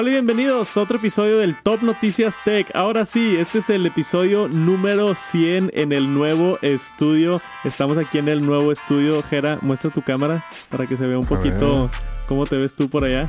Hola 0.00 0.10
y 0.10 0.12
bienvenidos 0.12 0.76
a 0.76 0.82
otro 0.82 0.98
episodio 0.98 1.38
del 1.38 1.60
Top 1.60 1.82
Noticias 1.82 2.36
Tech. 2.44 2.70
Ahora 2.72 3.04
sí, 3.04 3.36
este 3.36 3.58
es 3.58 3.68
el 3.68 3.84
episodio 3.84 4.46
número 4.46 5.12
100 5.16 5.72
en 5.74 5.92
el 5.92 6.14
nuevo 6.14 6.56
estudio. 6.62 7.42
Estamos 7.64 7.98
aquí 7.98 8.18
en 8.18 8.28
el 8.28 8.46
nuevo 8.46 8.70
estudio. 8.70 9.20
Jera, 9.24 9.58
muestra 9.60 9.90
tu 9.90 10.00
cámara 10.02 10.44
para 10.70 10.86
que 10.86 10.96
se 10.96 11.04
vea 11.04 11.18
un 11.18 11.26
poquito 11.26 11.90
cómo 12.28 12.46
te 12.46 12.58
ves 12.58 12.76
tú 12.76 12.88
por 12.88 13.02
allá. 13.02 13.28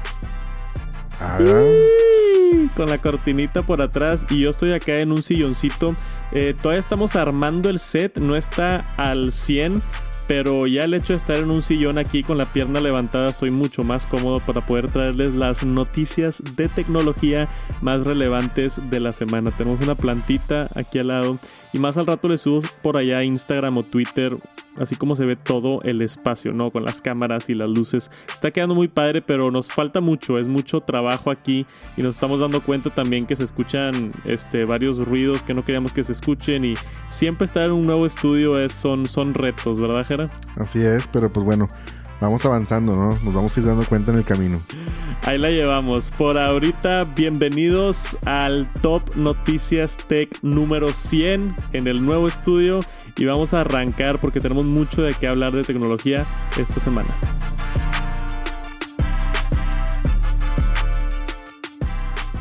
Ah, 1.19 1.39
Con 2.75 2.87
la 2.87 2.99
cortinita 2.99 3.63
por 3.63 3.81
atrás 3.81 4.27
y 4.29 4.41
yo 4.41 4.51
estoy 4.51 4.73
acá 4.73 4.99
en 4.99 5.11
un 5.11 5.23
silloncito. 5.23 5.95
Eh, 6.31 6.53
todavía 6.53 6.81
estamos 6.81 7.15
armando 7.15 7.71
el 7.71 7.79
set, 7.79 8.19
no 8.19 8.35
está 8.35 8.85
al 8.95 9.31
100, 9.31 9.81
pero 10.29 10.67
ya 10.67 10.83
el 10.83 10.93
hecho 10.93 11.13
de 11.13 11.17
estar 11.17 11.37
en 11.37 11.49
un 11.49 11.63
sillón 11.63 11.97
aquí 11.97 12.21
con 12.21 12.37
la 12.37 12.45
pierna 12.45 12.79
levantada 12.79 13.29
estoy 13.29 13.49
mucho 13.49 13.81
más 13.81 14.05
cómodo 14.05 14.39
para 14.39 14.63
poder 14.63 14.91
traerles 14.91 15.33
las 15.33 15.65
noticias 15.65 16.43
de 16.55 16.69
tecnología 16.69 17.49
más 17.81 18.05
relevantes 18.05 18.79
de 18.91 18.99
la 18.99 19.11
semana. 19.11 19.49
Tenemos 19.49 19.83
una 19.83 19.95
plantita 19.95 20.69
aquí 20.75 20.99
al 20.99 21.07
lado 21.07 21.39
y 21.73 21.79
más 21.79 21.97
al 21.97 22.07
rato 22.07 22.27
les 22.27 22.41
subo 22.41 22.61
por 22.81 22.97
allá 22.97 23.23
Instagram 23.23 23.77
o 23.77 23.83
Twitter, 23.83 24.37
así 24.77 24.95
como 24.95 25.15
se 25.15 25.25
ve 25.25 25.35
todo 25.35 25.81
el 25.83 26.01
espacio, 26.01 26.53
¿no? 26.53 26.71
Con 26.71 26.83
las 26.83 27.01
cámaras 27.01 27.49
y 27.49 27.53
las 27.53 27.69
luces. 27.69 28.09
Está 28.27 28.51
quedando 28.51 28.75
muy 28.75 28.87
padre, 28.87 29.21
pero 29.21 29.51
nos 29.51 29.71
falta 29.71 30.01
mucho, 30.01 30.39
es 30.39 30.47
mucho 30.47 30.81
trabajo 30.81 31.31
aquí 31.31 31.65
y 31.97 32.01
nos 32.01 32.15
estamos 32.15 32.39
dando 32.39 32.61
cuenta 32.63 32.89
también 32.89 33.25
que 33.25 33.35
se 33.35 33.43
escuchan 33.43 33.93
este, 34.25 34.63
varios 34.65 35.07
ruidos 35.07 35.43
que 35.43 35.53
no 35.53 35.63
queríamos 35.63 35.93
que 35.93 36.03
se 36.03 36.13
escuchen 36.13 36.65
y 36.65 36.73
siempre 37.09 37.45
estar 37.45 37.65
en 37.65 37.71
un 37.71 37.85
nuevo 37.85 38.05
estudio 38.05 38.59
es, 38.59 38.73
son, 38.73 39.05
son 39.05 39.33
retos, 39.33 39.79
¿verdad, 39.79 40.05
Jera? 40.05 40.27
así 40.55 40.79
es, 40.79 41.07
pero 41.07 41.31
pues 41.31 41.45
bueno, 41.45 41.67
vamos 42.19 42.45
avanzando, 42.45 42.95
¿no? 42.95 43.09
Nos 43.23 43.33
vamos 43.33 43.55
a 43.55 43.59
ir 43.59 43.65
dando 43.65 43.85
cuenta 43.85 44.11
en 44.11 44.17
el 44.19 44.23
camino. 44.23 44.61
Ahí 45.23 45.37
la 45.37 45.49
llevamos. 45.49 46.11
Por 46.11 46.37
ahorita, 46.37 47.03
bienvenidos 47.03 48.17
al 48.25 48.71
Top 48.81 49.15
Noticias 49.15 49.97
Tech 50.07 50.37
número 50.41 50.89
100 50.89 51.55
en 51.73 51.87
el 51.87 52.05
nuevo 52.05 52.27
estudio 52.27 52.79
y 53.17 53.25
vamos 53.25 53.53
a 53.53 53.61
arrancar 53.61 54.19
porque 54.19 54.39
tenemos 54.39 54.65
mucho 54.65 55.01
de 55.01 55.13
qué 55.13 55.27
hablar 55.27 55.53
de 55.53 55.63
tecnología 55.63 56.25
esta 56.57 56.79
semana. 56.79 57.15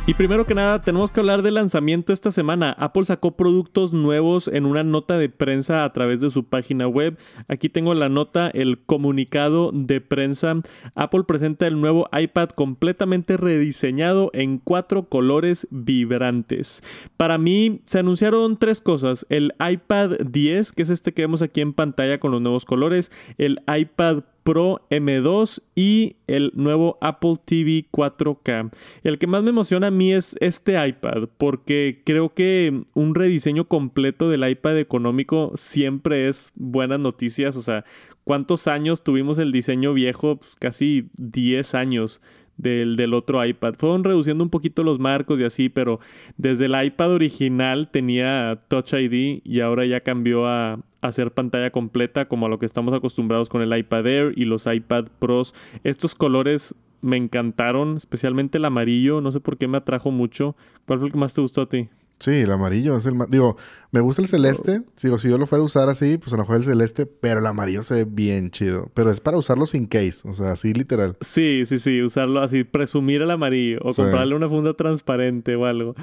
Y 0.09 0.15
primero 0.15 0.43
que 0.43 0.55
nada, 0.55 0.81
tenemos 0.81 1.11
que 1.11 1.19
hablar 1.19 1.43
del 1.43 1.53
lanzamiento 1.53 2.13
esta 2.13 2.31
semana. 2.31 2.71
Apple 2.79 3.03
sacó 3.03 3.37
productos 3.37 3.93
nuevos 3.93 4.47
en 4.47 4.65
una 4.65 4.81
nota 4.81 5.19
de 5.19 5.29
prensa 5.29 5.83
a 5.83 5.93
través 5.93 6.19
de 6.19 6.31
su 6.31 6.45
página 6.45 6.87
web. 6.87 7.19
Aquí 7.47 7.69
tengo 7.69 7.93
la 7.93 8.09
nota, 8.09 8.49
el 8.49 8.79
comunicado 8.79 9.69
de 9.71 10.01
prensa. 10.01 10.55
Apple 10.95 11.25
presenta 11.27 11.67
el 11.67 11.79
nuevo 11.79 12.09
iPad 12.11 12.49
completamente 12.49 13.37
rediseñado 13.37 14.31
en 14.33 14.57
cuatro 14.57 15.09
colores 15.09 15.67
vibrantes. 15.69 16.81
Para 17.15 17.37
mí 17.37 17.81
se 17.85 17.99
anunciaron 17.99 18.57
tres 18.57 18.81
cosas. 18.81 19.27
El 19.29 19.53
iPad 19.59 20.13
10, 20.25 20.71
que 20.71 20.81
es 20.81 20.89
este 20.89 21.13
que 21.13 21.21
vemos 21.21 21.43
aquí 21.43 21.61
en 21.61 21.73
pantalla 21.73 22.19
con 22.19 22.31
los 22.31 22.41
nuevos 22.41 22.65
colores. 22.65 23.11
El 23.37 23.61
iPad 23.67 24.23
Pro 24.49 24.81
M2 24.89 25.61
y 25.75 26.15
el 26.25 26.51
nuevo 26.55 26.97
Apple 27.01 27.35
TV 27.45 27.85
4K. 27.91 28.71
El 29.03 29.19
que 29.19 29.27
más 29.27 29.43
me 29.43 29.51
emociona 29.51 29.87
a 29.87 29.91
mí 29.91 30.11
es 30.11 30.35
este 30.39 30.83
iPad 30.87 31.29
porque 31.37 32.01
creo 32.03 32.33
que 32.33 32.81
un 32.95 33.13
rediseño 33.13 33.67
completo 33.67 34.27
del 34.27 34.49
iPad 34.49 34.79
económico 34.79 35.51
siempre 35.53 36.29
es 36.29 36.51
buenas 36.55 36.99
noticias. 36.99 37.57
O 37.57 37.61
sea, 37.61 37.85
¿cuántos 38.23 38.65
años 38.65 39.03
tuvimos 39.03 39.37
el 39.37 39.51
diseño 39.51 39.93
viejo? 39.93 40.37
Pues 40.37 40.55
casi 40.55 41.11
10 41.17 41.75
años. 41.75 42.19
Del, 42.59 42.97
del, 42.97 43.13
otro 43.13 43.43
iPad. 43.43 43.75
Fueron 43.77 44.03
reduciendo 44.03 44.43
un 44.43 44.49
poquito 44.49 44.83
los 44.83 44.99
marcos 44.99 45.39
y 45.39 45.45
así, 45.45 45.69
pero 45.69 46.01
desde 46.35 46.65
el 46.65 46.75
iPad 46.83 47.13
original 47.13 47.89
tenía 47.89 48.59
Touch 48.67 48.91
ID 48.91 49.39
y 49.45 49.61
ahora 49.61 49.85
ya 49.85 50.01
cambió 50.01 50.45
a, 50.45 50.79
hacer 51.01 51.31
pantalla 51.31 51.71
completa 51.71 52.27
como 52.27 52.45
a 52.45 52.49
lo 52.49 52.59
que 52.59 52.65
estamos 52.65 52.93
acostumbrados 52.93 53.49
con 53.49 53.61
el 53.61 53.77
iPad 53.77 54.07
Air 54.07 54.33
y 54.35 54.45
los 54.45 54.67
iPad 54.67 55.05
Pros. 55.19 55.53
Estos 55.83 56.15
colores 56.15 56.75
me 57.01 57.17
encantaron, 57.17 57.95
especialmente 57.95 58.57
el 58.57 58.65
amarillo, 58.65 59.21
no 59.21 59.31
sé 59.31 59.39
por 59.39 59.57
qué 59.57 59.67
me 59.67 59.77
atrajo 59.77 60.11
mucho. 60.11 60.55
¿Cuál 60.85 60.99
fue 60.99 61.07
el 61.07 61.13
que 61.13 61.19
más 61.19 61.33
te 61.33 61.41
gustó 61.41 61.61
a 61.61 61.69
ti? 61.69 61.87
Sí, 62.19 62.31
el 62.31 62.51
amarillo 62.51 62.97
es 62.97 63.05
el 63.05 63.15
más... 63.15 63.29
Digo, 63.29 63.55
me 63.91 64.01
gusta 64.01 64.21
el 64.21 64.27
celeste. 64.27 64.81
Digo, 65.01 65.17
si 65.17 65.29
yo 65.29 65.37
lo 65.37 65.47
fuera 65.47 65.61
a 65.61 65.65
usar 65.65 65.89
así, 65.89 66.17
pues 66.17 66.33
a 66.33 66.35
lo 66.37 66.43
mejor 66.43 66.57
el 66.57 66.63
celeste, 66.63 67.05
pero 67.05 67.39
el 67.39 67.45
amarillo 67.47 67.81
se 67.81 67.95
ve 67.95 68.05
bien 68.05 68.51
chido. 68.51 68.91
Pero 68.93 69.09
es 69.09 69.19
para 69.21 69.37
usarlo 69.37 69.65
sin 69.65 69.87
case, 69.87 70.27
o 70.27 70.33
sea, 70.33 70.51
así 70.51 70.73
literal. 70.73 71.15
Sí, 71.21 71.63
sí, 71.65 71.79
sí, 71.79 72.01
usarlo 72.03 72.41
así, 72.41 72.63
presumir 72.65 73.21
el 73.21 73.31
amarillo 73.31 73.79
o 73.83 73.91
Sí. 73.93 74.01
comprarle 74.01 74.35
una 74.35 74.49
funda 74.49 74.73
transparente 74.73 75.55
o 75.55 75.65
algo. 75.65 75.95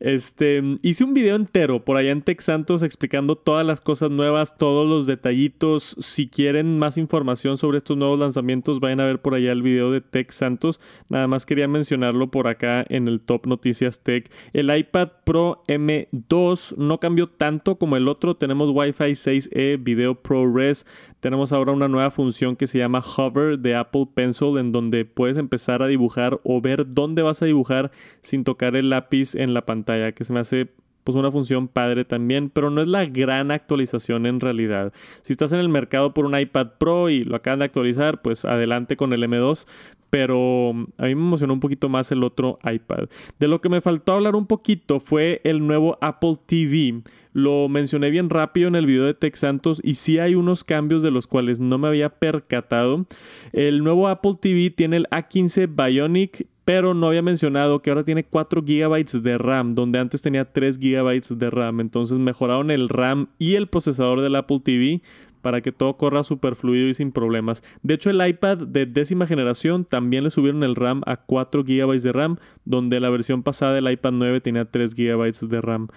Este, 0.00 0.62
hice 0.82 1.04
un 1.04 1.12
video 1.12 1.36
entero 1.36 1.84
por 1.84 1.96
allá 1.96 2.12
en 2.12 2.22
Tech 2.22 2.40
Santos 2.40 2.82
explicando 2.82 3.36
todas 3.36 3.66
las 3.66 3.80
cosas 3.80 4.10
nuevas, 4.10 4.56
todos 4.56 4.88
los 4.88 5.06
detallitos. 5.06 5.96
Si 6.00 6.28
quieren 6.28 6.78
más 6.78 6.98
información 6.98 7.56
sobre 7.58 7.78
estos 7.78 7.96
nuevos 7.96 8.18
lanzamientos, 8.18 8.80
vayan 8.80 9.00
a 9.00 9.04
ver 9.06 9.20
por 9.20 9.34
allá 9.34 9.52
el 9.52 9.62
video 9.62 9.90
de 9.90 10.00
Tech 10.00 10.30
Santos. 10.30 10.80
Nada 11.08 11.26
más 11.26 11.46
quería 11.46 11.68
mencionarlo 11.68 12.30
por 12.30 12.46
acá 12.46 12.84
en 12.88 13.08
el 13.08 13.20
Top 13.20 13.46
Noticias 13.46 14.00
Tech. 14.00 14.30
El 14.52 14.74
iPad 14.76 15.08
Pro 15.24 15.62
M2 15.66 16.76
no 16.76 17.00
cambió 17.00 17.28
tanto 17.28 17.76
como 17.76 17.96
el 17.96 18.08
otro. 18.08 18.36
Tenemos 18.36 18.70
Wi-Fi 18.70 19.12
6E, 19.12 19.82
Video 19.82 20.14
ProRes. 20.14 20.86
Tenemos 21.20 21.52
ahora 21.52 21.72
una 21.72 21.88
nueva 21.88 22.10
función 22.10 22.56
que 22.56 22.66
se 22.66 22.78
llama 22.78 23.00
Hover 23.00 23.58
de 23.58 23.74
Apple 23.74 24.08
Pencil, 24.14 24.58
en 24.58 24.72
donde 24.72 25.04
puedes 25.04 25.36
empezar 25.36 25.82
a 25.82 25.86
dibujar 25.86 26.40
o 26.44 26.60
ver 26.60 26.86
dónde 26.88 27.22
vas 27.22 27.42
a 27.42 27.46
dibujar 27.46 27.90
sin 28.22 28.44
tocar 28.44 28.76
el 28.76 28.90
lápiz 28.90 29.34
en 29.34 29.54
la 29.54 29.66
pantalla, 29.66 30.12
que 30.12 30.24
se 30.24 30.32
me 30.32 30.40
hace 30.40 30.68
pues 31.04 31.16
una 31.16 31.30
función 31.30 31.68
padre 31.68 32.04
también, 32.04 32.50
pero 32.50 32.70
no 32.70 32.82
es 32.82 32.88
la 32.88 33.04
gran 33.04 33.50
actualización 33.50 34.26
en 34.26 34.40
realidad. 34.40 34.92
Si 35.22 35.32
estás 35.32 35.52
en 35.52 35.60
el 35.60 35.68
mercado 35.68 36.14
por 36.14 36.24
un 36.24 36.38
iPad 36.38 36.72
Pro 36.78 37.10
y 37.10 37.24
lo 37.24 37.36
acaban 37.36 37.60
de 37.60 37.66
actualizar, 37.66 38.22
pues 38.22 38.44
adelante 38.44 38.96
con 38.96 39.12
el 39.12 39.22
M2, 39.22 39.66
pero 40.14 40.70
a 40.70 41.06
mí 41.06 41.14
me 41.14 41.22
emocionó 41.22 41.54
un 41.54 41.60
poquito 41.60 41.88
más 41.88 42.10
el 42.12 42.22
otro 42.22 42.58
iPad. 42.64 43.08
De 43.38 43.48
lo 43.48 43.60
que 43.60 43.68
me 43.68 43.80
faltó 43.80 44.12
hablar 44.12 44.36
un 44.36 44.46
poquito 44.46 45.00
fue 45.00 45.40
el 45.44 45.66
nuevo 45.66 45.98
Apple 46.00 46.36
TV. 46.46 47.02
Lo 47.32 47.68
mencioné 47.68 48.10
bien 48.10 48.30
rápido 48.30 48.68
en 48.68 48.76
el 48.76 48.86
video 48.86 49.06
de 49.06 49.14
Tech 49.14 49.34
Santos 49.34 49.80
y 49.82 49.94
sí 49.94 50.20
hay 50.20 50.36
unos 50.36 50.62
cambios 50.62 51.02
de 51.02 51.10
los 51.10 51.26
cuales 51.26 51.58
no 51.58 51.78
me 51.78 51.88
había 51.88 52.10
percatado. 52.10 53.06
El 53.52 53.82
nuevo 53.82 54.06
Apple 54.06 54.36
TV 54.40 54.70
tiene 54.70 54.98
el 54.98 55.08
A15 55.10 55.68
Bionic 55.68 56.46
pero 56.64 56.94
no 56.94 57.08
había 57.08 57.22
mencionado 57.22 57.80
que 57.80 57.90
ahora 57.90 58.04
tiene 58.04 58.24
4 58.24 58.62
GB 58.62 59.04
de 59.22 59.38
RAM, 59.38 59.74
donde 59.74 59.98
antes 59.98 60.22
tenía 60.22 60.50
3 60.52 60.78
GB 60.78 61.20
de 61.36 61.50
RAM. 61.50 61.80
Entonces 61.80 62.18
mejoraron 62.18 62.70
el 62.70 62.88
RAM 62.88 63.28
y 63.38 63.54
el 63.54 63.68
procesador 63.68 64.20
del 64.20 64.36
Apple 64.36 64.60
TV 64.64 65.02
para 65.44 65.60
que 65.60 65.72
todo 65.72 65.98
corra 65.98 66.24
súper 66.24 66.56
fluido 66.56 66.88
y 66.88 66.94
sin 66.94 67.12
problemas. 67.12 67.62
De 67.82 67.92
hecho, 67.92 68.08
el 68.08 68.26
iPad 68.26 68.56
de 68.56 68.86
décima 68.86 69.26
generación 69.26 69.84
también 69.84 70.24
le 70.24 70.30
subieron 70.30 70.64
el 70.64 70.74
RAM 70.74 71.02
a 71.04 71.18
4 71.18 71.64
GB 71.64 72.00
de 72.00 72.12
RAM, 72.12 72.38
donde 72.64 72.98
la 72.98 73.10
versión 73.10 73.42
pasada 73.42 73.74
del 73.74 73.92
iPad 73.92 74.12
9 74.12 74.40
tenía 74.40 74.64
3 74.64 74.94
GB 74.94 75.30
de 75.46 75.60
RAM. 75.60 75.88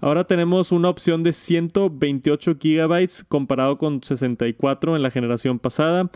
Ahora 0.00 0.24
tenemos 0.24 0.72
una 0.72 0.88
opción 0.88 1.22
de 1.22 1.32
128 1.32 2.56
GB 2.60 3.08
comparado 3.28 3.76
con 3.76 4.02
64 4.02 4.96
en 4.96 5.02
la 5.02 5.12
generación 5.12 5.60
pasada 5.60 6.10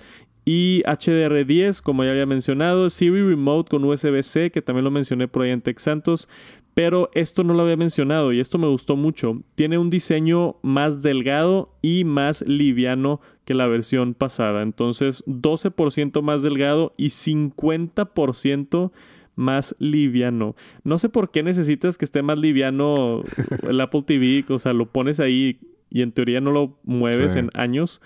y 0.44 0.82
HDR10, 0.86 1.82
como 1.82 2.04
ya 2.04 2.10
había 2.10 2.26
mencionado, 2.26 2.90
Siri 2.90 3.22
Remote 3.22 3.68
con 3.70 3.84
USB-C, 3.84 4.50
que 4.50 4.62
también 4.62 4.84
lo 4.84 4.90
mencioné 4.90 5.28
por 5.28 5.42
ahí 5.42 5.50
en 5.50 5.60
Tech 5.60 5.78
Santos, 5.78 6.28
pero 6.74 7.10
esto 7.14 7.44
no 7.44 7.52
lo 7.52 7.62
había 7.62 7.76
mencionado 7.76 8.32
y 8.32 8.40
esto 8.40 8.56
me 8.58 8.68
gustó 8.68 8.96
mucho. 8.96 9.42
Tiene 9.54 9.76
un 9.76 9.90
diseño 9.90 10.56
más 10.62 11.02
delgado 11.02 11.74
y 11.82 12.04
más 12.04 12.42
liviano 12.46 13.20
que 13.44 13.54
la 13.54 13.66
versión 13.66 14.14
pasada, 14.14 14.62
entonces 14.62 15.24
12% 15.26 16.22
más 16.22 16.42
delgado 16.42 16.94
y 16.96 17.06
50% 17.10 18.92
más 19.36 19.74
liviano. 19.78 20.54
No 20.84 20.98
sé 20.98 21.08
por 21.08 21.30
qué 21.30 21.42
necesitas 21.42 21.96
que 21.98 22.04
esté 22.04 22.22
más 22.22 22.38
liviano 22.38 23.22
el 23.68 23.80
Apple 23.80 24.02
TV, 24.02 24.44
o 24.48 24.58
sea, 24.58 24.72
lo 24.72 24.86
pones 24.86 25.20
ahí 25.20 25.58
y 25.90 26.02
en 26.02 26.12
teoría 26.12 26.40
no 26.40 26.50
lo 26.52 26.78
mueves 26.84 27.32
Sí. 27.32 27.38
en 27.40 27.50
años. 27.54 28.00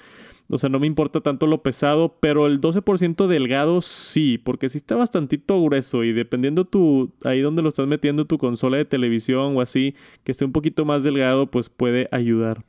O 0.48 0.58
sea, 0.58 0.68
no 0.68 0.78
me 0.78 0.86
importa 0.86 1.20
tanto 1.20 1.46
lo 1.46 1.62
pesado, 1.62 2.16
pero 2.20 2.46
el 2.46 2.60
12% 2.60 3.26
delgado 3.26 3.80
sí, 3.80 4.36
porque 4.36 4.68
sí 4.68 4.78
está 4.78 4.94
bastantito 4.94 5.62
grueso 5.62 6.04
y 6.04 6.12
dependiendo 6.12 6.66
tu, 6.66 7.12
ahí 7.24 7.40
donde 7.40 7.62
lo 7.62 7.70
estás 7.70 7.86
metiendo 7.86 8.26
tu 8.26 8.36
consola 8.36 8.76
de 8.76 8.84
televisión 8.84 9.56
o 9.56 9.62
así, 9.62 9.94
que 10.22 10.32
esté 10.32 10.44
un 10.44 10.52
poquito 10.52 10.84
más 10.84 11.02
delgado, 11.02 11.50
pues 11.50 11.70
puede 11.70 12.08
ayudar. 12.10 12.62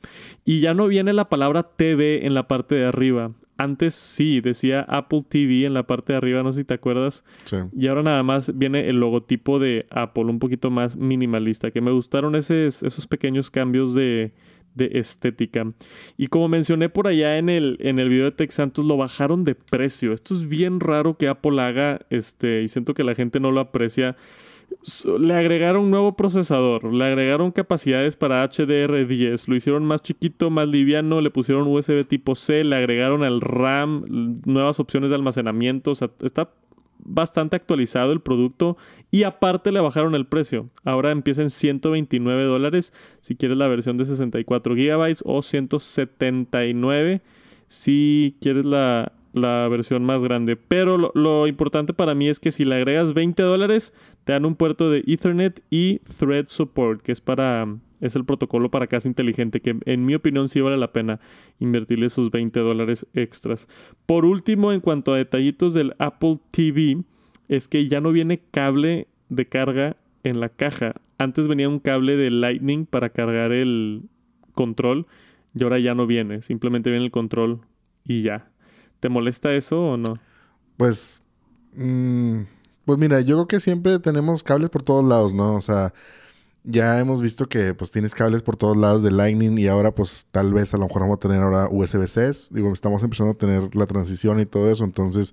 Y 0.44 0.60
ya 0.60 0.72
no 0.72 0.88
viene 0.88 1.12
la 1.12 1.28
palabra 1.28 1.64
TV 1.64 2.26
en 2.26 2.32
la 2.32 2.48
parte 2.48 2.76
de 2.76 2.86
arriba. 2.86 3.32
Antes 3.58 3.94
sí, 3.94 4.40
decía 4.40 4.82
Apple 4.82 5.24
TV 5.28 5.64
en 5.64 5.74
la 5.74 5.86
parte 5.86 6.12
de 6.12 6.18
arriba, 6.18 6.42
no 6.42 6.52
sé 6.52 6.60
si 6.60 6.64
te 6.64 6.74
acuerdas. 6.74 7.24
Sí. 7.44 7.56
Y 7.74 7.86
ahora 7.88 8.02
nada 8.02 8.22
más 8.22 8.56
viene 8.56 8.88
el 8.88 9.00
logotipo 9.00 9.58
de 9.58 9.86
Apple, 9.90 10.24
un 10.24 10.38
poquito 10.38 10.70
más 10.70 10.96
minimalista, 10.96 11.70
que 11.70 11.80
me 11.80 11.90
gustaron 11.90 12.36
esos, 12.36 12.82
esos 12.82 13.06
pequeños 13.06 13.50
cambios 13.50 13.94
de, 13.94 14.32
de 14.76 14.90
estética. 14.94 15.72
Y 16.16 16.28
como 16.28 16.48
mencioné 16.48 16.88
por 16.88 17.08
allá 17.08 17.38
en 17.38 17.48
el, 17.48 17.76
en 17.80 17.98
el 17.98 18.08
video 18.08 18.30
de 18.30 18.46
Santos, 18.50 18.84
lo 18.84 18.96
bajaron 18.96 19.42
de 19.42 19.54
precio. 19.54 20.12
Esto 20.12 20.34
es 20.34 20.48
bien 20.48 20.80
raro 20.80 21.16
que 21.16 21.28
Apple 21.28 21.60
haga, 21.60 22.00
este, 22.10 22.62
y 22.62 22.68
siento 22.68 22.94
que 22.94 23.04
la 23.04 23.14
gente 23.14 23.40
no 23.40 23.50
lo 23.50 23.60
aprecia. 23.60 24.16
Le 25.20 25.34
agregaron 25.34 25.84
un 25.84 25.90
nuevo 25.90 26.16
procesador, 26.16 26.92
le 26.92 27.04
agregaron 27.04 27.52
capacidades 27.52 28.16
para 28.16 28.44
HDR10, 28.48 29.48
lo 29.48 29.56
hicieron 29.56 29.84
más 29.84 30.02
chiquito, 30.02 30.50
más 30.50 30.68
liviano, 30.68 31.20
le 31.20 31.30
pusieron 31.30 31.68
USB 31.68 32.06
tipo 32.06 32.34
C, 32.34 32.64
le 32.64 32.76
agregaron 32.76 33.24
el 33.24 33.40
RAM, 33.40 34.04
nuevas 34.44 34.80
opciones 34.80 35.10
de 35.10 35.16
almacenamiento, 35.16 35.92
o 35.92 35.94
sea, 35.94 36.10
está 36.22 36.50
bastante 37.06 37.56
actualizado 37.56 38.12
el 38.12 38.20
producto 38.20 38.76
y 39.10 39.22
aparte 39.22 39.72
le 39.72 39.80
bajaron 39.80 40.14
el 40.14 40.26
precio. 40.26 40.68
Ahora 40.84 41.10
empieza 41.10 41.42
en 41.42 41.50
129 41.50 42.44
dólares 42.44 42.92
si 43.20 43.36
quieres 43.36 43.56
la 43.56 43.68
versión 43.68 43.96
de 43.96 44.04
64 44.04 44.74
gigabytes 44.74 45.22
o 45.26 45.42
179 45.42 47.22
si 47.68 48.36
quieres 48.40 48.64
la, 48.64 49.12
versión 49.34 50.04
más 50.04 50.22
grande. 50.22 50.56
Pero 50.56 50.96
lo, 50.98 51.12
lo, 51.14 51.46
importante 51.46 51.92
para 51.92 52.14
mí 52.14 52.28
es 52.28 52.40
que 52.40 52.52
si 52.52 52.64
le 52.64 52.76
agregas 52.76 53.12
20 53.12 53.42
dólares 53.42 53.92
te 54.24 54.32
dan 54.32 54.44
un 54.44 54.56
puerto 54.56 54.90
de 54.90 55.04
Ethernet 55.06 55.62
y 55.70 55.98
Thread 56.18 56.46
Support 56.48 57.02
que 57.02 57.12
es 57.12 57.20
para 57.20 57.66
es 58.00 58.16
el 58.16 58.24
protocolo 58.24 58.70
para 58.70 58.86
casa 58.86 59.08
inteligente, 59.08 59.60
que 59.60 59.76
en 59.84 60.04
mi 60.04 60.14
opinión 60.14 60.48
sí 60.48 60.60
vale 60.60 60.76
la 60.76 60.92
pena 60.92 61.20
invertirle 61.58 62.06
esos 62.06 62.30
20 62.30 62.60
dólares 62.60 63.06
extras. 63.14 63.68
Por 64.06 64.24
último, 64.24 64.72
en 64.72 64.80
cuanto 64.80 65.12
a 65.12 65.18
detallitos 65.18 65.74
del 65.74 65.94
Apple 65.98 66.38
TV, 66.50 67.02
es 67.48 67.68
que 67.68 67.88
ya 67.88 68.00
no 68.00 68.12
viene 68.12 68.40
cable 68.50 69.08
de 69.28 69.46
carga 69.46 69.96
en 70.24 70.40
la 70.40 70.48
caja. 70.48 70.94
Antes 71.18 71.46
venía 71.46 71.68
un 71.68 71.78
cable 71.78 72.16
de 72.16 72.30
Lightning 72.30 72.86
para 72.86 73.10
cargar 73.10 73.52
el 73.52 74.02
control 74.52 75.06
y 75.54 75.62
ahora 75.62 75.78
ya 75.78 75.94
no 75.94 76.06
viene, 76.06 76.42
simplemente 76.42 76.90
viene 76.90 77.06
el 77.06 77.10
control 77.10 77.60
y 78.04 78.22
ya. 78.22 78.50
¿Te 79.00 79.08
molesta 79.08 79.54
eso 79.54 79.80
o 79.80 79.96
no? 79.96 80.18
Pues, 80.76 81.22
mm, 81.74 82.40
pues 82.84 82.98
mira, 82.98 83.20
yo 83.20 83.36
creo 83.36 83.48
que 83.48 83.60
siempre 83.60 83.98
tenemos 83.98 84.42
cables 84.42 84.70
por 84.70 84.82
todos 84.82 85.04
lados, 85.04 85.32
¿no? 85.32 85.54
O 85.54 85.60
sea, 85.60 85.92
ya 86.66 86.98
hemos 86.98 87.22
visto 87.22 87.48
que 87.48 87.74
pues 87.74 87.92
tienes 87.92 88.14
cables 88.14 88.42
por 88.42 88.56
todos 88.56 88.76
lados 88.76 89.02
de 89.02 89.12
Lightning 89.12 89.56
y 89.56 89.68
ahora 89.68 89.94
pues 89.94 90.26
tal 90.32 90.52
vez 90.52 90.74
a 90.74 90.78
lo 90.78 90.86
mejor 90.86 91.02
vamos 91.02 91.16
a 91.16 91.20
tener 91.20 91.40
ahora 91.42 91.68
USB-C. 91.70 92.30
Digo, 92.50 92.72
estamos 92.72 93.02
empezando 93.04 93.32
a 93.32 93.38
tener 93.38 93.74
la 93.76 93.86
transición 93.86 94.40
y 94.40 94.46
todo 94.46 94.70
eso, 94.70 94.84
entonces 94.84 95.32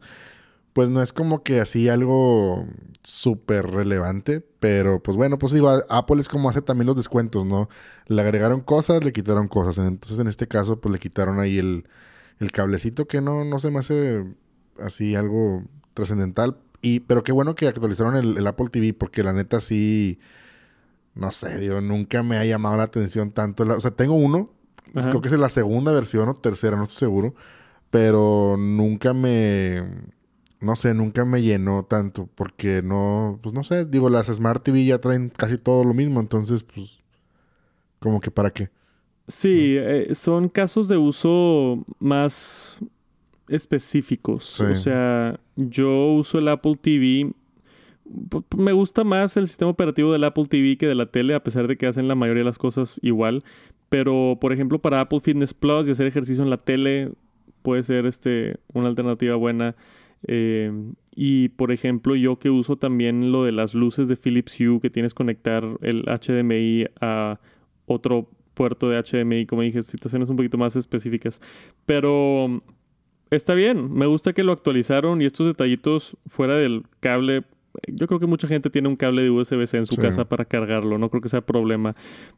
pues 0.74 0.90
no 0.90 1.02
es 1.02 1.12
como 1.14 1.44
que 1.44 1.60
así 1.60 1.90
algo 1.90 2.66
súper 3.04 3.68
relevante, 3.72 4.42
pero 4.60 5.02
pues 5.02 5.18
bueno, 5.18 5.38
pues 5.40 5.54
digo, 5.54 5.70
Apple 5.90 6.22
es 6.22 6.30
como 6.30 6.50
hace 6.50 6.62
también 6.62 6.88
los 6.88 6.96
descuentos, 6.96 7.46
¿no? 7.46 7.70
Le 8.08 8.22
agregaron 8.22 8.62
cosas, 8.62 9.04
le 9.04 9.12
quitaron 9.12 9.48
cosas, 9.48 9.80
entonces 9.80 10.20
en 10.20 10.28
este 10.28 10.48
caso 10.48 10.80
pues 10.82 10.94
le 10.94 11.00
quitaron 11.00 11.40
ahí 11.40 11.58
el, 11.58 11.86
el 12.40 12.52
cablecito 12.52 13.08
que 13.08 13.22
no, 13.22 13.44
no 13.44 13.60
se 13.60 13.72
me 13.72 13.80
hace 13.80 14.26
así 14.80 15.16
algo 15.16 15.64
trascendental, 15.96 16.58
y 16.82 17.02
pero 17.02 17.24
qué 17.24 17.32
bueno 17.32 17.56
que 17.56 17.68
actualizaron 17.68 18.16
el 18.16 18.48
Apple 18.48 18.68
TV 18.70 18.94
porque 18.94 19.24
la 19.24 19.34
neta 19.34 19.62
sí 19.62 20.20
no 21.16 21.32
sé, 21.32 21.60
digo, 21.60 21.82
nunca 21.82 22.24
me 22.24 22.38
ha 22.38 22.46
llamado 22.46 22.78
la 22.78 22.84
atención 22.84 23.32
tanto. 23.32 23.64
o 23.64 23.82
sea, 23.82 23.92
tengo 23.92 24.16
uno, 24.16 24.50
creo 24.94 25.22
que 25.22 25.28
es 25.28 25.34
la 25.34 25.50
segunda 25.50 25.92
versión 25.92 26.30
o 26.30 26.34
tercera, 26.36 26.78
no 26.78 26.84
estoy 26.84 26.98
seguro, 26.98 27.36
pero 27.90 28.56
nunca 28.58 29.14
me, 29.14 29.84
no 30.60 30.76
sé, 30.76 30.94
nunca 30.94 31.26
me 31.26 31.42
llenó 31.42 31.84
tanto 31.84 32.28
porque 32.36 32.82
no, 32.82 33.40
pues 33.44 33.54
no 33.54 33.64
sé, 33.64 33.86
digo, 33.86 34.10
las 34.10 34.28
Smart 34.28 34.64
TV 34.64 34.86
ya 34.86 35.00
traen 35.00 35.30
casi 35.30 35.58
todo 35.58 35.84
lo 35.84 35.94
mismo, 35.94 36.20
entonces, 36.20 36.64
pues, 36.64 37.00
como 38.00 38.20
que 38.20 38.32
para 38.32 38.52
qué. 38.52 38.70
Sí, 39.28 39.76
eh, 39.78 40.14
son 40.16 40.50
casos 40.50 40.90
de 40.90 40.98
uso 40.98 41.86
más 42.00 42.80
específicos. 43.48 44.60
O 44.60 44.76
sea, 44.76 45.40
yo 45.56 46.14
uso 46.14 46.40
el 46.40 46.48
Apple 46.50 46.78
TV 46.82 47.32
me 48.58 48.74
gusta 48.74 49.04
más 49.04 49.38
el 49.38 49.48
sistema 49.48 49.72
operativo 49.72 50.12
del 50.12 50.24
Apple 50.24 50.46
TV 50.46 50.78
que 50.78 50.88
de 50.88 50.96
la 50.96 51.06
tele, 51.06 51.36
a 51.36 51.44
pesar 51.44 51.68
de 51.68 51.78
que 51.78 51.88
hacen 51.88 52.08
la 52.08 52.16
mayoría 52.16 52.42
de 52.42 52.50
las 52.50 52.58
cosas 52.58 53.00
igual. 53.02 53.44
Pero, 53.90 54.38
por 54.42 54.54
ejemplo, 54.54 54.80
para 54.80 55.02
Apple 55.02 55.20
Fitness 55.20 55.54
Plus 55.54 55.88
y 55.88 55.92
hacer 55.92 56.08
ejercicio 56.08 56.44
en 56.44 56.50
la 56.50 56.58
tele 56.58 57.12
puede 57.62 57.84
ser 57.84 58.06
este, 58.06 58.58
una 58.74 58.88
alternativa 58.88 59.36
buena. 59.36 59.76
Eh, 60.28 60.72
y, 61.16 61.50
por 61.50 61.72
ejemplo, 61.72 62.16
yo 62.16 62.40
que 62.40 62.50
uso 62.50 62.78
también 62.78 63.32
lo 63.32 63.44
de 63.44 63.52
las 63.52 63.74
luces 63.74 64.08
de 64.08 64.18
Philips 64.18 64.60
Hue, 64.60 64.80
que 64.82 64.90
tienes 64.90 65.14
que 65.14 65.18
conectar 65.18 65.64
el 65.82 66.04
HDMI 66.04 66.88
a 67.02 67.40
otro 67.86 68.30
puerto 68.54 68.90
de 68.90 69.02
HDMI, 69.02 69.46
como 69.46 69.62
dije, 69.62 69.84
situaciones 69.84 70.30
un 70.30 70.38
poquito 70.38 70.58
más 70.58 70.76
específicas. 70.76 71.42
Pero 71.86 72.62
está 73.30 73.54
bien, 73.54 73.94
me 73.94 74.06
gusta 74.06 74.34
que 74.34 74.44
lo 74.44 74.52
actualizaron 74.52 75.22
y 75.22 75.26
estos 75.26 75.48
detallitos 75.48 76.18
fuera 76.28 76.56
del 76.56 76.84
cable 77.00 77.44
yo 77.88 78.08
creo 78.08 78.20
que 78.20 78.28
mucha 78.28 78.48
gente 78.48 78.70
tiene 78.70 78.88
un 78.88 78.96
cable 78.96 79.24
de 79.24 79.30
USB-C 79.30 79.78
en 79.78 79.86
su 79.86 79.98
casa 79.98 80.30
para 80.30 80.46
cargarlo, 80.46 80.98
no 80.98 81.10
creo 81.10 81.22
que 81.22 81.30
sea 81.30 81.42
problema, 81.42 81.96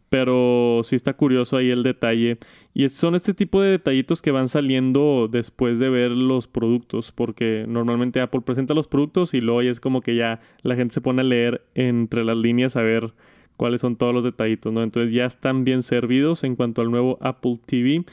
pero 0.09 0.81
sí 0.83 0.95
está 0.95 1.13
curioso 1.13 1.57
ahí 1.57 1.69
el 1.69 1.83
detalle. 1.83 2.37
Y 2.73 2.87
son 2.89 3.15
este 3.15 3.33
tipo 3.33 3.61
de 3.61 3.71
detallitos 3.71 4.21
que 4.21 4.31
van 4.31 4.47
saliendo 4.47 5.27
después 5.29 5.79
de 5.79 5.89
ver 5.89 6.11
los 6.11 6.47
productos, 6.47 7.11
porque 7.11 7.65
normalmente 7.67 8.21
Apple 8.21 8.41
presenta 8.41 8.73
los 8.73 8.87
productos 8.87 9.33
y 9.33 9.41
luego 9.41 9.61
es 9.61 9.79
como 9.79 10.01
que 10.01 10.15
ya 10.15 10.41
la 10.61 10.75
gente 10.75 10.93
se 10.93 11.01
pone 11.01 11.21
a 11.21 11.25
leer 11.25 11.65
entre 11.75 12.23
las 12.23 12.37
líneas 12.37 12.75
a 12.75 12.81
ver 12.81 13.13
cuáles 13.57 13.81
son 13.81 13.95
todos 13.95 14.13
los 14.13 14.23
detallitos, 14.23 14.71
¿no? 14.71 14.83
Entonces 14.83 15.13
ya 15.13 15.25
están 15.25 15.63
bien 15.63 15.81
servidos 15.83 16.43
en 16.43 16.55
cuanto 16.55 16.81
al 16.81 16.91
nuevo 16.91 17.17
Apple 17.21 17.59
TV. 17.65 18.05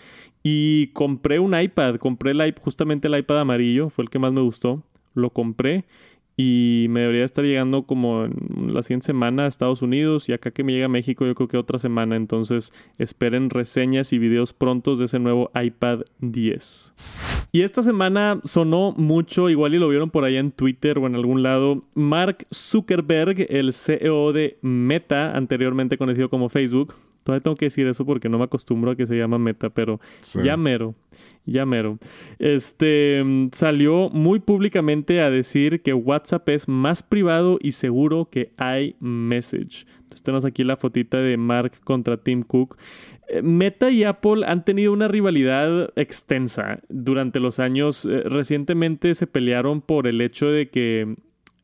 Y 0.45 0.89
compré 0.89 1.39
un 1.39 1.59
iPad, 1.59 1.97
compré 1.97 2.33
el, 2.33 2.55
justamente 2.61 3.07
el 3.07 3.17
iPad 3.17 3.41
amarillo, 3.41 3.91
fue 3.91 4.03
el 4.03 4.11
que 4.11 4.19
más 4.19 4.33
me 4.33 4.41
gustó, 4.41 4.83
lo 5.15 5.31
compré 5.31 5.85
y 6.37 6.87
me 6.89 7.01
debería 7.01 7.25
estar 7.25 7.45
llegando 7.45 7.83
como 7.85 8.25
en 8.25 8.75
la 8.75 8.83
siguiente 8.83 9.07
semana 9.07 9.45
a 9.45 9.49
Estados 9.49 9.83
Unidos 9.83 10.29
y 10.29 10.33
acá 10.33 10.51
que 10.51 10.65
me 10.65 10.73
llega 10.73 10.87
a 10.87 10.89
México 10.89 11.27
yo 11.27 11.35
creo 11.35 11.49
que 11.49 11.57
otra 11.57 11.79
semana. 11.79 12.17
Entonces 12.17 12.73
esperen 12.99 13.51
reseñas 13.51 14.13
y 14.13 14.19
videos 14.19 14.53
prontos 14.53 14.99
de 14.99 15.07
ese 15.07 15.19
nuevo 15.19 15.51
iPad 15.55 16.01
10. 16.21 16.95
Y 17.53 17.63
esta 17.63 17.83
semana 17.83 18.41
sonó 18.45 18.95
mucho, 18.97 19.51
igual 19.51 19.75
y 19.75 19.79
lo 19.79 19.89
vieron 19.89 20.11
por 20.11 20.25
allá 20.25 20.41
en 20.41 20.51
Twitter 20.51 20.99
o 20.99 21.07
en 21.07 21.15
algún 21.15 21.43
lado, 21.43 21.85
Mark 21.95 22.47
Zuckerberg, 22.53 23.47
el 23.51 23.75
CEO 23.75 24.33
de 24.33 24.59
Meta, 24.63 25.37
anteriormente 25.37 25.99
conocido 25.99 26.31
como 26.31 26.49
Facebook. 26.49 26.95
Todavía 27.23 27.43
tengo 27.43 27.57
que 27.57 27.67
decir 27.67 27.87
eso 27.87 28.05
porque 28.05 28.29
no 28.29 28.39
me 28.39 28.45
acostumbro 28.45 28.93
a 28.93 28.97
que 28.97 29.07
se 29.07 29.17
llama 29.17 29.39
Meta, 29.39 29.71
pero 29.71 30.01
ya 30.43 30.57
mero 30.57 30.95
ya 31.45 31.67
mero. 31.67 31.99
Este 32.39 33.23
salió 33.53 34.11
muy 34.11 34.41
públicamente 34.41 35.21
a 35.21 35.31
decir 35.31 35.83
que 35.83 35.93
WhatsApp 35.93 36.49
es 36.51 36.69
más 36.69 37.03
privado 37.03 37.59
y 37.61 37.73
seguro 37.73 38.29
que 38.31 38.53
iMessage. 38.59 39.87
Entonces 40.03 40.23
tenemos 40.23 40.45
aquí 40.45 40.65
la 40.65 40.77
fotita 40.77 41.19
de 41.19 41.37
Mark 41.37 41.73
contra 41.85 42.17
Tim 42.17 42.43
Cook. 42.43 42.77
Eh, 43.29 43.43
Meta 43.43 43.91
y 43.91 44.05
Apple 44.05 44.45
han 44.47 44.65
tenido 44.65 44.93
una 44.93 45.09
rivalidad 45.09 45.93
extensa 45.97 46.81
durante 46.89 47.41
los 47.41 47.59
años. 47.59 48.05
Eh, 48.05 48.23
recientemente 48.25 49.15
se 49.15 49.27
pelearon 49.27 49.81
por 49.81 50.07
el 50.07 50.21
hecho 50.21 50.47
de 50.47 50.69
que 50.69 51.17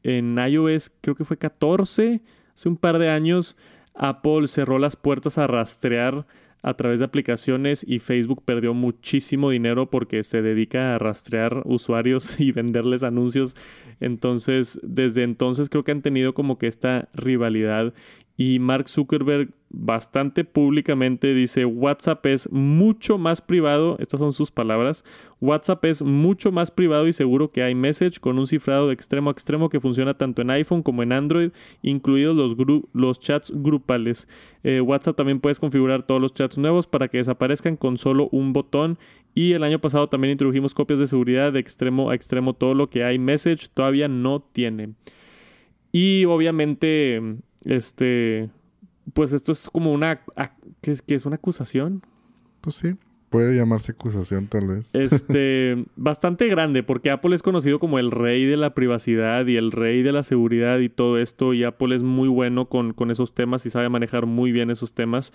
en 0.03 0.39
iOS, 0.39 0.93
creo 1.01 1.15
que 1.15 1.25
fue 1.25 1.37
14, 1.37 2.21
hace 2.55 2.69
un 2.69 2.77
par 2.77 2.99
de 2.99 3.11
años, 3.11 3.57
Apple 3.99 4.47
cerró 4.47 4.79
las 4.79 4.97
puertas 4.97 5.37
a 5.39 5.47
rastrear 5.47 6.27
a 6.63 6.75
través 6.75 6.99
de 6.99 7.05
aplicaciones 7.05 7.85
y 7.87 7.99
Facebook 7.99 8.43
perdió 8.45 8.75
muchísimo 8.75 9.51
dinero 9.51 9.91
porque 9.91 10.25
se 10.25 10.43
dedica 10.43 10.95
a 10.95 10.99
rastrear 10.99 11.63
usuarios 11.65 12.41
y 12.41 12.53
venderles 12.53 13.03
anuncios. 13.03 13.57
Entonces, 14.01 14.81
desde 14.83 15.23
entonces 15.23 15.69
creo 15.69 15.85
que 15.85 15.93
han 15.93 16.03
tenido 16.03 16.35
como 16.35 16.59
que 16.59 16.67
esta 16.67 17.09
rivalidad 17.15 17.93
y 18.41 18.61
Mark 18.61 18.89
Zuckerberg 18.89 19.51
bastante 19.69 20.45
públicamente 20.45 21.35
dice 21.35 21.65
WhatsApp 21.65 22.25
es 22.27 22.51
mucho 22.53 23.19
más 23.19 23.41
privado, 23.43 23.97
estas 23.99 24.21
son 24.21 24.33
sus 24.33 24.53
palabras, 24.53 25.05
WhatsApp 25.41 25.85
es 25.85 26.03
mucho 26.03 26.53
más 26.53 26.71
privado 26.71 27.09
y 27.09 27.13
seguro 27.13 27.51
que 27.51 27.69
iMessage 27.69 28.21
con 28.21 28.39
un 28.39 28.47
cifrado 28.47 28.87
de 28.87 28.95
extremo 28.95 29.29
a 29.29 29.33
extremo 29.33 29.69
que 29.69 29.81
funciona 29.81 30.15
tanto 30.15 30.41
en 30.41 30.51
iPhone 30.51 30.85
como 30.85 31.03
en 31.03 31.13
Android, 31.13 31.51
incluidos 31.83 32.37
los, 32.37 32.57
los 32.93 33.19
chats 33.19 33.53
grupales. 33.53 34.29
Eh, 34.63 34.81
WhatsApp 34.81 35.17
también 35.17 35.41
puedes 35.41 35.59
configurar 35.59 36.07
todos 36.07 36.21
los 36.21 36.33
chats 36.33 36.59
nuevos 36.59 36.87
para 36.87 37.09
que 37.09 37.19
desaparezcan 37.19 37.77
con 37.77 37.99
solo 37.99 38.29
un 38.31 38.53
botón 38.53 38.99
y 39.35 39.53
el 39.53 39.65
año 39.65 39.81
pasado 39.81 40.09
también 40.09 40.31
introdujimos 40.31 40.75
copias 40.75 41.01
de 41.01 41.09
seguridad 41.09 41.53
de 41.53 41.59
extremo 41.59 42.11
a 42.11 42.15
extremo, 42.15 42.55
todo 42.55 42.75
lo 42.75 42.89
que 42.89 43.13
iMessage 43.13 43.69
todavía 43.75 44.07
no 44.07 44.41
tiene. 44.53 44.95
Y 45.91 46.27
obviamente, 46.27 47.21
este, 47.65 48.51
pues 49.13 49.33
esto 49.33 49.53
es 49.53 49.69
como 49.71 49.93
una, 49.93 50.21
¿qué 50.81 50.93
es, 50.93 51.05
es 51.07 51.27
una 51.27 51.37
acusación? 51.37 52.03
Pues 52.61 52.77
sí. 52.77 52.97
Puede 53.31 53.55
llamarse 53.55 53.93
acusación, 53.93 54.47
tal 54.47 54.69
vez. 54.69 54.89
Este, 54.95 55.85
bastante 55.97 56.49
grande, 56.49 56.83
porque 56.83 57.11
Apple 57.11 57.35
es 57.35 57.43
conocido 57.43 57.79
como 57.79 57.99
el 57.99 58.11
rey 58.11 58.47
de 58.47 58.57
la 58.57 58.73
privacidad 58.73 59.47
y 59.47 59.57
el 59.57 59.71
rey 59.71 60.03
de 60.03 60.13
la 60.13 60.23
seguridad 60.23 60.79
y 60.79 60.89
todo 60.89 61.19
esto. 61.19 61.53
Y 61.53 61.63
Apple 61.63 61.95
es 61.95 62.03
muy 62.03 62.29
bueno 62.29 62.71
con, 62.71 62.95
con 62.95 63.11
esos 63.11 63.35
temas 63.35 63.67
y 63.67 63.71
sabe 63.71 63.91
manejar 63.91 64.25
muy 64.25 64.51
bien 64.51 64.71
esos 64.71 64.95
temas. 64.95 65.35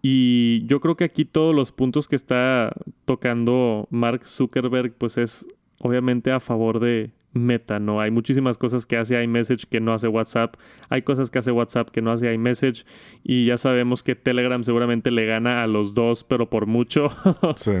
Y 0.00 0.64
yo 0.66 0.80
creo 0.80 0.96
que 0.96 1.04
aquí 1.04 1.26
todos 1.26 1.54
los 1.54 1.70
puntos 1.70 2.08
que 2.08 2.16
está 2.16 2.72
tocando 3.04 3.88
Mark 3.90 4.24
Zuckerberg, 4.24 4.94
pues 4.94 5.18
es 5.18 5.46
obviamente 5.80 6.30
a 6.30 6.40
favor 6.40 6.80
de, 6.80 7.10
Meta, 7.34 7.78
¿no? 7.78 8.00
Hay 8.00 8.10
muchísimas 8.10 8.58
cosas 8.58 8.86
que 8.86 8.96
hace 8.96 9.22
iMessage 9.22 9.66
que 9.66 9.80
no 9.80 9.92
hace 9.92 10.08
WhatsApp. 10.08 10.56
Hay 10.88 11.02
cosas 11.02 11.30
que 11.30 11.38
hace 11.38 11.50
WhatsApp 11.50 11.90
que 11.90 12.00
no 12.00 12.12
hace 12.12 12.32
iMessage. 12.32 12.86
Y 13.22 13.46
ya 13.46 13.58
sabemos 13.58 14.02
que 14.02 14.14
Telegram 14.14 14.62
seguramente 14.64 15.10
le 15.10 15.26
gana 15.26 15.62
a 15.62 15.66
los 15.66 15.94
dos, 15.94 16.24
pero 16.24 16.48
por 16.48 16.66
mucho. 16.66 17.08
sí. 17.56 17.72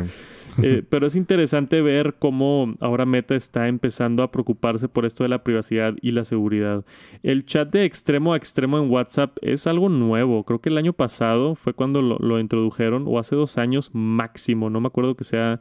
Eh, 0.62 0.82
pero 0.88 1.06
es 1.06 1.16
interesante 1.16 1.82
ver 1.82 2.16
cómo 2.18 2.74
ahora 2.80 3.06
Meta 3.06 3.34
está 3.34 3.68
empezando 3.68 4.22
a 4.22 4.30
preocuparse 4.30 4.88
por 4.88 5.04
esto 5.04 5.24
de 5.24 5.28
la 5.28 5.42
privacidad 5.42 5.94
y 6.00 6.12
la 6.12 6.24
seguridad. 6.24 6.84
El 7.22 7.44
chat 7.44 7.70
de 7.70 7.84
extremo 7.84 8.34
a 8.34 8.36
extremo 8.36 8.78
en 8.78 8.90
WhatsApp 8.90 9.36
es 9.42 9.66
algo 9.66 9.88
nuevo. 9.88 10.44
Creo 10.44 10.60
que 10.60 10.68
el 10.68 10.78
año 10.78 10.92
pasado 10.92 11.54
fue 11.54 11.74
cuando 11.74 12.02
lo, 12.02 12.38
introdujeron, 12.38 13.04
o 13.06 13.18
hace 13.18 13.36
dos 13.36 13.58
años 13.58 13.90
máximo. 13.92 14.70
No 14.70 14.80
me 14.80 14.88
acuerdo 14.88 15.16
que 15.16 15.24
sea 15.24 15.60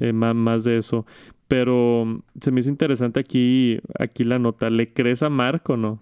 eh, 0.00 0.12
más 0.12 0.64
de 0.64 0.78
eso. 0.78 1.06
Pero 1.48 2.22
se 2.40 2.50
me 2.50 2.60
hizo 2.60 2.70
interesante 2.70 3.20
aquí, 3.20 3.78
aquí 3.98 4.24
la 4.24 4.38
nota. 4.38 4.70
¿Le 4.70 4.92
crees 4.92 5.22
a 5.22 5.28
Mark 5.28 5.62
o 5.68 5.76
no? 5.76 6.00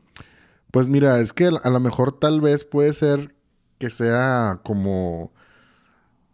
Pues 0.70 0.88
mira, 0.88 1.20
es 1.20 1.32
que 1.32 1.46
a 1.46 1.70
lo 1.70 1.80
mejor 1.80 2.18
tal 2.18 2.40
vez 2.40 2.64
puede 2.64 2.92
ser 2.92 3.34
que 3.78 3.90
sea 3.90 4.60
como... 4.62 5.32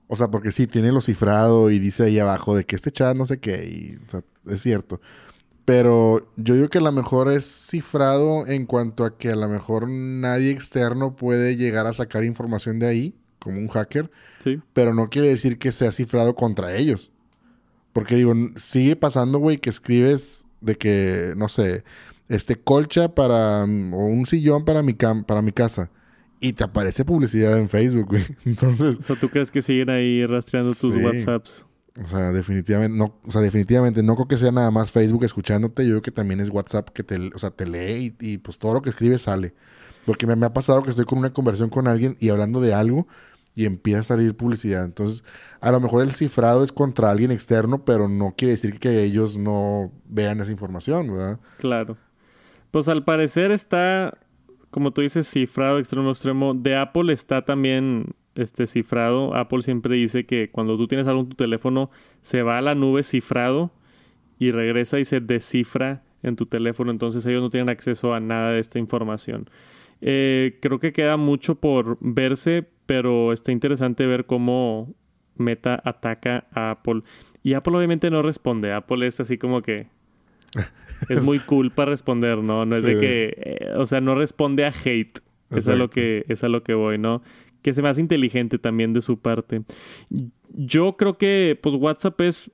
O 0.08 0.16
sea, 0.16 0.28
porque 0.28 0.50
sí, 0.50 0.66
tiene 0.66 0.90
lo 0.90 1.00
cifrado 1.00 1.70
y 1.70 1.78
dice 1.78 2.04
ahí 2.04 2.18
abajo 2.18 2.56
de 2.56 2.64
que 2.64 2.76
este 2.76 2.90
chat 2.90 3.16
no 3.16 3.26
sé 3.26 3.38
qué. 3.38 3.64
Y, 3.66 3.96
o 4.06 4.10
sea, 4.10 4.22
es 4.48 4.62
cierto. 4.62 5.00
Pero 5.66 6.26
yo 6.36 6.54
digo 6.54 6.68
que 6.68 6.78
a 6.78 6.80
lo 6.80 6.92
mejor 6.92 7.30
es 7.30 7.44
cifrado 7.44 8.46
en 8.46 8.64
cuanto 8.64 9.04
a 9.04 9.18
que 9.18 9.28
a 9.28 9.36
lo 9.36 9.48
mejor 9.48 9.86
nadie 9.86 10.50
externo 10.50 11.14
puede 11.14 11.56
llegar 11.56 11.86
a 11.86 11.92
sacar 11.92 12.24
información 12.24 12.78
de 12.78 12.86
ahí, 12.86 13.14
como 13.38 13.58
un 13.58 13.68
hacker. 13.68 14.10
Sí. 14.42 14.62
Pero 14.72 14.94
no 14.94 15.10
quiere 15.10 15.28
decir 15.28 15.58
que 15.58 15.70
sea 15.70 15.92
cifrado 15.92 16.34
contra 16.34 16.74
ellos. 16.74 17.12
Porque 17.92 18.16
digo, 18.16 18.32
sigue 18.56 18.96
pasando, 18.96 19.38
güey, 19.38 19.58
que 19.58 19.68
escribes 19.68 20.46
de 20.62 20.76
que, 20.76 21.34
no 21.36 21.48
sé, 21.48 21.84
este 22.28 22.56
colcha 22.56 23.14
para, 23.14 23.66
mm, 23.66 23.92
o 23.92 24.06
un 24.06 24.24
sillón 24.24 24.64
para 24.64 24.82
mi, 24.82 24.94
para 24.94 25.42
mi 25.42 25.52
casa. 25.52 25.90
Y 26.40 26.52
te 26.52 26.64
aparece 26.64 27.04
publicidad 27.04 27.59
en 27.59 27.68
Facebook, 27.68 28.07
güey. 28.07 28.25
Entonces... 28.45 28.99
O 28.99 29.02
sea, 29.02 29.16
¿tú 29.16 29.28
crees 29.28 29.50
que 29.50 29.62
siguen 29.62 29.90
ahí 29.90 30.25
rastreando 30.26 30.75
tus 30.75 30.95
WhatsApps? 30.97 31.64
O 32.02 32.07
sea, 32.07 32.30
definitivamente 32.30 32.97
no, 32.97 33.18
o 33.25 33.30
sea, 33.30 33.40
definitivamente 33.40 34.04
no 34.04 34.14
creo 34.14 34.28
que 34.28 34.37
sea 34.37 34.52
nada 34.52 34.71
más 34.71 34.92
Facebook 34.92 35.25
escuchándote, 35.25 35.85
yo 35.85 35.95
creo 35.95 36.02
que 36.02 36.11
también 36.12 36.38
es 36.38 36.49
WhatsApp 36.49 36.90
que 36.90 37.02
te, 37.02 37.16
o 37.35 37.38
sea, 37.38 37.50
te 37.50 37.66
lee 37.66 38.14
y, 38.21 38.38
pues 38.38 38.59
todo 38.59 38.75
lo 38.75 38.83
que 38.83 38.90
escribes 38.90 39.23
sale. 39.23 39.52
Porque 40.07 40.26
me, 40.26 40.37
me, 40.37 40.47
ha 40.47 40.52
pasado 40.52 40.83
que 40.85 40.90
estoy 40.90 41.07
con 41.07 41.18
una 41.18 41.33
conversación 41.33 41.71
con 41.71 41.88
alguien 41.88 42.16
y 42.21 42.28
hablando 42.28 42.61
de 42.61 42.73
algo 42.73 43.09
y 43.59 43.66
empieza 43.66 43.99
a 43.99 44.04
salir 44.04 44.37
publicidad. 44.37 44.85
Entonces, 44.85 45.25
a 45.61 45.73
lo 45.73 45.80
mejor 45.80 46.02
el 46.02 46.12
cifrado 46.12 46.62
es 46.62 46.71
contra 46.71 47.11
alguien 47.11 47.33
externo, 47.33 47.85
pero 47.85 48.09
no 48.09 48.35
quiere 48.37 48.52
decir 48.52 48.78
que 48.78 49.02
ellos 49.02 49.37
no 49.37 49.90
vean 50.07 50.40
esa 50.40 50.52
información, 50.52 51.12
¿verdad? 51.12 51.40
Claro. 51.59 51.97
Pues 52.71 52.87
al 52.87 53.02
parecer 53.02 53.50
está, 53.50 54.16
como 54.70 54.92
tú 54.92 55.00
dices, 55.00 55.28
cifrado 55.28 55.78
extremo 55.78 56.10
extremo. 56.10 56.54
De 56.54 56.76
Apple 56.76 57.12
está 57.12 57.44
también 57.44 58.14
este 58.34 58.66
cifrado. 58.66 59.34
Apple 59.34 59.62
siempre 59.62 59.96
dice 59.96 60.26
que 60.26 60.50
cuando 60.50 60.76
tú 60.76 60.87
tienes 60.87 61.08
algo 61.08 61.22
en 61.22 61.28
tu 61.28 61.37
teléfono, 61.37 61.90
se 62.20 62.42
va 62.42 62.58
a 62.58 62.62
la 62.62 62.75
nube 62.75 63.02
cifrado 63.02 63.72
y 64.38 64.52
regresa 64.52 64.98
y 64.98 65.04
se 65.04 65.20
descifra 65.20 66.02
en 66.22 66.37
tu 66.37 66.46
teléfono. 66.46 66.90
Entonces 66.90 67.25
ellos 67.26 67.42
no 67.42 67.50
tienen 67.50 67.68
acceso 67.68 68.14
a 68.14 68.20
nada 68.20 68.52
de 68.52 68.60
esta 68.60 68.78
información. 68.78 69.48
Eh, 70.00 70.58
creo 70.62 70.78
que 70.78 70.92
queda 70.92 71.16
mucho 71.16 71.56
por 71.56 71.98
verse, 72.00 72.66
pero 72.87 73.32
está 73.32 73.52
interesante 73.52 74.06
ver 74.06 74.26
cómo 74.26 74.94
Meta 75.37 75.80
ataca 75.84 76.46
a 76.52 76.70
Apple. 76.72 77.02
Y 77.42 77.54
Apple 77.54 77.76
obviamente 77.76 78.10
no 78.10 78.22
responde. 78.22 78.72
Apple 78.72 79.06
es 79.06 79.20
así 79.20 79.38
como 79.38 79.62
que 79.62 79.88
es 81.09 81.23
muy 81.23 81.38
cool 81.40 81.71
para 81.71 81.90
responder, 81.90 82.38
¿no? 82.38 82.64
No 82.64 82.76
es 82.76 82.83
de 82.83 82.99
que, 82.99 83.35
eh, 83.37 83.73
o 83.76 83.87
sea, 83.87 84.00
no 84.00 84.14
responde 84.14 84.64
a 84.64 84.73
hate. 84.85 85.21
Es 85.50 85.67
a 85.67 85.76
lo 85.76 85.88
que 85.88 86.26
es 86.28 86.45
a 86.45 86.49
lo 86.49 86.62
que 86.62 86.75
voy, 86.75 86.99
¿no? 86.99 87.23
Que 87.62 87.73
se 87.73 87.81
me 87.81 87.88
hace 87.88 88.02
inteligente 88.02 88.59
también 88.59 88.93
de 88.93 89.00
su 89.00 89.19
parte. 89.19 89.62
Yo 90.50 90.97
creo 90.99 91.17
que 91.17 91.59
pues 91.62 91.75
WhatsApp 91.75 92.21
es 92.21 92.50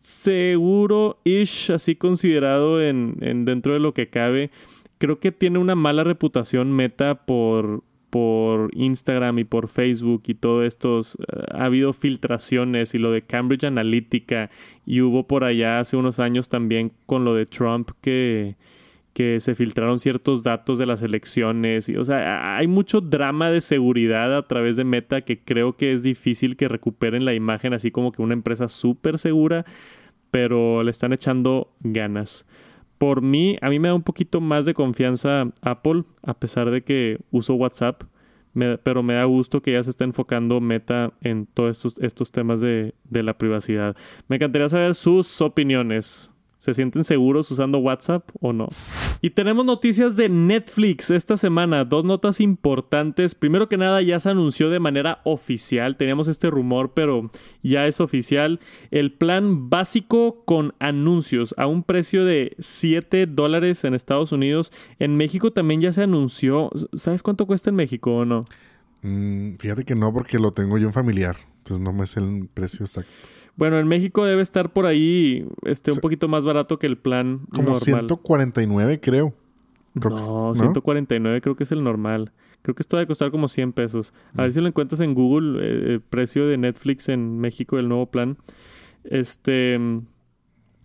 seguro 0.00 1.20
ish 1.24 1.70
así 1.70 1.96
considerado 1.96 2.80
en, 2.80 3.18
en 3.20 3.44
dentro 3.44 3.74
de 3.74 3.80
lo 3.80 3.92
que 3.92 4.08
cabe. 4.08 4.50
Creo 4.96 5.20
que 5.20 5.32
tiene 5.32 5.58
una 5.58 5.74
mala 5.74 6.02
reputación 6.02 6.72
Meta 6.72 7.26
por 7.26 7.84
por 8.14 8.70
Instagram 8.76 9.40
y 9.40 9.44
por 9.44 9.66
Facebook 9.66 10.22
y 10.28 10.34
todo 10.34 10.62
esto, 10.62 11.00
eh, 11.00 11.02
ha 11.50 11.64
habido 11.64 11.92
filtraciones 11.92 12.94
y 12.94 12.98
lo 12.98 13.10
de 13.10 13.22
Cambridge 13.22 13.64
Analytica 13.64 14.50
y 14.86 15.00
hubo 15.00 15.26
por 15.26 15.42
allá 15.42 15.80
hace 15.80 15.96
unos 15.96 16.20
años 16.20 16.48
también 16.48 16.92
con 17.06 17.24
lo 17.24 17.34
de 17.34 17.44
Trump 17.46 17.90
que, 18.00 18.54
que 19.14 19.40
se 19.40 19.56
filtraron 19.56 19.98
ciertos 19.98 20.44
datos 20.44 20.78
de 20.78 20.86
las 20.86 21.02
elecciones. 21.02 21.88
Y, 21.88 21.96
o 21.96 22.04
sea, 22.04 22.56
hay 22.56 22.68
mucho 22.68 23.00
drama 23.00 23.50
de 23.50 23.60
seguridad 23.60 24.36
a 24.36 24.46
través 24.46 24.76
de 24.76 24.84
Meta 24.84 25.22
que 25.22 25.40
creo 25.40 25.76
que 25.76 25.92
es 25.92 26.04
difícil 26.04 26.56
que 26.56 26.68
recuperen 26.68 27.24
la 27.24 27.34
imagen 27.34 27.74
así 27.74 27.90
como 27.90 28.12
que 28.12 28.22
una 28.22 28.34
empresa 28.34 28.68
súper 28.68 29.18
segura, 29.18 29.64
pero 30.30 30.84
le 30.84 30.92
están 30.92 31.12
echando 31.12 31.72
ganas 31.80 32.46
por 32.98 33.22
mí, 33.22 33.56
a 33.60 33.70
mí 33.70 33.78
me 33.78 33.88
da 33.88 33.94
un 33.94 34.02
poquito 34.02 34.40
más 34.40 34.66
de 34.66 34.74
confianza 34.74 35.50
Apple, 35.62 36.04
a 36.22 36.34
pesar 36.34 36.70
de 36.70 36.82
que 36.82 37.18
uso 37.30 37.54
WhatsApp, 37.54 38.02
pero 38.82 39.02
me 39.02 39.14
da 39.14 39.24
gusto 39.24 39.62
que 39.62 39.72
ya 39.72 39.82
se 39.82 39.90
está 39.90 40.04
enfocando 40.04 40.60
Meta 40.60 41.12
en 41.20 41.46
todos 41.46 41.76
estos, 41.76 42.00
estos 42.00 42.30
temas 42.30 42.60
de, 42.60 42.94
de 43.04 43.22
la 43.22 43.36
privacidad. 43.36 43.96
Me 44.28 44.36
encantaría 44.36 44.68
saber 44.68 44.94
sus 44.94 45.40
opiniones. 45.40 46.33
¿Se 46.64 46.72
sienten 46.72 47.04
seguros 47.04 47.50
usando 47.50 47.76
WhatsApp 47.76 48.26
o 48.40 48.54
no? 48.54 48.68
Y 49.20 49.28
tenemos 49.28 49.66
noticias 49.66 50.16
de 50.16 50.30
Netflix 50.30 51.10
esta 51.10 51.36
semana. 51.36 51.84
Dos 51.84 52.06
notas 52.06 52.40
importantes. 52.40 53.34
Primero 53.34 53.68
que 53.68 53.76
nada, 53.76 54.00
ya 54.00 54.18
se 54.18 54.30
anunció 54.30 54.70
de 54.70 54.80
manera 54.80 55.20
oficial. 55.24 55.98
Teníamos 55.98 56.26
este 56.26 56.48
rumor, 56.48 56.94
pero 56.94 57.30
ya 57.62 57.86
es 57.86 58.00
oficial. 58.00 58.60
El 58.90 59.12
plan 59.12 59.68
básico 59.68 60.42
con 60.46 60.72
anuncios 60.78 61.54
a 61.58 61.66
un 61.66 61.82
precio 61.82 62.24
de 62.24 62.56
7 62.58 63.26
dólares 63.26 63.84
en 63.84 63.92
Estados 63.92 64.32
Unidos. 64.32 64.72
En 64.98 65.18
México 65.18 65.52
también 65.52 65.82
ya 65.82 65.92
se 65.92 66.04
anunció. 66.04 66.70
¿Sabes 66.94 67.22
cuánto 67.22 67.46
cuesta 67.46 67.68
en 67.68 67.76
México 67.76 68.10
o 68.10 68.24
no? 68.24 68.40
Mm, 69.02 69.56
fíjate 69.56 69.84
que 69.84 69.94
no, 69.94 70.14
porque 70.14 70.38
lo 70.38 70.54
tengo 70.54 70.78
yo 70.78 70.86
en 70.86 70.94
familiar. 70.94 71.36
Entonces 71.58 71.84
no 71.84 71.92
me 71.92 72.06
sé 72.06 72.20
el 72.20 72.48
precio 72.54 72.86
exacto. 72.86 73.12
Bueno, 73.56 73.78
en 73.78 73.86
México 73.86 74.24
debe 74.24 74.42
estar 74.42 74.72
por 74.72 74.86
ahí 74.86 75.46
este, 75.64 75.92
un 75.92 75.98
poquito 75.98 76.28
más 76.28 76.44
barato 76.44 76.78
que 76.78 76.86
el 76.86 76.98
plan 76.98 77.40
como 77.52 77.70
normal. 77.70 77.82
149, 77.82 79.00
creo. 79.00 79.34
no, 79.94 80.54
149 80.54 81.40
creo 81.40 81.56
que 81.56 81.64
es 81.64 81.72
el 81.72 81.84
normal. 81.84 82.32
Creo 82.62 82.74
que 82.74 82.82
esto 82.82 82.96
debe 82.96 83.06
costar 83.06 83.30
como 83.30 83.46
100 83.46 83.72
pesos. 83.72 84.14
A 84.36 84.42
ver 84.42 84.52
si 84.52 84.60
lo 84.60 84.66
encuentras 84.66 85.00
en 85.00 85.14
Google, 85.14 85.60
eh, 85.62 85.92
el 85.92 86.00
precio 86.00 86.48
de 86.48 86.56
Netflix 86.56 87.08
en 87.08 87.38
México, 87.38 87.78
el 87.78 87.88
nuevo 87.88 88.06
plan. 88.06 88.38
Este... 89.04 89.74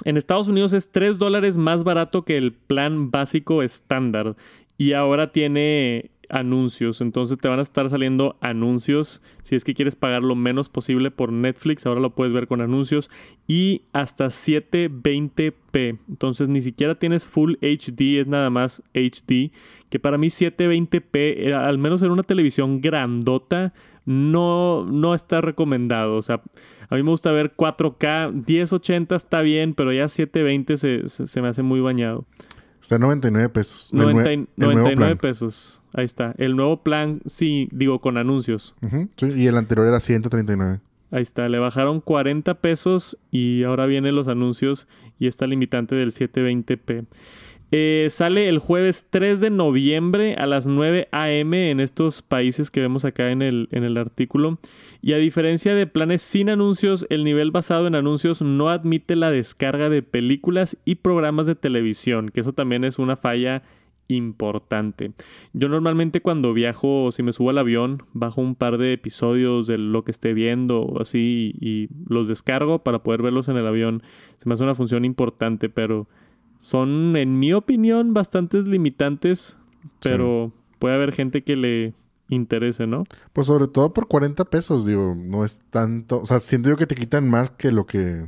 En 0.06 0.16
Estados 0.16 0.48
Unidos 0.48 0.72
es 0.72 0.92
3 0.92 1.18
dólares 1.18 1.58
más 1.58 1.84
barato 1.84 2.24
que 2.24 2.38
el 2.38 2.54
plan 2.54 3.12
básico 3.12 3.64
estándar. 3.64 4.38
Y 4.78 4.94
ahora 4.94 5.34
tiene 5.34 6.12
anuncios. 6.30 7.02
Entonces 7.02 7.38
te 7.38 7.48
van 7.48 7.60
a 7.60 7.64
estar 7.64 7.90
saliendo 7.90 8.38
anuncios. 8.42 9.22
Si 9.42 9.56
es 9.56 9.64
que 9.64 9.74
quieres 9.74 9.96
pagar 9.96 10.24
lo 10.24 10.36
menos 10.36 10.70
posible 10.70 11.12
por 11.12 11.32
Netflix, 11.32 11.86
ahora 11.86 12.02
lo 12.02 12.16
puedes 12.16 12.34
ver 12.34 12.48
con 12.48 12.62
anuncios. 12.62 13.10
Y 13.48 13.84
hasta 13.94 14.28
720p. 14.28 15.98
Entonces 16.08 16.50
ni 16.50 16.62
siquiera 16.62 16.96
tienes 16.96 17.28
Full 17.28 17.56
HD, 17.62 18.20
es 18.20 18.28
nada 18.28 18.50
más 18.50 18.82
HD. 18.94 19.52
Que 19.90 20.00
para 20.00 20.18
mí 20.18 20.28
720p, 20.28 21.10
eh, 21.14 21.54
al 21.54 21.78
menos 21.78 22.02
en 22.02 22.12
una 22.12 22.24
televisión 22.24 22.82
grandota, 22.82 23.74
no, 24.06 24.86
no 24.86 25.14
está 25.14 25.42
recomendado. 25.42 26.16
O 26.16 26.22
sea, 26.22 26.42
a 26.90 26.96
mí 26.96 27.04
me 27.04 27.12
gusta 27.12 27.32
ver 27.32 27.54
4K, 27.56 28.46
1080 28.48 29.16
está 29.16 29.42
bien, 29.42 29.76
pero 29.76 29.94
ya 29.94 30.08
720 30.08 30.78
se, 30.78 31.08
se, 31.08 31.42
me 31.42 31.48
hace 31.48 31.62
muy 31.62 31.80
bañado. 31.80 32.26
Está 32.82 32.96
en 32.96 33.02
99 33.02 33.50
pesos. 33.50 33.94
99 33.94 35.16
pesos. 35.18 35.82
Ahí 35.94 36.06
está. 36.06 36.34
El 36.38 36.56
nuevo 36.56 36.84
plan, 36.84 37.22
sí, 37.26 37.68
digo, 37.72 38.00
con 38.00 38.18
anuncios. 38.18 38.76
y 39.20 39.48
el 39.48 39.58
anterior 39.58 39.88
era 39.88 40.00
139. 40.00 40.80
Ahí 41.12 41.24
está, 41.24 41.50
le 41.50 41.58
bajaron 41.58 42.02
40 42.02 42.54
pesos 42.62 43.18
y 43.32 43.64
ahora 43.64 43.88
vienen 43.88 44.16
los 44.16 44.28
anuncios 44.28 44.88
y 45.18 45.26
está 45.28 45.48
limitante 45.48 45.96
del 45.96 46.12
720p. 46.12 47.08
Eh, 47.72 48.08
sale 48.10 48.50
el 48.50 48.60
jueves 48.60 49.08
3 49.10 49.40
de 49.40 49.50
noviembre 49.52 50.36
a 50.36 50.48
las 50.48 50.66
9 50.66 51.08
a.m. 51.12 51.70
en 51.70 51.80
estos 51.80 52.22
países 52.22 52.72
que 52.72 52.82
vemos 52.82 53.06
acá 53.06 53.32
en 53.32 53.42
el, 53.42 53.70
en 53.72 53.84
el 53.84 53.98
artículo. 53.98 54.58
Y 55.02 55.14
a 55.14 55.18
diferencia 55.18 55.76
de 55.76 55.88
planes 55.88 56.22
sin 56.22 56.50
anuncios, 56.50 57.06
el 57.10 57.24
nivel 57.24 57.52
basado 57.52 57.88
en 57.88 57.96
anuncios 57.96 58.42
no 58.42 58.70
admite 58.70 59.16
la 59.16 59.30
descarga 59.32 59.90
de 59.90 60.02
películas 60.02 60.78
y 60.84 60.96
programas 60.96 61.46
de 61.46 61.56
televisión, 61.56 62.30
que 62.30 62.42
eso 62.42 62.54
también 62.54 62.84
es 62.84 62.98
una 62.98 63.16
falla 63.16 63.64
importante. 64.10 65.12
Yo 65.54 65.70
normalmente 65.70 66.22
cuando 66.22 66.54
viajo, 66.54 67.12
si 67.12 67.24
me 67.24 67.32
subo 67.32 67.52
al 67.52 67.60
avión, 67.60 68.04
bajo 68.14 68.42
un 68.42 68.56
par 68.56 68.78
de 68.78 68.94
episodios 68.94 69.68
de 69.68 69.78
lo 69.78 70.04
que 70.04 70.12
esté 70.12 70.34
viendo 70.34 70.82
o 70.82 71.02
así 71.02 71.54
y 71.62 71.90
los 72.08 72.28
descargo 72.28 72.80
para 72.80 73.04
poder 73.04 73.22
verlos 73.22 73.48
en 73.48 73.58
el 73.58 73.68
avión. 73.68 74.02
Se 74.40 74.50
me 74.50 74.56
hace 74.56 74.64
una 74.64 74.76
función 74.76 75.06
importante, 75.06 75.70
pero 75.70 76.08
son, 76.60 77.16
en 77.18 77.40
mi 77.40 77.54
opinión, 77.54 78.14
bastantes 78.14 78.66
limitantes, 78.66 79.58
pero 80.02 80.52
puede 80.78 80.96
haber 80.96 81.14
gente 81.14 81.44
que 81.44 81.56
le 81.56 81.94
interese, 82.30 82.86
¿no? 82.86 83.04
Pues 83.34 83.48
sobre 83.48 83.68
todo 83.68 83.94
por 83.94 84.08
40 84.08 84.46
pesos, 84.46 84.86
digo, 84.86 85.16
no 85.18 85.44
es 85.44 85.58
tanto, 85.70 86.22
o 86.22 86.26
sea, 86.26 86.40
siento 86.40 86.70
yo 86.70 86.78
que 86.78 86.86
te 86.88 86.96
quitan 86.96 87.30
más 87.30 87.50
que 87.50 87.72
lo 87.72 87.86
que 87.86 88.28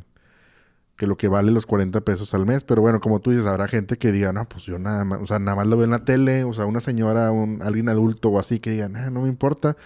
que 0.97 1.07
lo 1.07 1.17
que 1.17 1.27
vale 1.27 1.51
los 1.51 1.65
40 1.65 2.01
pesos 2.01 2.35
al 2.35 2.45
mes, 2.45 2.63
pero 2.63 2.83
bueno, 2.83 3.00
como 3.00 3.19
tú 3.21 3.31
dices, 3.31 3.47
habrá 3.47 3.67
gente 3.67 3.97
que 3.97 4.11
diga, 4.11 4.31
"No, 4.33 4.47
pues 4.47 4.65
yo 4.65 4.77
nada 4.77 5.03
más, 5.03 5.19
o 5.19 5.25
sea, 5.25 5.39
nada 5.39 5.55
más 5.55 5.65
lo 5.65 5.75
veo 5.75 5.85
en 5.85 5.89
la 5.89 6.05
tele", 6.05 6.43
o 6.43 6.53
sea, 6.53 6.65
una 6.65 6.79
señora, 6.79 7.31
un 7.31 7.59
alguien 7.63 7.89
adulto 7.89 8.29
o 8.29 8.39
así 8.39 8.59
que 8.59 8.69
diga, 8.69 8.88
"Ah, 8.93 9.09
no 9.09 9.21
me 9.21 9.27
importa." 9.27 9.77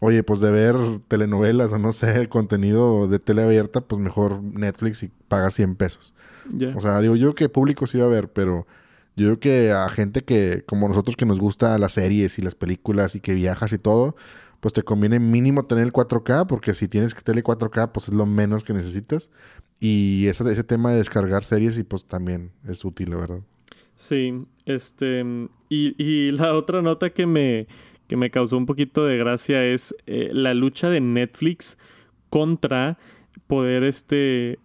Oye, 0.00 0.22
pues 0.22 0.40
de 0.40 0.50
ver 0.50 0.76
telenovelas 1.08 1.72
o 1.72 1.78
no 1.78 1.92
sé, 1.92 2.28
contenido 2.28 3.06
de 3.06 3.18
tele 3.18 3.42
abierta, 3.42 3.82
pues 3.82 4.00
mejor 4.00 4.42
Netflix 4.42 5.02
y 5.02 5.10
paga 5.28 5.50
100 5.50 5.76
pesos. 5.76 6.14
O 6.74 6.80
sea, 6.80 7.00
digo 7.00 7.16
yo 7.16 7.34
que 7.34 7.48
público 7.48 7.86
sí 7.86 7.98
va 7.98 8.04
a 8.04 8.06
haber, 8.08 8.32
pero 8.32 8.66
yo 9.14 9.26
creo 9.26 9.40
que 9.40 9.72
a 9.72 9.88
gente 9.90 10.22
que, 10.22 10.64
como 10.66 10.88
nosotros 10.88 11.16
que 11.16 11.26
nos 11.26 11.38
gusta 11.38 11.76
las 11.78 11.92
series 11.92 12.38
y 12.38 12.42
las 12.42 12.54
películas 12.54 13.14
y 13.14 13.20
que 13.20 13.34
viajas 13.34 13.72
y 13.72 13.78
todo, 13.78 14.16
pues 14.60 14.72
te 14.74 14.82
conviene 14.82 15.18
mínimo 15.18 15.66
tener 15.66 15.84
el 15.84 15.92
4K, 15.92 16.46
porque 16.46 16.74
si 16.74 16.88
tienes 16.88 17.14
tele 17.14 17.44
4K, 17.44 17.92
pues 17.92 18.08
es 18.08 18.14
lo 18.14 18.26
menos 18.26 18.64
que 18.64 18.72
necesitas. 18.72 19.30
Y 19.80 20.26
ese, 20.26 20.50
ese 20.50 20.64
tema 20.64 20.90
de 20.90 20.98
descargar 20.98 21.42
series, 21.42 21.78
y 21.78 21.82
pues 21.82 22.04
también 22.04 22.52
es 22.66 22.84
útil, 22.84 23.10
la 23.10 23.16
verdad. 23.16 23.40
Sí, 23.94 24.46
este. 24.64 25.22
Y, 25.68 26.02
y 26.02 26.32
la 26.32 26.54
otra 26.54 26.82
nota 26.82 27.10
que 27.10 27.26
me, 27.26 27.66
que 28.10 28.16
me 28.16 28.32
causó 28.32 28.56
un 28.56 28.66
poquito 28.66 29.06
de 29.06 29.16
gracia 29.16 29.64
es 29.64 29.94
eh, 30.08 30.30
la 30.32 30.52
lucha 30.52 30.90
de 30.90 31.00
Netflix 31.00 31.78
contra 32.28 32.98
poder 33.46 33.84
este 33.84 34.58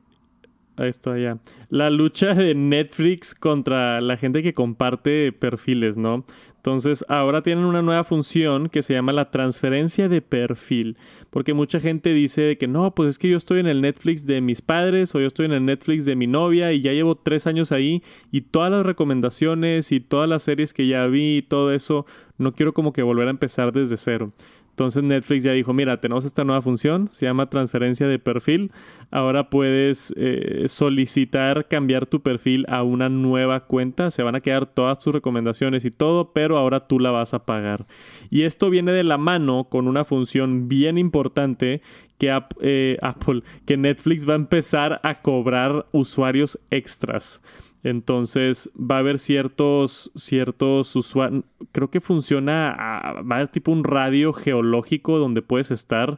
esto 0.78 1.12
allá. 1.12 1.38
La 1.70 1.92
lucha 1.92 2.34
de 2.34 2.56
Netflix 2.56 3.36
contra 3.36 4.02
la 4.02 4.18
gente 4.18 4.42
que 4.42 4.56
comparte 4.56 5.32
perfiles, 5.32 5.96
¿no? 5.96 6.26
Entonces, 6.66 7.06
ahora 7.10 7.44
tienen 7.44 7.64
una 7.64 7.84
nueva 7.84 8.04
función 8.04 8.70
que 8.70 8.82
se 8.82 8.96
llama 8.96 9.14
la 9.14 9.30
transferencia 9.30 10.10
de 10.10 10.24
perfil. 10.24 10.98
Porque 11.30 11.54
mucha 11.54 11.80
gente 11.80 12.12
dice 12.12 12.58
que 12.58 12.68
no, 12.68 12.96
pues 12.96 13.10
es 13.10 13.20
que 13.20 13.30
yo 13.30 13.38
estoy 13.38 13.60
en 13.60 13.68
el 13.68 13.82
Netflix 13.82 14.26
de 14.26 14.42
mis 14.42 14.64
padres 14.64 15.14
o 15.14 15.20
yo 15.20 15.28
estoy 15.28 15.46
en 15.46 15.52
el 15.52 15.64
Netflix 15.64 16.06
de 16.06 16.16
mi 16.16 16.26
novia 16.26 16.72
y 16.74 16.82
ya 16.82 16.92
llevo 16.92 17.18
tres 17.18 17.46
años 17.46 17.72
ahí 17.72 18.02
y 18.32 18.42
todas 18.42 18.72
las 18.72 18.84
recomendaciones 18.84 19.92
y 19.92 20.00
todas 20.00 20.28
las 20.28 20.42
series 20.42 20.74
que 20.74 20.88
ya 20.88 21.06
vi 21.06 21.38
y 21.38 21.42
todo 21.44 21.72
eso, 21.72 22.08
no 22.40 22.56
quiero 22.56 22.74
como 22.74 22.94
que 22.94 23.04
volver 23.04 23.28
a 23.28 23.32
empezar 23.32 23.72
desde 23.72 23.98
cero. 23.98 24.34
Entonces 24.76 25.04
Netflix 25.04 25.46
ya 25.46 25.54
dijo, 25.54 25.72
mira, 25.72 26.02
tenemos 26.02 26.26
esta 26.26 26.44
nueva 26.44 26.62
función, 26.62 27.08
se 27.10 27.26
llama 27.26 27.50
transferencia 27.50 28.10
de 28.10 28.20
perfil. 28.20 28.74
Ahora 29.10 29.50
puedes 29.50 30.14
eh, 30.18 30.66
solicitar 30.68 31.70
cambiar 31.70 32.08
tu 32.08 32.22
perfil 32.22 32.66
a 32.68 32.84
una 32.84 33.08
nueva 33.08 33.62
cuenta. 33.62 34.12
Se 34.12 34.22
van 34.22 34.36
a 34.36 34.42
quedar 34.42 34.66
todas 34.66 35.00
tus 35.00 35.14
recomendaciones 35.14 35.86
y 35.86 35.92
todo, 35.92 36.34
pero 36.34 36.58
ahora 36.58 36.88
tú 36.88 37.00
la 37.00 37.12
vas 37.12 37.34
a 37.34 37.46
pagar. 37.46 37.86
Y 38.30 38.42
esto 38.42 38.70
viene 38.70 38.92
de 38.92 39.06
la 39.06 39.18
mano 39.18 39.70
con 39.70 39.88
una 39.88 40.04
función 40.04 40.68
bien 40.68 40.98
importante 40.98 41.82
que 42.18 42.38
eh, 42.60 42.98
Apple, 43.02 43.44
que 43.66 43.78
Netflix 43.78 44.28
va 44.28 44.34
a 44.34 44.36
empezar 44.36 45.00
a 45.04 45.22
cobrar 45.22 45.86
usuarios 45.94 46.60
extras. 46.70 47.42
Entonces 47.86 48.72
va 48.76 48.96
a 48.96 49.00
haber 49.00 49.20
ciertos, 49.20 50.12
ciertos 50.16 50.96
usuarios, 50.96 51.44
creo 51.72 51.92
que 51.92 52.02
funciona, 52.02 52.76
va 53.22 53.36
a 53.36 53.38
haber 53.38 53.50
tipo 53.50 53.72
un 53.72 53.84
radio 53.84 54.34
geológico 54.34 55.20
donde 55.20 55.44
puedes 55.44 55.70
estar 55.70 56.18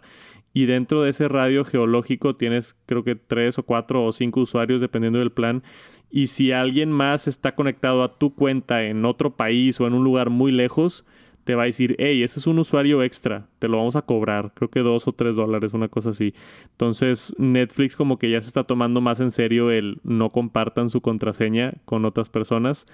y 0.53 0.65
dentro 0.65 1.01
de 1.01 1.09
ese 1.09 1.27
radio 1.27 1.65
geológico 1.65 2.33
tienes 2.33 2.77
creo 2.85 3.03
que 3.03 3.15
tres 3.15 3.59
o 3.59 3.63
cuatro 3.63 4.05
o 4.05 4.13
cinco 4.13 4.39
usuarios 4.39 4.79
dependiendo 4.79 5.19
del 5.19 5.33
plan. 5.33 5.61
Y 6.09 6.27
si 6.27 6.53
alguien 6.53 6.89
más 6.89 7.27
está 7.27 7.53
conectado 7.53 8.01
a 8.01 8.17
tu 8.17 8.33
cuenta 8.33 8.85
en 8.85 9.03
otro 9.03 9.35
país 9.35 9.77
o 9.81 9.87
en 9.87 9.93
un 9.93 10.05
lugar 10.05 10.29
muy 10.29 10.53
lejos, 10.53 11.05
te 11.47 11.55
va 11.55 11.63
a 11.63 11.67
decir, 11.67 11.95
hey, 11.97 12.23
ese 12.23 12.41
es 12.41 12.45
un 12.45 12.59
usuario 12.59 13.01
extra, 13.03 13.47
te 13.59 13.69
lo 13.69 13.77
vamos 13.77 13.95
a 13.95 14.01
cobrar, 14.01 14.51
creo 14.53 14.69
que 14.69 14.81
dos 14.81 15.07
o 15.07 15.13
tres 15.13 15.37
dólares, 15.37 15.71
una 15.71 15.87
cosa 15.87 16.09
así. 16.09 16.33
Entonces 16.71 17.33
Netflix 17.37 17.95
como 17.95 18.19
que 18.19 18.29
ya 18.29 18.41
se 18.41 18.49
está 18.49 18.65
tomando 18.65 18.99
más 18.99 19.21
en 19.21 19.31
serio 19.31 19.71
el 19.71 20.01
no 20.03 20.33
compartan 20.33 20.89
su 20.89 20.99
contraseña 20.99 21.75
con 21.85 22.03
otras 22.03 22.27
personas 22.27 22.85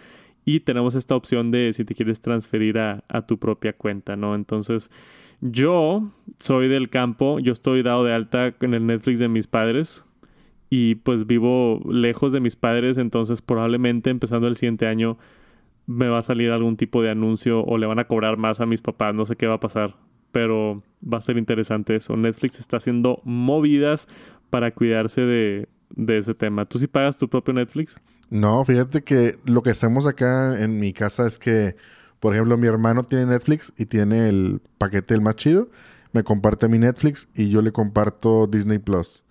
y 0.46 0.60
tenemos 0.60 0.94
esta 0.94 1.16
opción 1.16 1.50
de 1.50 1.74
si 1.74 1.84
te 1.84 1.96
quieres 1.96 2.22
transferir 2.22 2.78
a, 2.78 3.04
a 3.08 3.26
tu 3.26 3.40
propia 3.40 3.74
cuenta, 3.74 4.16
¿no? 4.16 4.36
Entonces 4.36 4.92
yo 5.42 6.12
soy 6.38 6.68
del 6.68 6.92
campo, 6.92 7.40
yo 7.40 7.54
estoy 7.54 7.82
dado 7.82 8.04
de 8.04 8.14
alta 8.14 8.54
en 8.62 8.76
el 8.76 8.86
Netflix 8.86 9.18
de 9.18 9.30
mis 9.30 9.48
padres 9.48 10.06
y 10.70 10.94
pues 10.94 11.26
vivo 11.26 11.82
lejos 11.90 12.34
de 12.34 12.40
mis 12.40 12.56
padres, 12.56 13.00
entonces 13.00 13.42
probablemente 13.42 14.12
empezando 14.12 14.48
el 14.48 14.58
siguiente 14.58 14.86
año 14.86 15.18
me 15.86 16.08
va 16.08 16.20
a 16.20 16.24
salir 16.24 16.52
algún 16.52 16.78
tipo 16.78 17.02
de 17.02 17.12
anuncio 17.12 17.64
o 17.64 17.78
le 17.78 17.86
van 17.86 18.00
a 18.00 18.06
cobrar 18.06 18.38
más 18.38 18.62
a 18.62 18.66
mis 18.66 18.82
papás, 18.82 19.14
no 19.14 19.26
sé 19.26 19.36
qué 19.36 19.48
va 19.48 19.56
a 19.56 19.60
pasar, 19.60 19.96
pero 20.32 20.82
va 21.02 21.18
a 21.18 21.22
ser 21.22 21.38
interesante 21.38 21.96
eso. 21.96 22.16
Netflix 22.16 22.60
está 22.60 22.78
haciendo 22.78 23.22
movidas 23.24 24.08
para 24.50 24.72
cuidarse 24.72 25.22
de, 25.22 25.68
ese 26.08 26.34
tema. 26.34 26.66
¿Tú 26.66 26.80
sí 26.80 26.88
pagas 26.88 27.18
tu 27.18 27.30
propio 27.30 27.54
Netflix? 27.54 28.00
No, 28.30 28.64
fíjate 28.66 29.04
que 29.04 29.38
lo 29.46 29.62
que 29.62 29.72
hacemos 29.72 30.08
acá 30.08 30.62
en 30.62 30.80
mi 30.80 30.94
casa 30.94 31.28
es 31.28 31.38
que, 31.38 31.76
por 32.20 32.34
ejemplo, 32.34 32.58
mi 32.58 32.68
hermano 32.68 33.04
tiene 33.04 33.28
Netflix 33.28 33.74
y 33.78 33.86
tiene 33.86 34.30
el 34.30 34.62
paquete 34.78 35.14
el 35.14 35.22
más 35.22 35.36
chido. 35.36 35.70
Me 36.14 36.24
comparte 36.24 36.68
mi 36.68 36.80
Netflix 36.80 37.28
y 37.36 37.50
yo 37.50 37.62
le 37.62 37.72
comparto 37.72 38.48
Disney 38.48 38.80
Plus. 38.80 39.26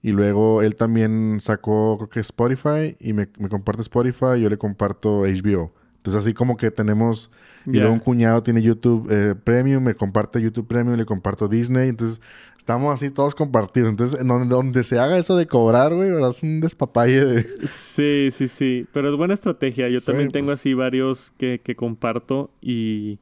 Y 0.00 0.12
luego 0.12 0.62
él 0.62 0.76
también 0.76 1.38
sacó, 1.40 1.96
creo 1.98 2.08
que 2.08 2.20
Spotify, 2.20 2.96
y 3.00 3.12
me, 3.12 3.28
me 3.38 3.48
comparte 3.48 3.82
Spotify 3.82 4.36
y 4.36 4.42
yo 4.42 4.50
le 4.50 4.56
comparto 4.56 5.22
HBO. 5.22 5.72
Entonces 6.08 6.26
así 6.26 6.34
como 6.34 6.56
que 6.56 6.70
tenemos... 6.70 7.30
Y 7.66 7.76
luego 7.76 7.92
un 7.92 7.98
cuñado 7.98 8.42
tiene 8.42 8.62
YouTube 8.62 9.08
eh, 9.10 9.34
Premium, 9.34 9.84
me 9.84 9.94
comparte 9.94 10.40
YouTube 10.40 10.66
Premium, 10.66 10.96
le 10.96 11.04
comparto 11.04 11.48
Disney. 11.48 11.90
Entonces 11.90 12.22
estamos 12.56 12.94
así 12.94 13.10
todos 13.10 13.34
compartidos. 13.34 13.90
Entonces 13.90 14.18
en 14.18 14.26
donde, 14.26 14.46
donde 14.46 14.82
se 14.84 14.98
haga 14.98 15.18
eso 15.18 15.36
de 15.36 15.46
cobrar, 15.46 15.92
güey, 15.92 16.08
es 16.08 16.42
un 16.42 16.62
despapalle 16.62 17.22
de... 17.22 17.42
Sí, 17.66 18.30
sí, 18.32 18.48
sí. 18.48 18.86
Pero 18.94 19.10
es 19.10 19.18
buena 19.18 19.34
estrategia. 19.34 19.86
Yo 19.88 20.00
también 20.00 20.30
tengo 20.30 20.46
pues. 20.46 20.60
así 20.60 20.72
varios 20.72 21.30
que, 21.36 21.60
que 21.62 21.76
comparto 21.76 22.50
y 22.62 23.18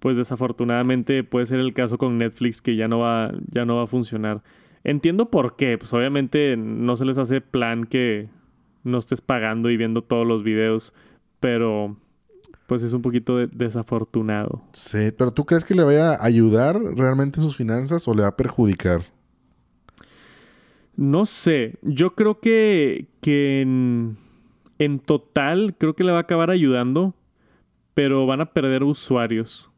pues 0.00 0.18
desafortunadamente 0.18 1.24
puede 1.24 1.46
ser 1.46 1.60
el 1.60 1.72
caso 1.72 1.96
con 1.96 2.18
Netflix 2.18 2.60
que 2.60 2.76
ya 2.76 2.88
no 2.88 2.98
va, 2.98 3.32
ya 3.50 3.64
no 3.64 3.76
va 3.76 3.84
a 3.84 3.86
funcionar. 3.86 4.42
Entiendo 4.84 5.30
por 5.30 5.56
qué. 5.56 5.78
Pues 5.78 5.94
obviamente 5.94 6.58
no 6.58 6.98
se 6.98 7.06
les 7.06 7.16
hace 7.16 7.40
plan 7.40 7.84
que 7.84 8.28
no 8.84 8.98
estés 8.98 9.22
pagando 9.22 9.70
y 9.70 9.78
viendo 9.78 10.02
todos 10.02 10.26
los 10.26 10.42
videos 10.42 10.92
pero 11.42 11.96
pues 12.72 12.82
es 12.82 12.94
un 12.94 13.02
poquito 13.02 13.36
desafortunado. 13.48 14.62
Sí, 14.72 15.10
pero 15.18 15.30
¿tú 15.30 15.44
crees 15.44 15.62
que 15.62 15.74
le 15.74 15.82
vaya 15.82 16.14
a 16.14 16.24
ayudar 16.24 16.80
realmente 16.96 17.38
sus 17.38 17.54
finanzas 17.54 18.08
o 18.08 18.14
le 18.14 18.22
va 18.22 18.28
a 18.28 18.36
perjudicar? 18.38 19.02
No 20.96 21.26
sé, 21.26 21.74
yo 21.82 22.14
creo 22.14 22.40
que, 22.40 23.08
que 23.20 23.60
en, 23.60 24.16
en 24.78 25.00
total 25.00 25.74
creo 25.76 25.94
que 25.94 26.02
le 26.02 26.12
va 26.12 26.16
a 26.16 26.22
acabar 26.22 26.48
ayudando, 26.48 27.14
pero 27.92 28.24
van 28.24 28.40
a 28.40 28.54
perder 28.54 28.84
usuarios. 28.84 29.68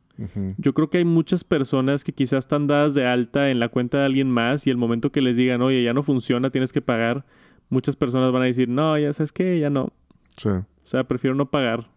Yo 0.56 0.72
creo 0.72 0.88
que 0.88 0.98
hay 0.98 1.04
muchas 1.04 1.42
personas 1.42 2.04
que 2.04 2.12
quizás 2.12 2.44
están 2.44 2.68
dadas 2.68 2.94
de 2.94 3.04
alta 3.08 3.50
en 3.50 3.58
la 3.58 3.70
cuenta 3.70 3.98
de 3.98 4.04
alguien 4.04 4.30
más 4.30 4.68
y 4.68 4.70
el 4.70 4.76
momento 4.76 5.10
que 5.10 5.20
les 5.20 5.34
digan, 5.34 5.62
oye, 5.62 5.82
ya 5.82 5.94
no 5.94 6.04
funciona, 6.04 6.50
tienes 6.50 6.72
que 6.72 6.80
pagar, 6.80 7.24
muchas 7.70 7.96
personas 7.96 8.30
van 8.30 8.42
a 8.42 8.44
decir, 8.44 8.68
no, 8.68 8.96
ya 8.96 9.12
sabes 9.12 9.32
que 9.32 9.58
ya 9.58 9.68
no. 9.68 9.88
Sí. 10.36 10.50
O 10.50 10.86
sea, 10.86 11.02
prefiero 11.02 11.34
no 11.34 11.50
pagar. 11.50 11.92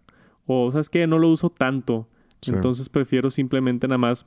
O, 0.47 0.71
¿sabes 0.71 0.89
qué? 0.89 1.05
No 1.05 1.19
lo 1.19 1.29
uso 1.29 1.49
tanto. 1.49 2.07
Entonces 2.47 2.89
prefiero 2.89 3.29
simplemente 3.29 3.87
nada 3.87 3.97
más 3.97 4.25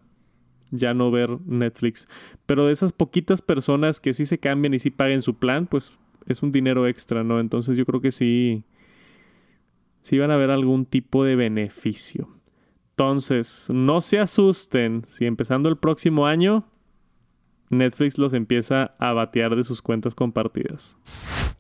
ya 0.71 0.95
no 0.95 1.11
ver 1.11 1.39
Netflix. 1.47 2.09
Pero 2.47 2.67
de 2.67 2.73
esas 2.73 2.93
poquitas 2.93 3.43
personas 3.43 4.01
que 4.01 4.15
sí 4.15 4.27
se 4.27 4.39
cambian 4.39 4.75
y 4.75 4.79
sí 4.79 4.91
paguen 4.91 5.23
su 5.23 5.35
plan, 5.35 5.67
pues 5.67 5.95
es 6.27 6.43
un 6.43 6.53
dinero 6.53 6.87
extra, 6.87 7.25
¿no? 7.25 7.41
Entonces 7.41 7.77
yo 7.77 7.85
creo 7.87 8.01
que 8.01 8.11
sí, 8.11 8.63
sí 10.03 10.19
van 10.19 10.31
a 10.31 10.37
ver 10.37 10.51
algún 10.51 10.87
tipo 10.87 11.25
de 11.25 11.37
beneficio. 11.37 12.29
Entonces, 12.91 13.69
no 13.73 14.03
se 14.03 14.19
asusten 14.19 15.05
si 15.09 15.25
empezando 15.25 15.69
el 15.69 15.79
próximo 15.79 16.27
año 16.27 16.70
Netflix 17.71 18.19
los 18.19 18.35
empieza 18.35 18.95
a 18.99 19.13
batear 19.13 19.57
de 19.57 19.65
sus 19.65 19.81
cuentas 19.81 20.15
compartidas. 20.15 20.97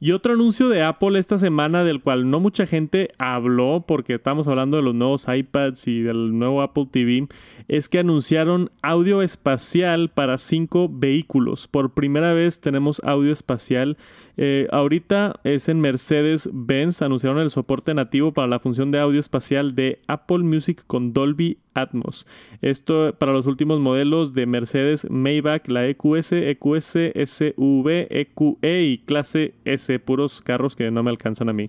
Y 0.01 0.12
otro 0.12 0.35
anuncio 0.35 0.68
de 0.68 0.83
Apple 0.83 1.18
esta 1.18 1.38
semana 1.38 1.85
del 1.85 2.01
cual 2.01 2.31
no 2.31 2.40
mucha 2.40 2.66
gente 2.66 3.11
habló 3.18 3.85
porque 3.87 4.14
estamos 4.14 4.49
hablando 4.49 4.77
de 4.77 4.83
los 4.83 4.94
nuevos 4.94 5.27
iPads 5.29 5.87
y 5.88 6.03
del 6.03 6.38
nuevo 6.38 6.62
Apple 6.62 6.88
TV 6.90 7.29
es 7.68 7.88
que 7.88 8.01
anunciaron 8.01 8.70
audio 8.83 9.23
espacial 9.23 10.11
para 10.11 10.38
cinco 10.38 10.88
vehículos. 10.90 11.68
Por 11.68 11.94
primera 11.94 12.33
vez 12.33 12.61
tenemos 12.61 13.01
audio 13.05 13.33
espacial 13.33 13.96
eh, 14.42 14.68
ahorita 14.72 15.38
es 15.44 15.68
en 15.68 15.83
Mercedes-Benz, 15.83 17.03
anunciaron 17.03 17.40
el 17.40 17.50
soporte 17.50 17.92
nativo 17.92 18.33
para 18.33 18.48
la 18.48 18.59
función 18.59 18.90
de 18.90 18.98
audio 18.98 19.20
espacial 19.20 19.74
de 19.74 20.00
Apple 20.07 20.38
Music 20.38 20.83
con 20.87 21.12
Dolby 21.12 21.59
Atmos. 21.74 22.26
Esto 22.62 23.14
para 23.18 23.35
los 23.35 23.46
últimos 23.46 23.81
modelos 23.81 24.33
de 24.33 24.46
Mercedes 24.46 25.07
Maybach, 25.11 25.68
la 25.68 25.87
EQS, 25.87 26.33
EQS, 26.33 26.96
SUV, 27.26 28.07
EQE 28.09 28.83
y 28.85 28.98
clase 29.05 29.57
S, 29.66 29.98
puros 29.98 30.40
carros 30.40 30.74
que 30.74 30.90
no 30.90 31.03
me 31.03 31.11
alcanzan 31.11 31.50
a 31.50 31.53
mí. 31.53 31.68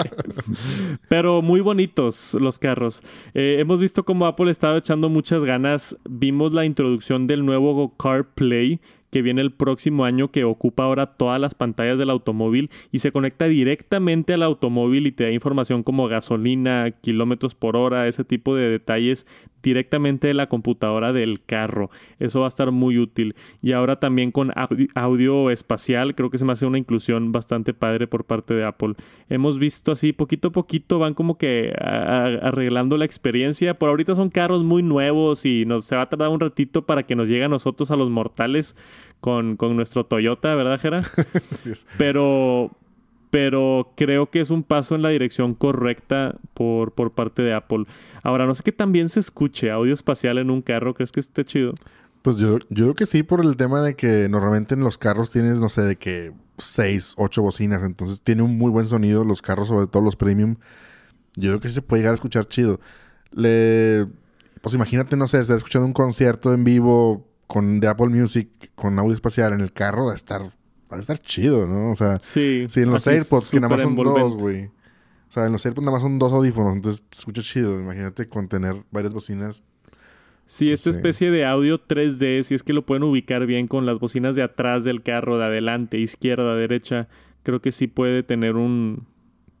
Pero 1.10 1.42
muy 1.42 1.60
bonitos 1.60 2.34
los 2.40 2.58
carros. 2.58 3.02
Eh, 3.34 3.56
hemos 3.58 3.78
visto 3.78 4.06
cómo 4.06 4.24
Apple 4.24 4.50
estaba 4.50 4.78
echando 4.78 5.10
muchas 5.10 5.44
ganas. 5.44 5.98
Vimos 6.08 6.54
la 6.54 6.64
introducción 6.64 7.26
del 7.26 7.44
nuevo 7.44 7.94
CarPlay 7.98 8.80
que 9.12 9.20
viene 9.20 9.42
el 9.42 9.52
próximo 9.52 10.06
año 10.06 10.32
que 10.32 10.44
ocupa 10.44 10.84
ahora 10.84 11.06
todas 11.06 11.38
las 11.38 11.54
pantallas 11.54 11.98
del 11.98 12.08
automóvil 12.08 12.70
y 12.90 13.00
se 13.00 13.12
conecta 13.12 13.44
directamente 13.44 14.32
al 14.32 14.42
automóvil 14.42 15.06
y 15.06 15.12
te 15.12 15.24
da 15.24 15.30
información 15.30 15.82
como 15.82 16.08
gasolina, 16.08 16.90
kilómetros 16.90 17.54
por 17.54 17.76
hora, 17.76 18.08
ese 18.08 18.24
tipo 18.24 18.56
de 18.56 18.70
detalles 18.70 19.26
directamente 19.62 20.26
de 20.26 20.34
la 20.34 20.48
computadora 20.48 21.12
del 21.12 21.42
carro. 21.44 21.90
Eso 22.18 22.40
va 22.40 22.46
a 22.46 22.48
estar 22.48 22.72
muy 22.72 22.98
útil. 22.98 23.36
Y 23.60 23.72
ahora 23.72 24.00
también 24.00 24.32
con 24.32 24.50
audio, 24.94 25.50
espacial, 25.50 26.14
creo 26.14 26.30
que 26.30 26.38
se 26.38 26.44
me 26.44 26.52
hace 26.52 26.66
una 26.66 26.78
inclusión 26.78 27.32
bastante 27.32 27.74
padre 27.74 28.06
por 28.06 28.24
parte 28.24 28.54
de 28.54 28.64
Apple. 28.64 28.94
Hemos 29.28 29.58
visto 29.58 29.92
así, 29.92 30.12
poquito 30.12 30.48
a 30.48 30.52
poquito 30.52 30.98
van 30.98 31.14
como 31.14 31.38
que 31.38 31.72
arreglando 31.78 32.96
la 32.96 33.04
experiencia. 33.04 33.78
Por 33.78 33.90
ahorita 33.90 34.16
son 34.16 34.30
carros 34.30 34.64
muy 34.64 34.82
nuevos 34.82 35.46
y 35.46 35.64
nos 35.64 35.84
se 35.84 35.96
va 35.96 36.02
a 36.02 36.08
tardar 36.08 36.30
un 36.30 36.40
ratito 36.40 36.86
para 36.86 37.04
que 37.04 37.14
nos 37.14 37.28
llegue 37.28 37.44
a 37.44 37.48
nosotros 37.48 37.90
a 37.90 37.96
los 37.96 38.10
mortales 38.10 38.74
con, 39.20 39.56
con 39.56 39.76
nuestro 39.76 40.04
Toyota, 40.06 40.54
¿verdad, 40.54 40.80
Jera? 40.80 41.02
Pero 41.98 42.70
pero 43.32 43.94
creo 43.96 44.28
que 44.28 44.42
es 44.42 44.50
un 44.50 44.62
paso 44.62 44.94
en 44.94 45.00
la 45.00 45.08
dirección 45.08 45.54
correcta 45.54 46.36
por, 46.52 46.92
por 46.92 47.12
parte 47.12 47.40
de 47.40 47.54
Apple. 47.54 47.86
Ahora, 48.22 48.44
no 48.44 48.54
sé 48.54 48.62
que 48.62 48.72
también 48.72 49.08
se 49.08 49.20
escuche 49.20 49.70
audio 49.70 49.94
espacial 49.94 50.36
en 50.36 50.50
un 50.50 50.60
carro, 50.60 50.92
¿crees 50.92 51.12
que 51.12 51.20
esté 51.20 51.42
chido? 51.46 51.72
Pues 52.20 52.36
yo, 52.36 52.58
yo 52.68 52.84
creo 52.84 52.94
que 52.94 53.06
sí, 53.06 53.22
por 53.22 53.42
el 53.42 53.56
tema 53.56 53.80
de 53.80 53.96
que 53.96 54.28
normalmente 54.28 54.74
en 54.74 54.80
los 54.80 54.98
carros 54.98 55.30
tienes, 55.30 55.60
no 55.60 55.70
sé, 55.70 55.80
de 55.80 55.96
que 55.96 56.34
seis, 56.58 57.14
ocho 57.16 57.40
bocinas, 57.40 57.82
entonces 57.82 58.20
tiene 58.20 58.42
un 58.42 58.58
muy 58.58 58.70
buen 58.70 58.84
sonido 58.84 59.24
los 59.24 59.40
carros, 59.40 59.68
sobre 59.68 59.86
todo 59.86 60.02
los 60.02 60.16
premium. 60.16 60.56
Yo 61.34 61.52
creo 61.52 61.60
que 61.60 61.68
sí 61.68 61.74
se 61.76 61.82
puede 61.82 62.02
llegar 62.02 62.12
a 62.12 62.16
escuchar 62.16 62.46
chido. 62.48 62.80
Le, 63.30 64.08
pues 64.60 64.74
imagínate, 64.74 65.16
no 65.16 65.26
sé, 65.26 65.40
estar 65.40 65.56
escuchando 65.56 65.86
un 65.86 65.94
concierto 65.94 66.52
en 66.52 66.64
vivo 66.64 67.31
con 67.52 67.80
de 67.80 67.86
Apple 67.86 68.06
Music 68.06 68.48
con 68.74 68.98
audio 68.98 69.12
espacial 69.12 69.52
en 69.52 69.60
el 69.60 69.74
carro, 69.74 70.08
de 70.08 70.14
estar 70.16 70.40
va 70.40 70.96
a 70.96 71.00
estar 71.00 71.18
chido, 71.18 71.66
¿no? 71.66 71.90
O 71.90 71.94
sea, 71.94 72.18
sí, 72.22 72.66
en 72.76 72.90
los 72.90 73.06
AirPods, 73.06 73.50
que 73.50 73.60
nada 73.60 73.76
más 73.76 73.82
son 73.82 73.94
dos, 73.94 74.36
güey. 74.36 74.68
O 74.68 74.70
sea, 75.28 75.44
en 75.44 75.52
los 75.52 75.66
AirPods 75.66 75.84
nada 75.84 75.96
más 75.96 76.02
son 76.02 76.18
dos 76.18 76.32
audífonos, 76.32 76.74
entonces 76.74 77.02
se 77.10 77.18
escucha 77.18 77.42
chido. 77.42 77.78
Imagínate 77.78 78.26
con 78.26 78.48
tener 78.48 78.76
varias 78.90 79.12
bocinas. 79.12 79.62
Sí, 80.46 80.72
esta 80.72 80.88
especie 80.88 81.30
de 81.30 81.44
audio 81.44 81.78
3D, 81.78 82.42
si 82.42 82.54
es 82.54 82.62
que 82.62 82.72
lo 82.72 82.86
pueden 82.86 83.02
ubicar 83.02 83.44
bien 83.44 83.68
con 83.68 83.84
las 83.84 83.98
bocinas 83.98 84.34
de 84.34 84.42
atrás 84.42 84.84
del 84.84 85.02
carro, 85.02 85.36
de 85.36 85.44
adelante, 85.44 85.98
izquierda, 85.98 86.56
derecha, 86.56 87.08
creo 87.42 87.60
que 87.60 87.70
sí 87.70 87.86
puede 87.86 88.22
tener 88.22 88.56
un, 88.56 89.06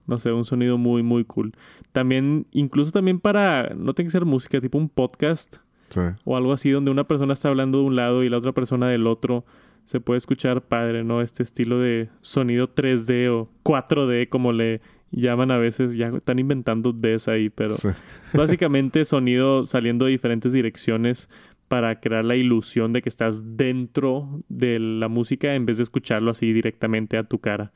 no 0.06 0.18
sé, 0.18 0.32
un 0.32 0.46
sonido 0.46 0.78
muy, 0.78 1.02
muy 1.02 1.26
cool. 1.26 1.52
También, 1.92 2.46
incluso 2.52 2.90
también 2.90 3.20
para, 3.20 3.74
no 3.76 3.92
tiene 3.92 4.06
que 4.06 4.12
ser 4.12 4.24
música, 4.24 4.62
tipo 4.62 4.78
un 4.78 4.88
podcast. 4.88 5.56
Sí. 5.92 6.00
O 6.24 6.36
algo 6.36 6.52
así, 6.52 6.70
donde 6.70 6.90
una 6.90 7.04
persona 7.04 7.32
está 7.32 7.48
hablando 7.48 7.78
de 7.78 7.84
un 7.84 7.96
lado 7.96 8.22
y 8.24 8.28
la 8.28 8.38
otra 8.38 8.52
persona 8.52 8.88
del 8.88 9.06
otro 9.06 9.44
se 9.84 10.00
puede 10.00 10.18
escuchar 10.18 10.62
padre, 10.62 11.04
¿no? 11.04 11.22
Este 11.22 11.42
estilo 11.42 11.78
de 11.78 12.08
sonido 12.20 12.72
3D 12.72 13.28
o 13.28 13.48
4D, 13.64 14.28
como 14.28 14.52
le 14.52 14.80
llaman 15.10 15.50
a 15.50 15.58
veces, 15.58 15.94
ya 15.94 16.08
están 16.08 16.38
inventando 16.38 16.92
Ds 16.92 17.28
ahí, 17.28 17.50
pero 17.50 17.74
básicamente 18.34 19.04
sonido 19.04 19.64
saliendo 19.64 20.06
de 20.06 20.12
diferentes 20.12 20.52
direcciones 20.52 21.28
para 21.68 22.00
crear 22.00 22.24
la 22.24 22.36
ilusión 22.36 22.92
de 22.92 23.02
que 23.02 23.08
estás 23.08 23.56
dentro 23.56 24.42
de 24.48 24.78
la 24.78 25.08
música 25.08 25.54
en 25.54 25.64
vez 25.66 25.78
de 25.78 25.84
escucharlo 25.84 26.30
así 26.30 26.52
directamente 26.52 27.16
a 27.16 27.24
tu 27.24 27.38
cara. 27.38 27.72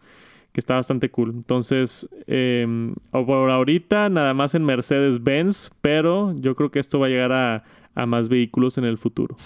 Que 0.53 0.61
está 0.61 0.75
bastante 0.75 1.11
cool. 1.11 1.31
Entonces, 1.35 2.09
eh, 2.27 2.95
por 3.11 3.51
ahorita 3.51 4.09
nada 4.09 4.33
más 4.33 4.55
en 4.55 4.65
Mercedes-Benz, 4.65 5.71
pero 5.83 6.35
yo 6.39 6.55
creo 6.55 6.71
que 6.71 6.79
esto 6.79 6.99
va 6.99 7.07
a 7.07 7.11
llegar 7.11 7.33
a, 7.33 7.65
a 7.97 8.07
más 8.07 8.29
vehículos 8.29 8.79
en 8.79 8.85
el 8.85 8.99
futuro. 8.99 9.37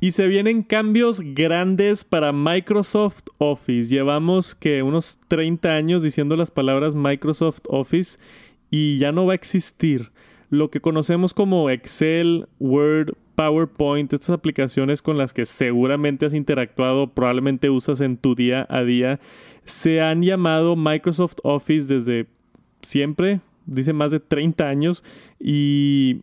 Y 0.00 0.12
se 0.12 0.26
vienen 0.26 0.62
cambios 0.62 1.20
grandes 1.20 2.04
para 2.04 2.32
Microsoft 2.32 3.22
Office. 3.38 3.88
Llevamos 3.88 4.54
que 4.54 4.82
unos 4.82 5.18
30 5.28 5.74
años 5.74 6.02
diciendo 6.02 6.36
las 6.36 6.50
palabras 6.50 6.94
Microsoft 6.94 7.60
Office 7.68 8.18
y 8.70 8.98
ya 8.98 9.12
no 9.12 9.26
va 9.26 9.32
a 9.32 9.36
existir. 9.36 10.10
Lo 10.50 10.70
que 10.70 10.80
conocemos 10.80 11.32
como 11.32 11.70
Excel, 11.70 12.48
Word, 12.58 13.14
PowerPoint, 13.36 14.12
estas 14.12 14.30
aplicaciones 14.30 15.00
con 15.00 15.16
las 15.16 15.32
que 15.32 15.44
seguramente 15.44 16.26
has 16.26 16.34
interactuado, 16.34 17.14
probablemente 17.14 17.70
usas 17.70 18.00
en 18.00 18.16
tu 18.16 18.34
día 18.34 18.66
a 18.68 18.82
día, 18.82 19.20
se 19.64 20.00
han 20.00 20.22
llamado 20.22 20.74
Microsoft 20.74 21.36
Office 21.44 21.86
desde 21.94 22.26
siempre, 22.82 23.40
dice 23.66 23.92
más 23.92 24.10
de 24.10 24.20
30 24.20 24.68
años 24.68 25.04
y 25.38 26.22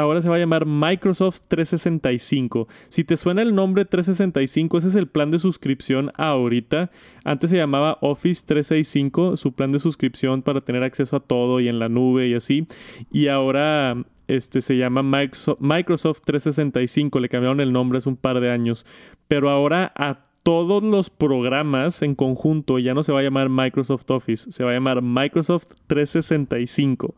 ahora 0.00 0.22
se 0.22 0.28
va 0.28 0.36
a 0.36 0.38
llamar 0.38 0.66
Microsoft 0.66 1.42
365. 1.48 2.68
Si 2.88 3.04
te 3.04 3.16
suena 3.16 3.42
el 3.42 3.54
nombre 3.54 3.84
365, 3.84 4.78
ese 4.78 4.88
es 4.88 4.94
el 4.94 5.06
plan 5.06 5.30
de 5.30 5.38
suscripción 5.38 6.12
ahorita. 6.16 6.90
Antes 7.24 7.50
se 7.50 7.56
llamaba 7.56 7.98
Office 8.00 8.42
365, 8.46 9.36
su 9.36 9.52
plan 9.52 9.72
de 9.72 9.78
suscripción 9.78 10.42
para 10.42 10.60
tener 10.60 10.82
acceso 10.82 11.16
a 11.16 11.20
todo 11.20 11.60
y 11.60 11.68
en 11.68 11.78
la 11.78 11.88
nube 11.88 12.28
y 12.28 12.34
así. 12.34 12.66
Y 13.12 13.28
ahora 13.28 13.96
este 14.26 14.62
se 14.62 14.76
llama 14.76 15.02
Microsoft 15.02 16.22
365, 16.24 17.20
le 17.20 17.28
cambiaron 17.28 17.60
el 17.60 17.72
nombre 17.72 17.98
hace 17.98 18.08
un 18.08 18.16
par 18.16 18.40
de 18.40 18.50
años, 18.50 18.86
pero 19.28 19.50
ahora 19.50 19.92
a 19.96 20.22
todos 20.42 20.82
los 20.82 21.08
programas 21.08 22.02
en 22.02 22.14
conjunto 22.14 22.78
ya 22.78 22.94
no 22.94 23.02
se 23.02 23.12
va 23.12 23.20
a 23.20 23.22
llamar 23.22 23.48
Microsoft 23.48 24.10
Office, 24.10 24.52
se 24.52 24.62
va 24.62 24.70
a 24.70 24.74
llamar 24.74 25.02
Microsoft 25.02 25.68
365. 25.86 27.14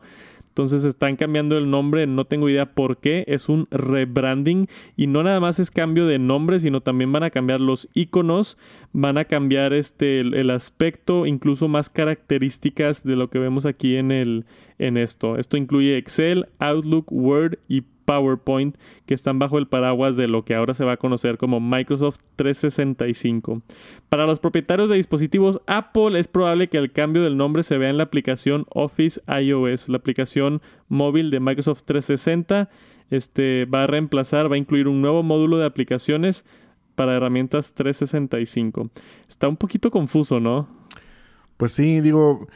Entonces 0.57 0.85
están 0.85 1.17
cambiando 1.17 1.55
el 1.55 1.69
nombre, 1.69 2.07
no 2.07 2.25
tengo 2.25 2.49
idea 2.49 2.73
por 2.73 2.97
qué, 2.97 3.23
es 3.27 3.47
un 3.47 3.67
rebranding 3.69 4.65
y 4.95 5.05
no 5.05 5.21
nada 5.21 5.39
más 5.39 5.59
es 5.59 5.69
cambio 5.69 6.07
de 6.07 6.17
nombre, 6.17 6.59
sino 6.59 6.81
también 6.81 7.11
van 7.11 7.21
a 7.21 7.29
cambiar 7.29 7.61
los 7.61 7.87
iconos, 7.93 8.57
van 8.91 9.19
a 9.19 9.25
cambiar 9.25 9.73
este 9.73 10.19
el, 10.21 10.49
aspecto, 10.49 11.27
incluso 11.27 11.67
más 11.67 11.91
características 11.91 13.03
de 13.03 13.15
lo 13.15 13.29
que 13.29 13.37
vemos 13.37 13.67
aquí 13.67 13.97
en 13.97 14.11
el 14.11 14.45
en 14.79 14.97
esto. 14.97 15.37
Esto 15.37 15.57
incluye 15.57 15.95
Excel, 15.95 16.47
Outlook, 16.57 17.11
Word 17.11 17.59
y 17.67 17.83
PowerPoint 18.07 18.77
que 19.05 19.13
están 19.13 19.37
bajo 19.37 19.57
el 19.57 19.67
paraguas 19.67 20.15
de 20.15 20.29
lo 20.29 20.45
que 20.45 20.55
ahora 20.55 20.73
se 20.73 20.85
va 20.85 20.93
a 20.93 20.97
conocer 20.97 21.37
como 21.37 21.59
Microsoft 21.59 22.19
365. 22.37 23.61
Para 24.07 24.25
los 24.25 24.39
propietarios 24.39 24.89
de 24.89 24.95
dispositivos 24.95 25.61
Apple 25.67 26.17
es 26.17 26.29
probable 26.29 26.69
que 26.69 26.77
el 26.77 26.93
cambio 26.93 27.21
del 27.21 27.35
nombre 27.35 27.63
se 27.63 27.77
vea 27.77 27.89
en 27.89 27.97
la 27.97 28.03
aplicación 28.03 28.65
Office 28.69 29.21
iOS, 29.27 29.89
la 29.89 29.97
aplicación 29.97 30.61
móvil 30.87 31.29
de 31.29 31.41
Microsoft 31.41 31.83
360. 31.83 32.69
Este 33.09 33.65
va 33.65 33.83
a 33.83 33.87
reemplazar, 33.87 34.49
va 34.49 34.55
a 34.55 34.59
incluir 34.59 34.87
un 34.87 35.01
nuevo 35.01 35.21
módulo 35.21 35.57
de 35.57 35.65
aplicaciones 35.65 36.45
para 36.95 37.15
herramientas 37.15 37.73
365. 37.73 38.89
Está 39.27 39.49
un 39.49 39.57
poquito 39.57 39.91
confuso, 39.91 40.39
¿no? 40.39 40.69
Pues 41.57 41.73
sí, 41.73 41.99
digo, 41.99 42.47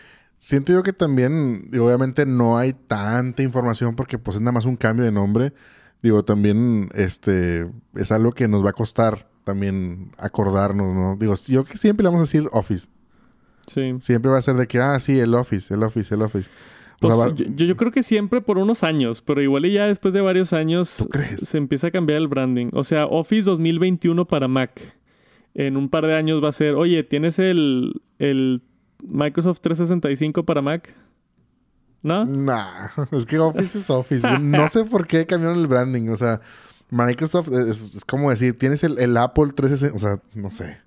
Siento 0.41 0.73
yo 0.73 0.81
que 0.81 0.91
también, 0.91 1.69
obviamente 1.79 2.25
no 2.25 2.57
hay 2.57 2.73
tanta 2.73 3.43
información 3.43 3.95
porque 3.95 4.17
pues 4.17 4.37
es 4.37 4.41
nada 4.41 4.53
más 4.53 4.65
un 4.65 4.75
cambio 4.75 5.05
de 5.05 5.11
nombre. 5.11 5.53
Digo, 6.01 6.25
también 6.25 6.89
este 6.95 7.69
es 7.93 8.11
algo 8.11 8.31
que 8.31 8.47
nos 8.47 8.65
va 8.65 8.71
a 8.71 8.73
costar 8.73 9.29
también 9.43 10.13
acordarnos, 10.17 10.95
¿no? 10.95 11.15
Digo, 11.15 11.35
yo 11.47 11.63
que 11.63 11.77
siempre 11.77 12.01
le 12.01 12.07
vamos 12.09 12.21
a 12.21 12.23
decir 12.23 12.49
Office. 12.53 12.87
Sí. 13.67 13.93
Siempre 14.01 14.31
va 14.31 14.39
a 14.39 14.41
ser 14.41 14.55
de 14.55 14.65
que, 14.65 14.79
ah, 14.79 14.97
sí, 14.97 15.19
el 15.19 15.35
Office, 15.35 15.71
el 15.71 15.83
Office, 15.83 16.15
el 16.15 16.23
Office. 16.23 16.49
Pues, 16.99 17.35
yo, 17.35 17.65
yo, 17.65 17.77
creo 17.77 17.91
que 17.91 18.01
siempre 18.01 18.41
por 18.41 18.57
unos 18.57 18.81
años, 18.81 19.21
pero 19.21 19.43
igual 19.43 19.67
y 19.67 19.73
ya 19.73 19.85
después 19.85 20.11
de 20.11 20.21
varios 20.21 20.53
años 20.53 21.07
se 21.37 21.57
empieza 21.59 21.87
a 21.87 21.91
cambiar 21.91 22.17
el 22.17 22.27
branding. 22.27 22.71
O 22.73 22.83
sea, 22.83 23.05
Office 23.05 23.43
2021 23.43 24.25
para 24.25 24.47
Mac. 24.47 24.97
En 25.53 25.77
un 25.77 25.87
par 25.87 26.07
de 26.07 26.15
años 26.15 26.43
va 26.43 26.49
a 26.49 26.51
ser, 26.53 26.73
oye, 26.73 27.03
tienes 27.03 27.37
el, 27.37 28.01
el 28.17 28.63
Microsoft 29.03 29.59
365 29.61 30.45
para 30.45 30.61
Mac? 30.61 30.93
¿No? 32.03 32.25
Nah, 32.25 32.89
es 33.11 33.25
que 33.25 33.37
Office 33.37 33.77
es 33.77 33.89
Office. 33.89 34.27
no 34.39 34.67
sé 34.69 34.85
por 34.85 35.07
qué 35.07 35.25
cambiaron 35.25 35.59
el 35.59 35.67
branding. 35.67 36.09
O 36.09 36.17
sea, 36.17 36.41
Microsoft 36.89 37.49
es, 37.51 38.03
como 38.05 38.29
decir, 38.29 38.55
tienes 38.57 38.83
el, 38.83 39.17
Apple 39.17 39.51
360. 39.55 39.95
O 39.95 39.99
sea, 39.99 40.21
no 40.33 40.49
sé. 40.49 40.77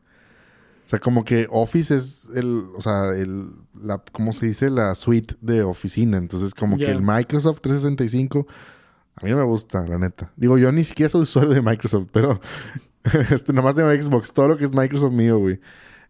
O 0.87 0.89
sea, 0.89 0.99
como 0.99 1.25
que 1.25 1.47
Office 1.51 1.95
es 1.95 2.29
el, 2.35 2.67
o 2.77 2.81
sea, 2.83 3.11
el, 3.15 3.49
la, 3.81 4.03
¿cómo 4.13 4.33
se 4.33 4.47
dice? 4.47 4.69
La 4.69 4.95
suite 4.95 5.35
de 5.41 5.63
oficina. 5.63 6.19
Entonces, 6.19 6.53
como 6.53 6.77
que 6.77 6.91
el 6.91 7.01
Microsoft 7.01 7.61
365, 7.63 8.47
a 9.17 9.25
mí 9.25 9.31
no 9.31 9.39
me 9.39 9.45
gusta, 9.45 9.87
la 9.87 9.97
neta. 9.97 10.31
Digo, 10.37 10.59
yo 10.59 10.71
ni 10.73 10.85
siquiera 10.85 11.09
soy 11.09 11.23
usuario 11.23 11.55
de 11.55 11.63
Microsoft, 11.63 12.09
pero 12.13 12.41
este, 13.31 13.53
nomás 13.53 13.75
tengo 13.75 13.91
Xbox, 13.91 14.33
todo 14.33 14.49
lo 14.49 14.59
que 14.59 14.65
es 14.65 14.75
Microsoft 14.75 15.13
mío, 15.13 15.39
güey. 15.39 15.61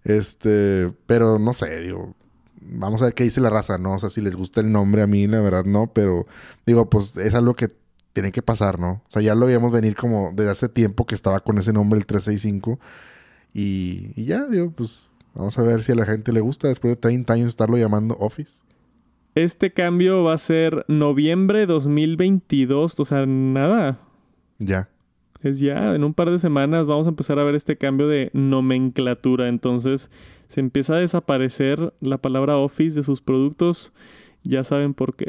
Este, 0.04 0.92
pero 1.06 1.38
no 1.38 1.52
sé, 1.52 1.80
digo, 1.80 2.14
vamos 2.60 3.02
a 3.02 3.06
ver 3.06 3.14
qué 3.14 3.24
dice 3.24 3.40
la 3.40 3.50
raza, 3.50 3.78
¿no? 3.78 3.94
O 3.94 3.98
sea, 3.98 4.10
si 4.10 4.20
les 4.20 4.36
gusta 4.36 4.60
el 4.60 4.70
nombre 4.70 5.02
a 5.02 5.06
mí, 5.06 5.26
la 5.26 5.40
verdad, 5.40 5.64
no, 5.64 5.88
pero 5.92 6.26
digo, 6.66 6.88
pues 6.88 7.16
es 7.16 7.34
algo 7.34 7.54
que 7.54 7.68
tiene 8.12 8.32
que 8.32 8.42
pasar, 8.42 8.78
¿no? 8.78 8.92
O 8.92 9.08
sea, 9.08 9.22
ya 9.22 9.34
lo 9.34 9.46
veíamos 9.46 9.72
venir 9.72 9.96
como 9.96 10.30
desde 10.34 10.50
hace 10.50 10.68
tiempo 10.68 11.06
que 11.06 11.14
estaba 11.14 11.40
con 11.40 11.58
ese 11.58 11.72
nombre 11.72 11.98
el 11.98 12.06
365 12.06 12.78
y, 13.52 14.12
y 14.14 14.24
ya, 14.26 14.44
digo, 14.44 14.70
pues 14.70 15.08
vamos 15.34 15.58
a 15.58 15.62
ver 15.62 15.82
si 15.82 15.92
a 15.92 15.94
la 15.96 16.06
gente 16.06 16.32
le 16.32 16.40
gusta 16.40 16.68
después 16.68 16.94
de 16.94 17.00
30 17.00 17.32
años 17.32 17.48
estarlo 17.48 17.76
llamando 17.76 18.16
Office. 18.20 18.62
Este 19.34 19.72
cambio 19.72 20.22
va 20.22 20.34
a 20.34 20.38
ser 20.38 20.84
noviembre 20.86 21.66
2022, 21.66 23.00
o 23.00 23.04
sea, 23.04 23.26
nada. 23.26 23.98
Ya. 24.58 24.88
Es 25.44 25.60
ya, 25.60 25.94
en 25.94 26.04
un 26.04 26.14
par 26.14 26.30
de 26.30 26.38
semanas 26.38 26.86
vamos 26.86 27.06
a 27.06 27.10
empezar 27.10 27.38
a 27.38 27.44
ver 27.44 27.54
este 27.54 27.76
cambio 27.76 28.08
de 28.08 28.30
nomenclatura. 28.32 29.48
Entonces 29.48 30.10
se 30.46 30.60
empieza 30.60 30.94
a 30.94 31.00
desaparecer 31.00 31.92
la 32.00 32.16
palabra 32.16 32.56
Office 32.56 32.96
de 32.96 33.02
sus 33.02 33.20
productos. 33.20 33.92
Ya 34.42 34.64
saben 34.64 34.94
por 34.94 35.16
qué. 35.16 35.28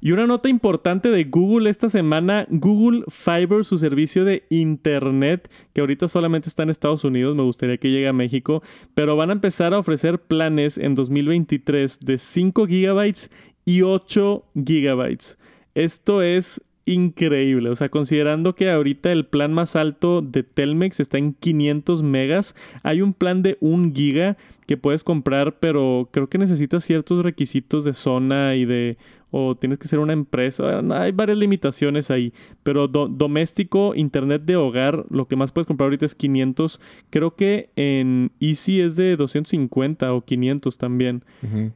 Y 0.00 0.10
una 0.10 0.26
nota 0.26 0.48
importante 0.48 1.08
de 1.08 1.24
Google 1.24 1.70
esta 1.70 1.88
semana, 1.88 2.46
Google 2.50 3.04
Fiber, 3.08 3.64
su 3.64 3.78
servicio 3.78 4.24
de 4.24 4.44
Internet, 4.48 5.50
que 5.72 5.80
ahorita 5.80 6.08
solamente 6.08 6.48
está 6.48 6.62
en 6.64 6.70
Estados 6.70 7.04
Unidos, 7.04 7.34
me 7.34 7.42
gustaría 7.42 7.78
que 7.78 7.90
llegue 7.90 8.06
a 8.06 8.12
México, 8.12 8.62
pero 8.94 9.16
van 9.16 9.30
a 9.30 9.34
empezar 9.34 9.72
a 9.72 9.78
ofrecer 9.78 10.20
planes 10.20 10.78
en 10.78 10.94
2023 10.94 11.98
de 12.00 12.18
5 12.18 12.66
gigabytes 12.66 13.30
y 13.64 13.82
8 13.82 14.44
gigabytes. 14.54 15.38
Esto 15.74 16.22
es 16.22 16.60
increíble. 16.86 17.70
O 17.70 17.76
sea, 17.76 17.88
considerando 17.88 18.54
que 18.54 18.70
ahorita 18.70 19.12
el 19.12 19.26
plan 19.26 19.52
más 19.52 19.76
alto 19.76 20.22
de 20.22 20.42
Telmex 20.42 21.00
está 21.00 21.18
en 21.18 21.34
500 21.34 22.02
megas, 22.02 22.54
hay 22.82 23.02
un 23.02 23.14
plan 23.14 23.42
de 23.42 23.56
1 23.60 23.92
giga 23.94 24.36
que 24.66 24.76
puedes 24.76 25.04
comprar, 25.04 25.58
pero 25.60 26.08
creo 26.10 26.28
que 26.28 26.38
necesitas 26.38 26.84
ciertos 26.84 27.22
requisitos 27.24 27.84
de 27.84 27.92
zona 27.92 28.54
y 28.56 28.64
de... 28.64 28.96
o 29.30 29.54
tienes 29.56 29.78
que 29.78 29.88
ser 29.88 29.98
una 29.98 30.12
empresa. 30.12 30.80
Hay 31.02 31.12
varias 31.12 31.36
limitaciones 31.38 32.10
ahí. 32.10 32.32
Pero 32.62 32.88
do- 32.88 33.08
doméstico, 33.08 33.94
internet 33.94 34.42
de 34.44 34.56
hogar, 34.56 35.04
lo 35.10 35.26
que 35.28 35.36
más 35.36 35.52
puedes 35.52 35.66
comprar 35.66 35.86
ahorita 35.88 36.06
es 36.06 36.14
500. 36.14 36.80
Creo 37.10 37.34
que 37.36 37.70
en 37.76 38.30
Easy 38.40 38.80
es 38.80 38.96
de 38.96 39.16
250 39.16 40.12
o 40.14 40.24
500 40.24 40.78
también. 40.78 41.24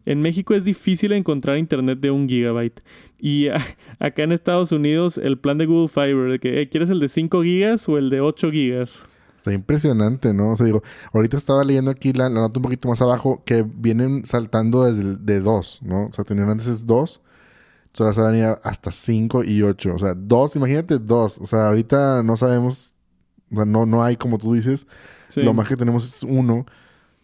En 0.07 0.23
México 0.23 0.55
es 0.55 0.65
difícil 0.65 1.13
encontrar 1.13 1.59
internet 1.59 1.99
de 2.01 2.11
un 2.11 2.29
gigabyte. 2.29 2.81
Y 3.19 3.49
acá 3.99 4.23
en 4.23 4.33
Estados 4.33 4.73
Unidos, 4.73 5.19
el 5.19 5.37
plan 5.39 5.59
de 5.59 5.67
Google 5.67 5.89
Fiber, 5.89 6.31
de 6.31 6.39
que 6.39 6.61
"Eh, 6.63 6.69
¿quieres 6.69 6.89
el 6.91 7.01
de 7.01 7.09
5 7.09 7.43
gigas 7.43 7.89
o 7.89 7.99
el 7.99 8.09
de 8.11 8.21
8 8.21 8.51
gigas? 8.51 9.09
Está 9.39 9.53
impresionante, 9.55 10.35
¿no? 10.35 10.51
O 10.51 10.57
sea, 10.57 10.67
digo, 10.67 10.83
ahorita 11.15 11.39
estaba 11.39 11.65
leyendo 11.65 11.91
aquí 11.91 12.13
la, 12.13 12.29
la 12.29 12.41
nota 12.41 12.59
un 12.59 12.65
poquito 12.65 12.89
más 12.89 13.01
abajo 13.01 13.43
que 13.47 13.63
vienen 13.63 14.27
saltando 14.27 14.85
desde 14.85 15.01
el 15.01 15.25
de 15.25 15.41
2, 15.41 15.81
¿no? 15.85 16.07
O 16.09 16.13
sea, 16.13 16.25
tenían 16.25 16.51
antes 16.51 16.87
2, 16.87 17.23
ahora 18.01 18.13
se 18.13 18.21
van 18.21 18.35
a 18.35 18.39
ir 18.39 18.45
a- 18.45 18.61
hasta 18.65 18.91
5 18.93 19.43
y 19.45 19.63
8. 19.63 19.95
O 19.95 19.99
sea, 19.99 20.15
2, 20.15 20.57
imagínate 20.57 20.99
2. 20.99 21.39
O 21.39 21.47
sea, 21.47 21.67
ahorita 21.69 22.23
no 22.23 22.37
sabemos, 22.37 22.97
o 23.51 23.57
sea, 23.57 23.65
no, 23.65 23.87
no 23.87 24.05
hay 24.05 24.17
como 24.17 24.39
tú 24.39 24.53
dices. 24.55 24.87
Sí. 25.31 25.43
Lo 25.43 25.55
más 25.55 25.69
que 25.69 25.77
tenemos 25.77 26.05
es 26.07 26.23
1. 26.23 26.67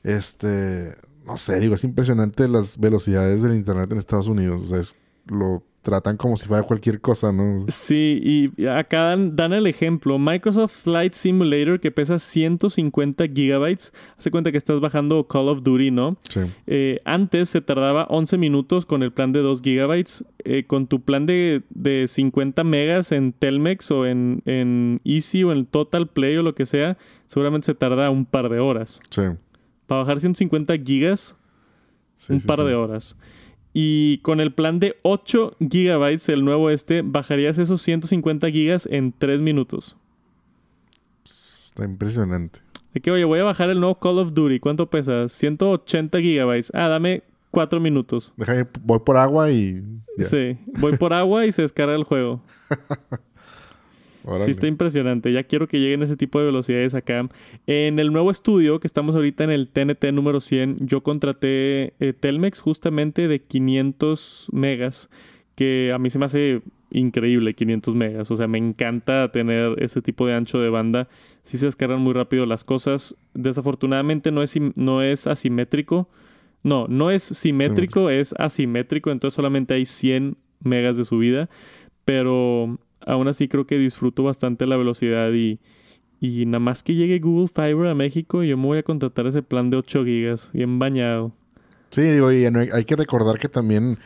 Este, 0.03 0.95
no 1.27 1.37
sé, 1.37 1.59
digo, 1.61 1.75
es 1.75 1.85
impresionante 1.85 2.49
las 2.49 2.79
velocidades 2.79 3.43
del 3.43 3.55
internet 3.55 3.91
en 3.93 3.99
Estados 3.99 4.29
Unidos. 4.29 4.63
O 4.63 4.67
sea, 4.67 4.79
es, 4.79 4.95
lo 5.27 5.63
tratan 5.85 6.17
como 6.17 6.37
si 6.37 6.49
fuera 6.49 6.63
cualquier 6.65 7.01
cosa, 7.01 7.31
¿no? 7.31 7.67
Sí, 7.69 8.51
y 8.57 8.67
acá 8.67 9.05
dan, 9.05 9.37
dan 9.37 9.53
el 9.53 9.67
ejemplo. 9.67 10.19
Microsoft 10.19 10.73
Flight 10.83 11.13
Simulator 11.13 11.79
que 11.79 11.93
pesa 11.93 12.19
150 12.19 13.29
gigabytes. 13.29 13.93
Hace 14.19 14.31
cuenta 14.31 14.51
que 14.51 14.59
estás 14.59 14.81
bajando 14.81 15.29
Call 15.29 15.49
of 15.51 15.63
Duty, 15.63 15.91
¿no? 15.91 16.17
Sí. 16.23 16.41
Eh, 16.67 17.01
antes 17.05 17.51
se 17.51 17.61
tardaba 17.61 18.07
11 18.09 18.39
minutos 18.39 18.87
con 18.87 19.03
el 19.03 19.13
plan 19.13 19.33
de 19.33 19.41
2 19.41 19.61
gigabytes. 19.61 20.25
Eh, 20.47 20.65
con 20.67 20.87
tu 20.87 21.03
plan 21.03 21.27
de, 21.27 21.63
de 21.71 22.09
50 22.09 22.65
megas 22.65 23.13
en 23.13 23.33
Telmex 23.33 23.91
o 23.91 24.07
en, 24.07 24.43
en 24.47 25.01
Easy 25.05 25.45
o 25.45 25.53
en 25.53 25.67
Total 25.67 26.09
Play 26.09 26.39
o 26.39 26.43
lo 26.43 26.55
que 26.55 26.67
sea, 26.67 26.97
seguramente 27.27 27.67
se 27.67 27.75
tarda 27.75 28.09
un 28.11 28.25
par 28.25 28.49
de 28.49 28.59
horas. 28.59 29.01
Sí. 29.11 29.23
Para 29.87 30.01
bajar 30.01 30.21
150 30.21 30.79
gigas, 30.79 31.37
sí, 32.17 32.33
un 32.33 32.41
sí, 32.41 32.47
par 32.47 32.59
sí. 32.59 32.65
de 32.65 32.75
horas. 32.75 33.17
Y 33.77 34.19
con 34.19 34.41
el 34.41 34.55
plan 34.55 34.79
de 34.79 34.97
8 35.03 35.57
gigabytes, 35.59 36.29
el 36.29 36.45
nuevo 36.45 36.71
este, 36.71 37.03
bajarías 37.03 37.59
esos 37.59 37.83
150 37.83 38.49
gigas 38.51 38.89
en 38.91 39.13
3 39.19 39.41
minutos. 39.41 39.97
Está 41.25 41.85
impresionante. 41.85 42.61
De 42.93 43.01
que, 43.01 43.11
oye, 43.11 43.25
voy 43.25 43.41
a 43.41 43.45
bajar 43.45 43.71
el 43.71 43.81
nuevo 43.81 43.99
Call 43.99 44.21
of 44.21 44.33
Duty. 44.33 44.61
¿Cuánto 44.61 44.89
pesa? 44.89 45.29
180 45.29 46.21
gigabytes. 46.21 46.71
Ah, 46.73 46.87
dame 46.87 47.25
4 47.51 47.81
minutos. 47.81 48.33
Déjame, 48.37 48.67
voy 48.83 49.01
por 49.01 49.17
agua 49.17 49.51
y. 49.51 49.83
Sí, 50.21 50.57
voy 50.79 50.97
por 50.97 51.13
agua 51.13 51.45
y 51.45 51.51
se 51.51 51.63
descarga 51.63 51.97
el 51.97 52.05
juego. 52.05 52.41
Órale. 54.25 54.47
Sí, 54.47 54.53
está 54.53 54.67
impresionante. 54.67 55.33
Ya 55.33 55.45
quiero 55.45 55.69
que 55.69 55.79
lleguen 55.79 56.03
ese 56.03 56.17
tipo 56.17 56.39
de 56.39 56.47
velocidades 56.47 56.95
acá. 56.95 57.29
En 57.67 57.99
el 57.99 58.13
nuevo 58.13 58.31
estudio, 58.31 58.81
que 58.81 58.87
estamos 58.87 59.15
ahorita 59.15 59.45
en 59.45 59.51
el 59.51 59.69
TNT 59.69 60.13
número 60.13 60.41
100, 60.41 60.87
yo 60.87 61.03
contraté 61.03 61.95
eh, 62.01 62.15
Telmex 62.19 62.61
justamente 62.61 63.29
de 63.29 63.43
500 63.43 64.49
megas, 64.53 65.11
que 65.55 65.93
a 65.93 65.99
mí 65.99 66.11
se 66.11 66.19
me 66.19 66.25
hace 66.25 66.63
increíble 66.91 67.55
500 67.55 67.95
megas. 67.95 68.31
O 68.31 68.37
sea, 68.37 68.47
me 68.49 68.59
encanta 68.59 69.31
tener 69.31 69.83
ese 69.83 70.01
tipo 70.01 70.27
de 70.27 70.35
ancho 70.35 70.59
de 70.59 70.71
banda. 70.71 71.09
Sí 71.43 71.59
se 71.59 71.67
descargan 71.67 72.01
muy 72.01 72.15
rápido 72.15 72.47
las 72.47 72.65
cosas. 72.65 73.15
Desafortunadamente 73.35 74.31
no 74.31 74.43
es, 74.43 74.55
no 74.75 75.03
es 75.03 75.27
asimétrico. 75.27 76.09
No, 76.63 76.87
no 76.89 77.11
es 77.11 77.23
simétrico, 77.23 78.09
es 78.09 78.35
asimétrico. 78.39 79.11
Entonces 79.11 79.35
solamente 79.35 79.75
hay 79.75 79.85
100 79.85 80.37
megas 80.61 80.97
de 80.97 81.05
subida. 81.05 81.51
Pero 82.05 82.79
aún 83.07 83.29
así 83.29 83.49
creo 83.49 83.67
que 83.67 83.79
disfruto 83.79 84.23
bastante 84.23 84.67
la 84.67 84.77
velocidad 84.77 85.33
y, 85.33 85.59
y 86.21 86.47
nada 86.47 86.61
más 86.61 86.83
que 86.83 86.95
llegue 86.95 87.19
Google 87.19 87.49
Fiber 87.49 87.89
a 87.89 87.95
México, 87.95 88.43
yo 88.43 88.57
me 88.57 88.67
voy 88.67 88.79
a 88.79 88.83
contratar 88.83 89.27
ese 89.27 89.43
plan 89.43 89.71
de 89.71 89.77
8 89.79 90.05
gigas, 90.05 90.51
bien 90.53 90.79
bañado. 90.79 91.33
Sí, 91.91 92.03
digo, 92.03 92.33
y 92.33 92.45
hay 92.45 92.85
que 92.85 92.97
recordar 92.97 93.39
que 93.39 93.49
también, 93.49 93.99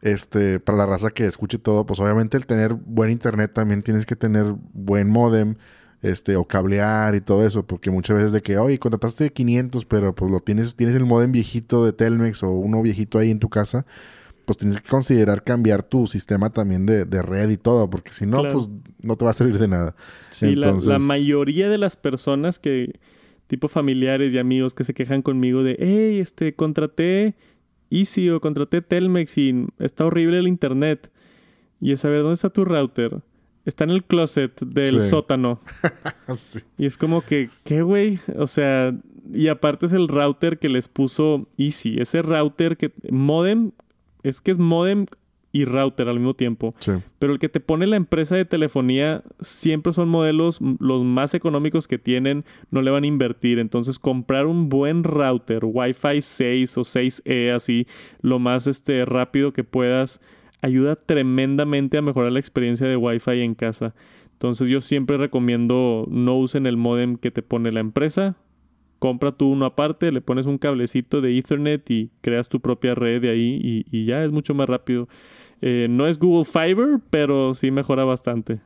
este, 0.00 0.60
para 0.60 0.78
la 0.78 0.86
raza 0.86 1.10
que 1.10 1.26
escuche 1.26 1.58
todo, 1.58 1.84
pues 1.86 1.98
obviamente 1.98 2.36
el 2.36 2.46
tener 2.46 2.74
buen 2.74 3.10
internet 3.10 3.52
también 3.52 3.82
tienes 3.82 4.06
que 4.06 4.14
tener 4.14 4.54
buen 4.72 5.10
modem, 5.10 5.56
este, 6.02 6.36
o 6.36 6.44
cablear 6.44 7.14
y 7.14 7.20
todo 7.20 7.46
eso, 7.46 7.64
porque 7.64 7.90
muchas 7.90 8.16
veces 8.16 8.32
de 8.32 8.42
que, 8.42 8.58
oye, 8.58 8.78
contrataste 8.78 9.32
500, 9.32 9.84
pero 9.84 10.14
pues 10.14 10.30
lo 10.30 10.40
tienes, 10.40 10.74
tienes 10.76 10.96
el 10.96 11.06
modem 11.06 11.32
viejito 11.32 11.84
de 11.84 11.92
Telmex 11.92 12.42
o 12.42 12.50
uno 12.50 12.82
viejito 12.82 13.18
ahí 13.18 13.30
en 13.30 13.38
tu 13.38 13.48
casa, 13.48 13.86
pues 14.54 14.58
tienes 14.58 14.82
que 14.82 14.88
considerar 14.88 15.42
cambiar 15.44 15.82
tu 15.82 16.06
sistema 16.06 16.50
también 16.50 16.86
de, 16.86 17.04
de 17.04 17.22
red 17.22 17.48
y 17.50 17.56
todo, 17.56 17.88
porque 17.90 18.12
si 18.12 18.26
no, 18.26 18.40
Claro. 18.40 18.54
pues 18.58 18.70
no 19.00 19.16
te 19.16 19.24
va 19.24 19.30
a 19.30 19.34
servir 19.34 19.58
de 19.58 19.68
nada. 19.68 19.94
Sí, 20.30 20.54
la- 20.54 20.66
la, 20.68 20.72
Entonces- 20.72 21.00
mayoría 21.02 21.68
de 21.68 21.78
las 21.78 21.96
personas 21.96 22.58
que, 22.58 22.98
tipo 23.46 23.68
familiares 23.68 24.32
y 24.34 24.38
amigos 24.38 24.72
que 24.74 24.84
se 24.84 24.94
quejan 24.94 25.22
conmigo 25.22 25.62
de, 25.62 25.76
hey, 25.78 26.18
este, 26.20 26.54
contraté 26.54 27.34
Easy 27.90 28.30
o 28.30 28.40
contraté 28.40 28.80
Telmex 28.80 29.36
y 29.36 29.66
está 29.78 30.06
horrible 30.06 30.38
el 30.38 30.48
internet. 30.48 31.10
Y 31.80 31.92
es 31.92 32.04
a 32.04 32.08
ver, 32.08 32.20
¿dónde 32.22 32.34
está 32.34 32.48
tu 32.50 32.64
router? 32.64 33.20
Está 33.66 33.84
en 33.84 33.90
el 33.90 34.02
closet 34.04 34.58
del 34.60 35.02
Sí. 35.02 35.08
sótano. 35.10 35.60
Sí. 36.36 36.60
Y 36.78 36.86
es 36.86 36.96
como 36.96 37.20
que, 37.22 37.50
¿qué, 37.64 37.82
güey? 37.82 38.18
O 38.38 38.46
sea, 38.46 38.96
y 39.32 39.48
aparte 39.48 39.86
es 39.86 39.92
el 39.92 40.08
router 40.08 40.58
que 40.58 40.68
les 40.70 40.88
puso 40.88 41.48
Easy. 41.58 42.00
Ese 42.00 42.22
router 42.22 42.76
que, 42.78 42.92
modem, 43.10 43.72
es 44.22 44.40
que 44.40 44.50
es 44.50 44.58
modem 44.58 45.06
y 45.52 45.66
router 45.66 46.08
al 46.08 46.16
mismo 46.16 46.34
tiempo. 46.34 46.72
Sí. 46.78 46.92
Pero 47.18 47.34
el 47.34 47.38
que 47.38 47.50
te 47.50 47.60
pone 47.60 47.86
la 47.86 47.96
empresa 47.96 48.34
de 48.34 48.44
telefonía 48.44 49.22
siempre 49.40 49.92
son 49.92 50.08
modelos 50.08 50.58
los 50.80 51.04
más 51.04 51.34
económicos 51.34 51.86
que 51.86 51.98
tienen, 51.98 52.44
no 52.70 52.80
le 52.80 52.90
van 52.90 53.04
a 53.04 53.06
invertir. 53.06 53.58
Entonces, 53.58 53.98
comprar 53.98 54.46
un 54.46 54.70
buen 54.70 55.04
router, 55.04 55.60
Wi-Fi 55.64 56.22
6 56.22 56.78
o 56.78 56.80
6E, 56.80 57.54
así, 57.54 57.86
lo 58.22 58.38
más 58.38 58.66
este, 58.66 59.04
rápido 59.04 59.52
que 59.52 59.62
puedas, 59.62 60.20
ayuda 60.62 60.96
tremendamente 60.96 61.98
a 61.98 62.02
mejorar 62.02 62.32
la 62.32 62.40
experiencia 62.40 62.86
de 62.86 62.96
Wi-Fi 62.96 63.42
en 63.42 63.54
casa. 63.54 63.94
Entonces, 64.32 64.68
yo 64.68 64.80
siempre 64.80 65.18
recomiendo 65.18 66.06
no 66.10 66.36
usen 66.36 66.66
el 66.66 66.76
modem 66.76 67.16
que 67.16 67.30
te 67.30 67.42
pone 67.42 67.70
la 67.72 67.80
empresa. 67.80 68.36
Compra 69.02 69.32
tú 69.32 69.50
uno 69.50 69.64
aparte, 69.64 70.12
le 70.12 70.20
pones 70.20 70.46
un 70.46 70.58
cablecito 70.58 71.20
de 71.20 71.36
Ethernet 71.36 71.90
y 71.90 72.12
creas 72.20 72.48
tu 72.48 72.60
propia 72.60 72.94
red 72.94 73.20
de 73.20 73.30
ahí 73.30 73.84
y, 73.90 74.04
ya 74.04 74.22
es 74.22 74.30
mucho 74.30 74.54
más 74.54 74.68
rápido. 74.68 75.08
Eh, 75.60 75.88
no 75.90 76.06
es 76.06 76.20
Google 76.20 76.44
Fiber, 76.44 77.00
pero 77.10 77.56
sí 77.56 77.72
mejora 77.72 78.04
bastante. 78.04 78.60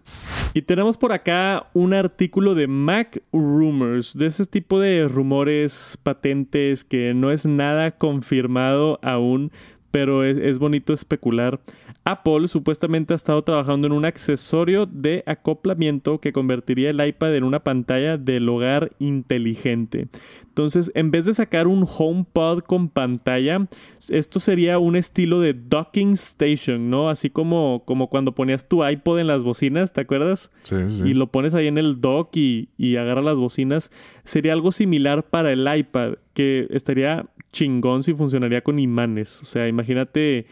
Y 0.53 0.61
tenemos 0.61 0.99
por 0.99 1.13
acá 1.13 1.71
un 1.73 1.95
artículo 1.95 2.55
de 2.55 2.67
Mac 2.67 3.23
Rumors, 3.33 4.13
de 4.15 4.27
ese 4.27 4.45
tipo 4.45 4.79
de 4.79 5.09
rumores 5.09 5.99
patentes 6.03 6.85
que 6.85 7.15
no 7.15 7.31
es 7.31 7.47
nada 7.47 7.93
confirmado 7.93 8.99
aún, 9.01 9.53
pero 9.97 10.25
es, 10.25 10.59
bonito 10.59 10.93
especular. 10.93 11.59
Apple 12.05 12.49
supuestamente 12.49 13.15
ha 13.15 13.17
estado 13.17 13.43
trabajando 13.43 13.87
en 13.87 13.95
un 13.95 14.05
accesorio 14.05 14.85
de 14.85 15.25
acoplamiento 15.25 16.21
que 16.21 16.35
convertiría 16.35 16.91
el 16.91 17.03
iPad 17.03 17.35
en 17.35 17.45
una 17.45 17.65
pantalla 17.65 18.19
del 18.19 18.47
hogar 18.47 18.93
inteligente. 18.99 20.09
Entonces, 20.49 20.93
en 20.95 21.11
vez 21.11 21.25
de 21.25 21.33
sacar 21.33 21.67
un 21.67 21.87
HomePod 21.87 22.61
con 22.65 22.91
pantalla, 22.91 23.69
esto 24.11 24.39
sería 24.39 24.79
un 24.79 24.97
estilo 24.97 25.41
de 25.41 25.55
docking 25.55 26.13
station, 26.13 26.91
¿no? 26.91 27.09
Así 27.09 27.31
como, 27.31 27.83
como 27.87 28.11
cuando 28.11 28.35
ponías 28.35 28.69
tu 28.69 28.87
iPod 28.87 29.21
en 29.21 29.29
las 29.29 29.45
bocinas, 29.45 29.95
¿te 29.95 30.03
acuerdas? 30.03 30.51
Sí, 30.63 30.77
sí. 30.91 31.09
Y 31.09 31.15
lo 31.15 31.29
pones 31.29 31.55
ahí 31.55 31.69
en 31.69 31.79
el 31.79 32.03
dock 32.03 32.37
y, 32.37 32.69
y 32.77 32.97
agarra 32.97 33.23
las 33.23 33.39
bocinas. 33.39 33.91
Sería 34.25 34.53
algo 34.53 34.73
similar 34.73 35.23
para 35.23 35.53
el 35.53 35.67
iPad, 35.75 36.17
que 36.35 36.67
estaría 36.69 37.25
chingón 37.57 38.03
si 38.03 38.15
funcionaría 38.15 38.63
con 38.63 38.79
imanes. 38.79 39.41
O 39.43 39.47
sea, 39.47 39.67
imagínate, 39.67 40.47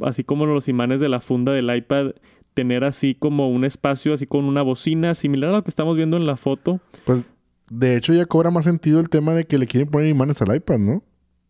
así 0.00 0.24
como 0.24 0.46
los 0.46 0.68
imanes 0.68 1.00
de 1.00 1.08
la 1.08 1.20
funda 1.20 1.52
del 1.52 1.74
iPad, 1.74 2.12
tener 2.54 2.84
así 2.84 3.14
como 3.14 3.50
un 3.50 3.64
espacio, 3.64 4.14
así 4.14 4.26
con 4.26 4.46
una 4.46 4.62
bocina, 4.62 5.14
similar 5.14 5.50
a 5.50 5.56
lo 5.58 5.64
que 5.64 5.70
estamos 5.70 5.96
viendo 5.96 6.16
en 6.16 6.26
la 6.26 6.36
foto. 6.36 6.80
Pues, 7.04 7.24
de 7.70 7.96
hecho, 7.96 8.14
ya 8.14 8.24
cobra 8.24 8.50
más 8.50 8.64
sentido 8.64 9.00
el 9.00 9.10
tema 9.10 9.34
de 9.34 9.44
que 9.44 9.58
le 9.58 9.66
quieren 9.66 9.90
poner 9.90 10.08
imanes 10.08 10.40
al 10.40 10.56
iPad, 10.56 10.78
¿no? 10.78 11.02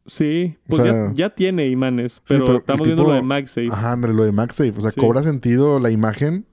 Sí, 0.07 0.57
pues 0.69 0.83
ya, 1.15 1.31
tiene 1.31 1.67
imanes, 1.69 2.23
pero, 2.29 2.59
estamos 2.59 2.87
viendo 2.87 3.05
lo 3.05 3.13
de 3.13 3.23
MagSafe. 3.23 3.69
Ajá, 3.73 3.97
lo 3.97 4.25
de 4.25 4.31
MagSafe. 4.33 4.75
O 4.77 4.81
sea, 4.81 4.93
cobra 4.93 5.23
sentido 5.23 5.81
la 5.81 5.91
imagen 5.91 6.47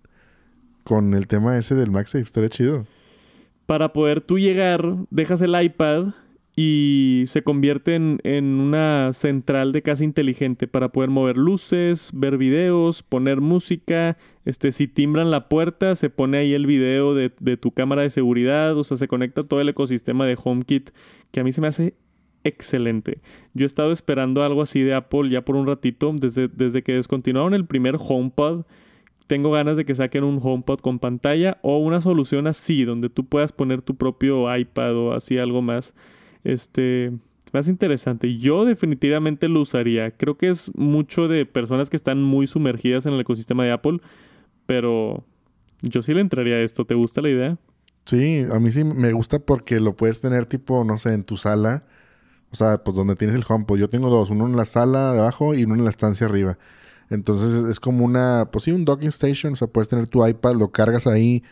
con 0.83 1.13
el 1.13 1.27
tema 1.27 1.57
ese 1.57 1.75
del 1.75 1.91
MagSafe. 1.91 2.23
Estaría 2.23 2.49
chido. 2.49 2.87
Para 3.67 3.93
poder 3.93 4.21
tú 4.21 4.39
llegar, 4.39 4.83
dejas 5.11 5.39
el 5.41 5.59
iPad 5.59 6.13
y 6.55 7.23
se 7.25 7.41
convierte 7.41 7.95
en, 7.95 8.45
una 8.45 9.11
central 9.13 9.71
de 9.71 9.81
casa 9.81 10.03
inteligente 10.03 10.67
para 10.67 10.89
poder 10.89 11.09
mover 11.09 11.35
luces, 11.35 12.11
ver 12.13 12.37
videos, 12.37 13.01
poner 13.01 13.41
música. 13.41 14.17
Este, 14.45 14.71
si 14.71 14.87
timbran 14.87 15.31
la 15.31 15.49
puerta, 15.49 15.95
se 15.95 16.11
pone 16.11 16.37
ahí 16.37 16.53
el 16.53 16.67
video 16.67 17.15
de, 17.15 17.29
tu 17.57 17.71
cámara 17.71 18.03
de 18.03 18.11
seguridad. 18.11 18.77
O 18.77 18.83
sea, 18.83 18.97
se 18.97 19.07
conecta 19.07 19.43
todo 19.43 19.61
el 19.61 19.69
ecosistema 19.69 20.27
de 20.27 20.37
HomeKit, 20.41 20.91
que 21.31 21.39
a 21.39 21.43
mí 21.43 21.51
se 21.51 21.61
me 21.61 21.67
hace 21.67 21.95
excelente. 22.43 23.21
Yo 23.55 23.65
he 23.65 23.67
estado 23.67 23.91
esperando 23.91 24.43
algo 24.43 24.61
así 24.61 24.81
de 24.81 24.93
Apple 24.93 25.29
ya 25.31 25.43
por 25.43 25.55
un 25.55 25.65
ratito, 25.65 26.13
desde, 26.15 26.49
desde 26.49 26.83
que 26.83 26.93
descontinuaron 26.93 27.55
el 27.55 27.65
primer 27.65 27.97
HomePod. 27.99 28.65
Tengo 29.25 29.49
ganas 29.49 29.77
de 29.77 29.85
que 29.85 29.95
saquen 29.95 30.23
un 30.23 30.39
HomePod 30.43 30.81
con 30.81 30.99
pantalla 30.99 31.57
o 31.63 31.77
una 31.77 32.01
solución 32.01 32.45
así, 32.45 32.83
donde 32.83 33.09
tú 33.09 33.25
puedas 33.25 33.53
poner 33.53 33.81
tu 33.81 33.95
propio 33.95 34.55
iPad 34.55 34.95
o 34.95 35.13
así 35.13 35.39
algo 35.39 35.63
más. 35.63 35.95
Este, 36.43 37.11
más 37.53 37.67
interesante. 37.67 38.37
Yo 38.37 38.65
definitivamente 38.65 39.47
lo 39.47 39.61
usaría. 39.61 40.11
Creo 40.11 40.37
que 40.37 40.49
es 40.49 40.71
mucho 40.75 41.27
de 41.27 41.45
personas 41.45 41.89
que 41.89 41.95
están 41.95 42.21
muy 42.21 42.47
sumergidas 42.47 43.05
en 43.05 43.13
el 43.13 43.21
ecosistema 43.21 43.63
de 43.63 43.71
Apple, 43.71 43.99
pero 44.65 45.23
yo 45.81 46.01
sí 46.01 46.13
le 46.13 46.21
entraría 46.21 46.55
a 46.55 46.61
esto. 46.61 46.85
¿Te 46.85 46.95
gusta 46.95 47.21
la 47.21 47.29
idea? 47.29 47.57
Sí, 48.05 48.43
a 48.51 48.59
mí 48.59 48.71
sí 48.71 48.83
me 48.83 49.13
gusta 49.13 49.39
porque 49.39 49.79
lo 49.79 49.95
puedes 49.95 50.19
tener 50.19 50.45
tipo, 50.45 50.83
no 50.83 50.97
sé, 50.97 51.13
en 51.13 51.23
tu 51.23 51.37
sala. 51.37 51.85
O 52.51 52.55
sea, 52.55 52.83
pues 52.83 52.95
donde 52.95 53.15
tienes 53.15 53.35
el 53.35 53.45
HomePod. 53.47 53.77
Yo 53.77 53.89
tengo 53.89 54.09
dos, 54.09 54.29
uno 54.29 54.45
en 54.45 54.55
la 54.55 54.65
sala 54.65 55.13
de 55.13 55.19
abajo 55.19 55.55
y 55.55 55.63
uno 55.63 55.75
en 55.75 55.83
la 55.83 55.89
estancia 55.89 56.27
arriba. 56.27 56.57
Entonces 57.09 57.63
es 57.69 57.79
como 57.79 58.05
una, 58.05 58.49
pues 58.51 58.65
sí, 58.65 58.71
un 58.71 58.85
docking 58.85 59.09
station. 59.09 59.53
O 59.53 59.55
sea, 59.55 59.67
puedes 59.67 59.87
tener 59.87 60.07
tu 60.07 60.25
iPad, 60.25 60.55
lo 60.55 60.71
cargas 60.71 61.07
ahí 61.07 61.43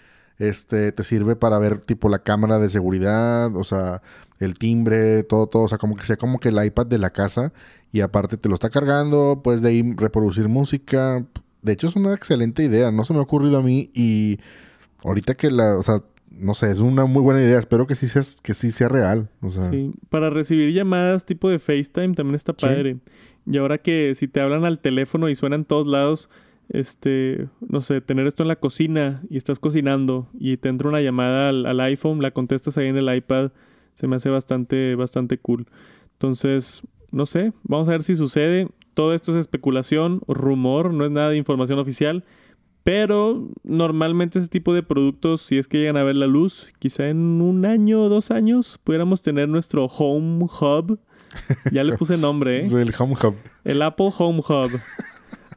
este, 0.41 0.91
te 0.91 1.03
sirve 1.03 1.35
para 1.35 1.59
ver 1.59 1.79
tipo 1.81 2.09
la 2.09 2.23
cámara 2.23 2.57
de 2.57 2.69
seguridad, 2.69 3.55
o 3.55 3.63
sea, 3.63 4.01
el 4.45 4.57
timbre, 4.57 5.23
todo, 5.23 5.47
todo. 5.47 5.63
O 5.63 5.67
sea, 5.67 5.77
como 5.77 5.95
que 5.95 6.03
sea 6.03 6.17
como 6.17 6.39
que 6.39 6.49
el 6.49 6.63
iPad 6.63 6.87
de 6.87 6.97
la 6.97 7.11
casa. 7.11 7.53
Y 7.91 8.01
aparte 8.01 8.37
te 8.37 8.49
lo 8.49 8.55
está 8.55 8.69
cargando, 8.69 9.41
puedes 9.43 9.61
de 9.61 9.69
ahí 9.69 9.93
reproducir 9.95 10.47
música. 10.47 11.25
De 11.61 11.73
hecho, 11.73 11.87
es 11.87 11.95
una 11.95 12.13
excelente 12.13 12.63
idea. 12.63 12.91
No 12.91 13.03
se 13.03 13.13
me 13.13 13.19
ha 13.19 13.23
ocurrido 13.23 13.57
a 13.57 13.63
mí. 13.63 13.89
Y 13.93 14.39
ahorita 15.03 15.35
que 15.35 15.51
la, 15.51 15.77
o 15.77 15.83
sea, 15.83 16.03
no 16.29 16.53
sé, 16.53 16.71
es 16.71 16.79
una 16.79 17.05
muy 17.05 17.21
buena 17.21 17.41
idea. 17.41 17.59
Espero 17.59 17.87
que 17.87 17.95
sí 17.95 18.07
sea, 18.07 18.23
que 18.41 18.53
sí 18.53 18.71
sea 18.71 18.89
real. 18.89 19.29
O 19.41 19.49
sea. 19.49 19.69
Sí, 19.69 19.93
para 20.09 20.29
recibir 20.29 20.73
llamadas 20.73 21.25
tipo 21.25 21.49
de 21.49 21.59
FaceTime 21.59 22.13
también 22.15 22.35
está 22.35 22.53
padre. 22.53 22.97
Y 23.45 23.57
ahora 23.57 23.77
que 23.77 24.13
si 24.15 24.27
te 24.27 24.39
hablan 24.39 24.65
al 24.65 24.79
teléfono 24.79 25.29
y 25.29 25.35
suenan 25.35 25.65
todos 25.65 25.87
lados, 25.87 26.29
este, 26.69 27.47
no 27.67 27.81
sé, 27.81 28.01
tener 28.01 28.27
esto 28.27 28.43
en 28.43 28.47
la 28.47 28.55
cocina 28.55 29.21
y 29.29 29.37
estás 29.37 29.59
cocinando 29.59 30.29
y 30.39 30.57
te 30.57 30.69
entra 30.69 30.87
una 30.87 31.01
llamada 31.01 31.49
al, 31.49 31.79
iPhone, 31.81 32.21
la 32.21 32.31
contestas 32.31 32.77
ahí 32.77 32.87
en 32.87 32.97
el 32.97 33.13
iPad, 33.13 33.51
se 33.95 34.07
me 34.07 34.15
hace 34.15 34.29
bastante, 34.29 34.95
bastante 34.95 35.37
cool. 35.37 35.67
Entonces, 36.13 36.81
no 37.11 37.25
sé, 37.25 37.53
vamos 37.63 37.87
a 37.87 37.91
ver 37.91 38.03
si 38.03 38.15
sucede. 38.15 38.67
Todo 38.93 39.13
esto 39.13 39.31
es 39.31 39.37
especulación, 39.37 40.21
rumor, 40.27 40.93
no 40.93 41.05
es 41.05 41.11
nada 41.11 41.29
de 41.29 41.37
información 41.37 41.79
oficial. 41.79 42.23
Pero 42.83 43.47
normalmente 43.63 44.39
ese 44.39 44.47
tipo 44.47 44.73
de 44.73 44.81
productos, 44.81 45.41
si 45.41 45.57
es 45.57 45.67
que 45.67 45.77
llegan 45.77 45.97
a 45.97 46.03
ver 46.03 46.15
la 46.15 46.25
luz, 46.25 46.73
quizá 46.79 47.09
en 47.09 47.41
un 47.41 47.65
año 47.65 48.01
o 48.01 48.09
dos 48.09 48.31
años 48.31 48.79
pudiéramos 48.83 49.21
tener 49.21 49.47
nuestro 49.49 49.85
Home 49.85 50.45
Hub. 50.45 50.99
Ya 51.71 51.85
le 51.85 51.97
puse 51.97 52.17
nombre, 52.17 52.59
¿eh? 52.59 52.67
el 52.73 52.93
Home 52.99 53.15
Hub. 53.23 53.35
El 53.63 53.81
Apple 53.83 54.09
Home 54.17 54.39
Hub. 54.39 54.81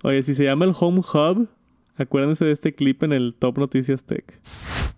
Oye, 0.04 0.22
si 0.22 0.34
se 0.34 0.44
llama 0.44 0.66
el 0.66 0.72
Home 0.78 1.00
Hub, 1.00 1.48
acuérdense 1.96 2.44
de 2.44 2.52
este 2.52 2.74
clip 2.74 3.02
en 3.02 3.12
el 3.12 3.34
Top 3.34 3.58
Noticias 3.58 4.04
Tech. 4.04 4.40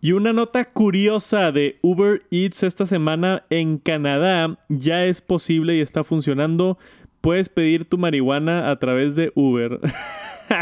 Y 0.01 0.13
una 0.13 0.33
nota 0.33 0.65
curiosa 0.67 1.53
de 1.53 1.79
Uber 1.83 2.23
Eats 2.31 2.63
esta 2.63 2.87
semana 2.87 3.45
en 3.51 3.79
Canadá 3.79 4.59
ya 4.69 5.05
es 5.05 5.21
posible 5.21 5.77
y 5.77 5.81
está 5.81 6.05
funcionando. 6.05 6.79
Puedes 7.21 7.49
pedir 7.49 7.87
tu 7.87 7.99
marihuana 7.99 8.71
a 8.71 8.79
través 8.79 9.17
de 9.17 9.33
Uber. 9.35 9.81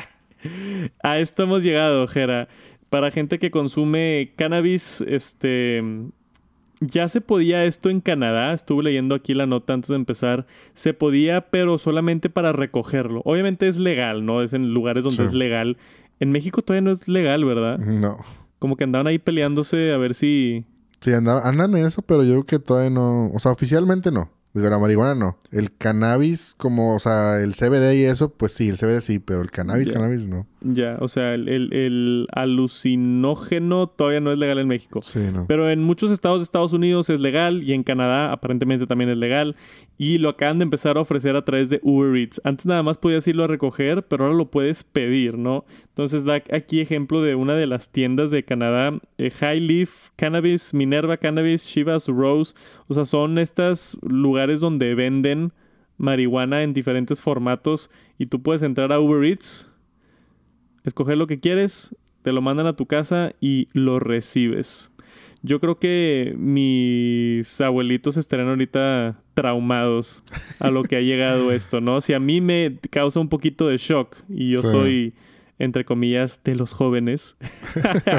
a 1.03 1.18
esto 1.18 1.42
hemos 1.42 1.62
llegado, 1.62 2.07
Jera. 2.07 2.49
Para 2.88 3.11
gente 3.11 3.38
que 3.38 3.51
consume 3.51 4.33
cannabis, 4.37 5.01
este 5.07 5.83
ya 6.81 7.09
se 7.09 7.20
podía 7.20 7.64
esto 7.64 7.90
en 7.90 8.01
Canadá, 8.01 8.53
estuve 8.53 8.85
leyendo 8.85 9.14
aquí 9.14 9.35
la 9.35 9.47
nota 9.47 9.73
antes 9.73 9.88
de 9.88 9.97
empezar, 9.97 10.47
se 10.75 10.92
podía, 10.92 11.42
pero 11.51 11.79
solamente 11.79 12.31
para 12.31 12.53
recogerlo. 12.53 13.23
Obviamente 13.25 13.68
es 13.68 13.77
legal, 13.77 14.25
¿no? 14.25 14.42
Es 14.42 14.53
en 14.53 14.75
lugares 14.75 15.05
donde 15.05 15.25
es 15.25 15.33
legal. 15.33 15.77
En 16.20 16.31
México 16.31 16.62
todavía 16.62 16.90
no 16.90 16.92
es 16.92 17.09
legal, 17.09 17.44
¿verdad? 17.44 17.79
No. 17.79 18.18
Como 18.64 18.77
que 18.77 18.85
andaban 18.85 19.07
ahí 19.07 19.18
peleándose 19.18 19.92
a 19.92 19.98
ver 19.98 20.14
si... 20.14 20.64
Sí, 21.03 21.12
andan 21.12 21.77
en 21.77 21.85
eso, 21.85 22.00
pero 22.00 22.22
yo 22.22 22.33
creo 22.33 22.46
que 22.46 22.59
todavía 22.59 22.88
no... 22.88 23.31
O 23.35 23.38
sea, 23.38 23.53
oficialmente 23.53 24.11
no. 24.11 24.31
Digo, 24.55 24.70
la 24.70 24.79
marihuana 24.79 25.14
no. 25.14 25.37
El 25.50 25.70
cannabis, 25.77 26.55
como, 26.57 26.94
o 26.94 26.98
sea, 26.98 27.42
el 27.42 27.53
CBD 27.53 27.92
y 27.92 28.05
eso, 28.05 28.31
pues 28.31 28.53
sí, 28.53 28.70
el 28.70 28.79
CBD 28.79 29.03
sí, 29.03 29.18
pero 29.18 29.42
el 29.42 29.50
cannabis, 29.50 29.90
cannabis 29.90 30.27
no. 30.29 30.46
Ya, 30.66 30.96
o 31.00 31.09
sea, 31.09 31.35
el, 31.35 31.48
el, 31.48 32.27
alucinógeno 32.33 33.87
todavía 33.87 34.20
no 34.20 34.33
es 34.33 34.38
legal 34.38 34.59
en 34.59 34.66
México. 34.66 35.03
Sí, 35.03 35.20
no. 35.31 35.46
Pero 35.46 35.68
en 35.68 35.83
muchos 35.83 36.11
estados 36.11 36.40
de 36.40 36.44
Estados 36.44 36.72
Unidos 36.72 37.11
es 37.11 37.20
legal 37.20 37.62
y 37.62 37.74
en 37.74 37.83
Canadá 37.83 38.33
aparentemente 38.33 38.87
también 38.87 39.11
es 39.11 39.18
legal. 39.18 39.57
Y 39.98 40.16
lo 40.16 40.31
acaban 40.31 40.59
de 40.59 40.62
empezar 40.62 40.96
a 40.96 41.03
ofrecer 41.03 41.37
a 41.37 41.44
través 41.44 41.68
de 41.68 41.81
Uber 41.83 42.16
Eats. 42.16 42.40
Antes 42.44 42.64
nada 42.64 42.83
más 42.83 42.96
podías 42.96 43.29
irlo 43.29 43.44
a 43.44 43.46
recoger, 43.46 44.05
pero 44.05 44.24
ahora 44.24 44.37
lo 44.37 44.50
puedes 44.50 44.85
pedir, 44.85 45.37
¿no? 45.37 45.66
Entonces 45.88 46.24
da 46.24 46.42
aquí 46.50 46.81
ejemplo 46.81 47.20
de 47.20 47.35
una 47.35 47.55
de 47.57 47.66
las 47.66 47.90
tiendas 47.90 48.31
de 48.31 48.42
Canadá, 48.42 48.98
eh, 49.18 49.31
High 49.31 49.61
Leaf 49.61 50.11
Cannabis, 50.16 50.72
Minerva 50.72 51.18
Cannabis, 51.18 51.66
Shivas 51.66 52.09
Rose. 52.09 52.55
O 52.88 52.94
sea, 52.94 53.05
son 53.05 53.37
estos 53.38 53.98
lugares 54.03 54.61
donde 54.61 54.94
venden 54.94 55.53
marihuana 55.96 56.62
en 56.62 56.72
diferentes 56.72 57.22
formatos 57.22 57.90
y 58.18 58.27
tú 58.27 58.42
puedes 58.42 58.62
entrar 58.62 58.92
a 58.92 59.00
Uber 59.00 59.24
Eats, 59.24 59.68
escoger 60.85 61.16
lo 61.16 61.27
que 61.27 61.40
quieres, 61.40 61.94
te 62.23 62.33
lo 62.33 62.40
mandan 62.42 62.66
a 62.66 62.77
tu 62.77 62.87
casa 62.87 63.33
y 63.40 63.68
lo 63.73 63.99
recibes. 63.99 64.90
Yo 65.42 65.61
creo 65.61 65.79
que 65.79 66.35
mis 66.38 67.61
abuelitos 67.61 68.16
estarán 68.16 68.49
ahorita 68.49 69.20
traumados 69.35 70.23
a 70.59 70.70
lo 70.70 70.85
que 70.85 70.97
ha 70.97 71.01
llegado 71.01 71.53
esto, 71.53 71.81
¿no? 71.81 72.01
Si 72.01 72.14
a 72.14 72.20
mí 72.20 72.40
me 72.40 72.79
causa 72.90 73.20
un 73.20 73.29
poquito 73.29 73.68
de 73.68 73.77
shock 73.77 74.16
y 74.29 74.53
yo 74.53 74.62
soy, 74.62 75.14
entre 75.59 75.85
comillas, 75.85 76.40
de 76.44 76.55
los 76.55 76.73
jóvenes. 76.73 77.37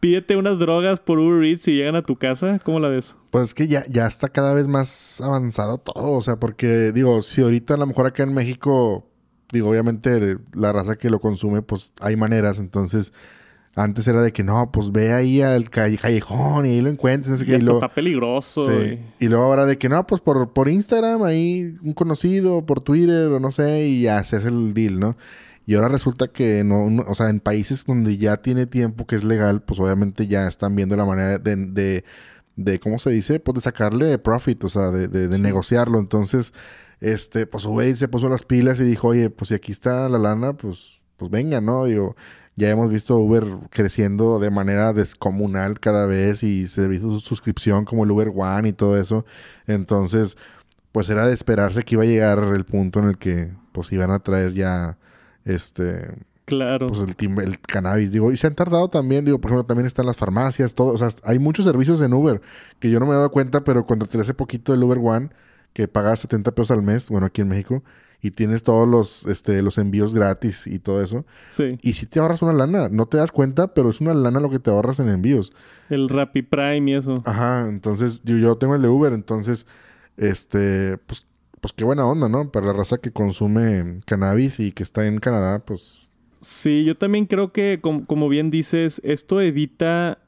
pídete 0.00 0.36
unas 0.36 0.58
drogas 0.58 1.00
por 1.00 1.18
Uber 1.18 1.44
Eats 1.44 1.68
y 1.68 1.74
llegan 1.74 1.96
a 1.96 2.02
tu 2.02 2.16
casa. 2.16 2.60
¿Cómo 2.64 2.80
la 2.80 2.88
ves? 2.88 3.16
Pues 3.30 3.48
es 3.48 3.54
que 3.54 3.68
ya, 3.68 3.84
ya 3.88 4.06
está 4.06 4.28
cada 4.28 4.54
vez 4.54 4.68
más 4.68 5.20
avanzado 5.20 5.78
todo. 5.78 6.12
O 6.12 6.22
sea, 6.22 6.36
porque 6.36 6.92
digo, 6.92 7.22
si 7.22 7.42
ahorita 7.42 7.74
a 7.74 7.76
lo 7.76 7.86
mejor 7.86 8.06
acá 8.06 8.22
en 8.22 8.32
México, 8.32 9.06
digo, 9.52 9.70
obviamente 9.70 10.38
la 10.54 10.72
raza 10.72 10.96
que 10.96 11.10
lo 11.10 11.20
consume, 11.20 11.62
pues 11.62 11.92
hay 12.00 12.16
maneras. 12.16 12.58
Entonces, 12.58 13.12
antes 13.74 14.08
era 14.08 14.22
de 14.22 14.32
que 14.32 14.42
no, 14.42 14.72
pues 14.72 14.90
ve 14.90 15.12
ahí 15.12 15.42
al 15.42 15.68
callejón 15.68 16.64
y 16.66 16.70
ahí 16.70 16.80
lo 16.80 16.88
encuentres. 16.88 17.42
Y, 17.46 17.52
esto 17.54 17.72
está 17.72 17.88
peligroso. 17.88 18.66
Sí. 18.70 19.00
Y 19.20 19.28
luego 19.28 19.44
ahora 19.44 19.66
de 19.66 19.76
que 19.76 19.88
no, 19.88 20.06
pues 20.06 20.20
por, 20.20 20.52
por 20.52 20.68
Instagram, 20.68 21.22
ahí 21.24 21.76
un 21.82 21.92
conocido, 21.92 22.64
por 22.64 22.80
Twitter 22.80 23.28
o 23.28 23.38
no 23.38 23.50
sé, 23.50 23.86
y 23.86 24.02
ya 24.02 24.22
se 24.24 24.36
hace 24.36 24.48
el 24.48 24.72
deal, 24.72 24.98
¿no? 24.98 25.16
Y 25.66 25.74
ahora 25.74 25.88
resulta 25.88 26.28
que 26.28 26.62
no, 26.64 26.88
no- 26.88 27.04
o 27.08 27.14
sea, 27.14 27.28
en 27.28 27.40
países 27.40 27.84
donde 27.84 28.16
ya 28.16 28.36
tiene 28.38 28.66
tiempo 28.66 29.06
que 29.06 29.16
es 29.16 29.24
legal, 29.24 29.62
pues 29.62 29.78
obviamente 29.80 30.26
ya 30.26 30.46
están 30.46 30.74
viendo 30.76 30.96
la 30.96 31.04
manera 31.04 31.38
de, 31.38 31.56
de, 31.56 32.04
de 32.54 32.80
¿cómo 32.80 32.98
se 32.98 33.10
dice? 33.10 33.40
Pues 33.40 33.56
de 33.56 33.60
sacarle 33.60 34.16
profit, 34.18 34.62
o 34.64 34.68
sea, 34.68 34.90
de, 34.90 35.08
de, 35.08 35.28
de 35.28 35.38
negociarlo. 35.38 35.98
Entonces, 35.98 36.54
este, 37.00 37.46
pues 37.46 37.64
Uber 37.64 37.96
se 37.96 38.08
puso 38.08 38.28
las 38.28 38.42
pilas 38.42 38.80
y 38.80 38.84
dijo, 38.84 39.08
oye, 39.08 39.30
pues 39.30 39.48
si 39.48 39.54
aquí 39.54 39.72
está 39.72 40.08
la 40.08 40.18
lana, 40.18 40.54
pues, 40.54 41.02
pues 41.16 41.30
venga, 41.30 41.60
¿no? 41.60 41.84
Digo, 41.84 42.16
ya 42.56 42.70
hemos 42.70 42.90
visto 42.90 43.16
Uber 43.16 43.44
creciendo 43.70 44.38
de 44.38 44.50
manera 44.50 44.92
descomunal 44.92 45.78
cada 45.78 46.06
vez 46.06 46.42
y 46.42 46.66
servicios 46.68 47.14
de 47.14 47.20
suscripción 47.20 47.84
como 47.84 48.04
el 48.04 48.10
Uber 48.10 48.32
One 48.34 48.70
y 48.70 48.72
todo 48.72 48.98
eso. 48.98 49.26
Entonces, 49.66 50.38
pues 50.92 51.10
era 51.10 51.26
de 51.26 51.34
esperarse 51.34 51.82
que 51.82 51.96
iba 51.96 52.04
a 52.04 52.06
llegar 52.06 52.38
el 52.38 52.64
punto 52.64 53.00
en 53.00 53.10
el 53.10 53.18
que 53.18 53.52
pues 53.72 53.92
iban 53.92 54.10
a 54.10 54.20
traer 54.20 54.54
ya 54.54 54.96
este 55.44 56.08
Claro. 56.46 56.86
pues 56.86 57.00
el 57.00 57.60
cannabis, 57.60 58.12
digo, 58.12 58.30
y 58.30 58.36
se 58.36 58.46
han 58.46 58.54
tardado 58.54 58.88
también, 58.88 59.24
digo, 59.24 59.40
por 59.40 59.50
ejemplo, 59.50 59.66
también 59.66 59.86
están 59.86 60.06
las 60.06 60.16
farmacias, 60.16 60.74
todo, 60.74 60.92
o 60.92 60.98
sea, 60.98 61.08
hay 61.24 61.40
muchos 61.40 61.64
servicios 61.64 62.00
en 62.00 62.14
Uber 62.14 62.40
que 62.78 62.88
yo 62.88 63.00
no 63.00 63.06
me 63.06 63.12
he 63.12 63.16
dado 63.16 63.32
cuenta, 63.32 63.64
pero 63.64 63.84
cuando 63.84 64.06
te 64.06 64.20
hace 64.20 64.32
poquito 64.32 64.72
el 64.72 64.82
Uber 64.82 64.98
One, 65.02 65.30
que 65.76 65.88
pagas 65.88 66.20
70 66.20 66.54
pesos 66.54 66.70
al 66.70 66.80
mes, 66.82 67.10
bueno, 67.10 67.26
aquí 67.26 67.42
en 67.42 67.48
México, 67.48 67.84
y 68.22 68.30
tienes 68.30 68.62
todos 68.62 68.88
los, 68.88 69.26
este, 69.26 69.60
los 69.60 69.76
envíos 69.76 70.14
gratis 70.14 70.66
y 70.66 70.78
todo 70.78 71.02
eso, 71.02 71.26
sí. 71.48 71.68
y 71.82 71.92
si 71.92 72.06
te 72.06 72.18
ahorras 72.18 72.40
una 72.40 72.54
lana, 72.54 72.88
no 72.88 73.04
te 73.04 73.18
das 73.18 73.30
cuenta, 73.30 73.74
pero 73.74 73.90
es 73.90 74.00
una 74.00 74.14
lana 74.14 74.40
lo 74.40 74.48
que 74.48 74.58
te 74.58 74.70
ahorras 74.70 75.00
en 75.00 75.10
envíos. 75.10 75.52
El 75.90 76.08
Rappi 76.08 76.40
Prime 76.40 76.90
y 76.90 76.94
eso. 76.94 77.12
Ajá, 77.26 77.68
entonces 77.68 78.22
yo, 78.24 78.38
yo 78.38 78.56
tengo 78.56 78.74
el 78.74 78.80
de 78.80 78.88
Uber, 78.88 79.12
entonces, 79.12 79.66
este, 80.16 80.96
pues, 80.96 81.26
pues 81.60 81.74
qué 81.74 81.84
buena 81.84 82.06
onda, 82.06 82.28
¿no? 82.30 82.50
Para 82.50 82.66
la 82.68 82.72
raza 82.72 82.96
que 82.96 83.12
consume 83.12 84.00
cannabis 84.06 84.60
y 84.60 84.72
que 84.72 84.82
está 84.82 85.06
en 85.06 85.18
Canadá, 85.18 85.58
pues 85.58 86.10
Sí, 86.40 86.84
yo 86.84 86.96
también 86.96 87.26
creo 87.26 87.52
que, 87.52 87.80
com- 87.82 88.04
como 88.04 88.28
bien 88.30 88.50
dices, 88.50 89.00
esto 89.04 89.40
evita 89.42 90.18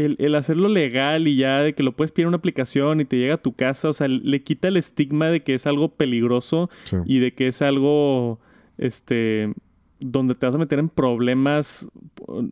el, 0.00 0.16
el 0.18 0.34
hacerlo 0.34 0.68
legal 0.68 1.28
y 1.28 1.36
ya 1.36 1.62
de 1.62 1.74
que 1.74 1.82
lo 1.82 1.92
puedes 1.92 2.12
pedir 2.12 2.24
en 2.24 2.28
una 2.28 2.38
aplicación 2.38 3.00
y 3.00 3.04
te 3.04 3.16
llega 3.16 3.34
a 3.34 3.42
tu 3.42 3.52
casa. 3.52 3.88
O 3.88 3.92
sea, 3.92 4.08
le 4.08 4.42
quita 4.42 4.68
el 4.68 4.76
estigma 4.76 5.28
de 5.28 5.42
que 5.42 5.54
es 5.54 5.66
algo 5.66 5.94
peligroso 5.94 6.70
sí. 6.84 6.96
y 7.06 7.18
de 7.18 7.34
que 7.34 7.48
es 7.48 7.62
algo, 7.62 8.40
este, 8.78 9.52
donde 10.00 10.34
te 10.34 10.46
vas 10.46 10.54
a 10.54 10.58
meter 10.58 10.78
en 10.78 10.88
problemas, 10.88 11.88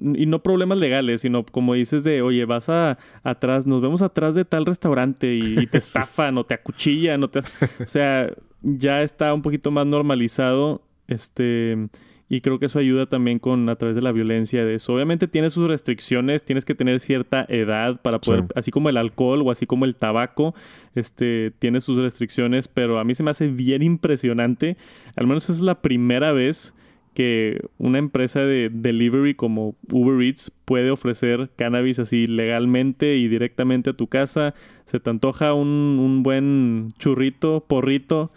y 0.01 0.27
no 0.27 0.43
problemas 0.43 0.79
legales, 0.79 1.23
sino 1.23 1.45
como 1.45 1.75
dices 1.75 2.05
de, 2.05 2.23
oye, 2.23 2.45
vas 2.45 2.69
a 2.69 2.99
atrás, 3.23 3.67
nos 3.67 3.81
vemos 3.81 4.03
atrás 4.03 4.35
de 4.35 4.45
tal 4.45 4.67
restaurante 4.67 5.33
y, 5.33 5.61
y 5.61 5.67
te 5.67 5.79
estafan 5.79 6.37
o 6.39 6.45
te 6.45 6.55
acuchillan, 6.55 7.23
o 7.25 7.31
te... 7.31 7.41
O 7.41 7.89
sea, 7.89 8.31
ya 8.63 9.03
está 9.03 9.33
un 9.33 9.43
poquito 9.43 9.71
más 9.71 9.87
normalizado, 9.87 10.83
este... 11.07 11.89
Y 12.31 12.43
creo 12.43 12.59
que 12.59 12.67
eso 12.67 12.79
ayuda 12.79 13.07
también 13.07 13.39
con 13.39 13.69
a 13.71 13.77
través 13.77 13.97
de 13.97 14.03
la 14.03 14.13
violencia 14.13 14.65
de 14.65 14.75
eso. 14.75 14.93
Obviamente 14.93 15.29
tiene 15.29 15.51
sus 15.51 15.67
restricciones, 15.67 16.45
tienes 16.45 16.65
que 16.67 16.75
tener 16.75 17.01
cierta 17.01 17.47
edad 17.49 18.01
para 18.03 18.19
poder, 18.21 18.43
Sí. 18.43 18.49
así 18.55 18.71
como 18.71 18.91
el 18.91 18.99
alcohol 18.99 19.41
o 19.43 19.51
así 19.51 19.65
como 19.67 19.87
el 19.87 19.97
tabaco, 19.97 20.55
este 20.95 21.53
tiene 21.59 21.81
sus 21.81 21.97
restricciones, 21.97 22.69
pero 22.69 22.99
a 22.99 23.05
mí 23.05 23.15
se 23.15 23.23
me 23.23 23.31
hace 23.31 23.47
bien 23.49 23.83
impresionante. 23.83 24.77
Al 25.17 25.27
menos 25.27 25.49
es 25.49 25.61
la 25.61 25.81
primera 25.81 26.33
vez 26.33 26.75
que 27.15 27.61
una 27.79 27.99
empresa 27.99 28.41
de 28.41 28.71
delivery 28.73 29.35
como 29.35 29.75
Uber 29.91 30.23
Eats 30.25 30.53
puede 30.65 30.91
ofrecer 30.91 31.51
cannabis 31.57 31.99
así 31.99 32.27
legalmente 32.27 33.17
y 33.17 33.27
directamente 33.27 33.91
a 33.91 33.95
tu 33.95 34.07
casa. 34.07 34.55
Se 34.87 35.01
te 35.01 35.11
antoja 35.11 35.53
un, 35.55 35.67
un 35.67 36.23
buen 36.23 36.93
churrito, 36.99 37.65
porrito, 37.67 38.31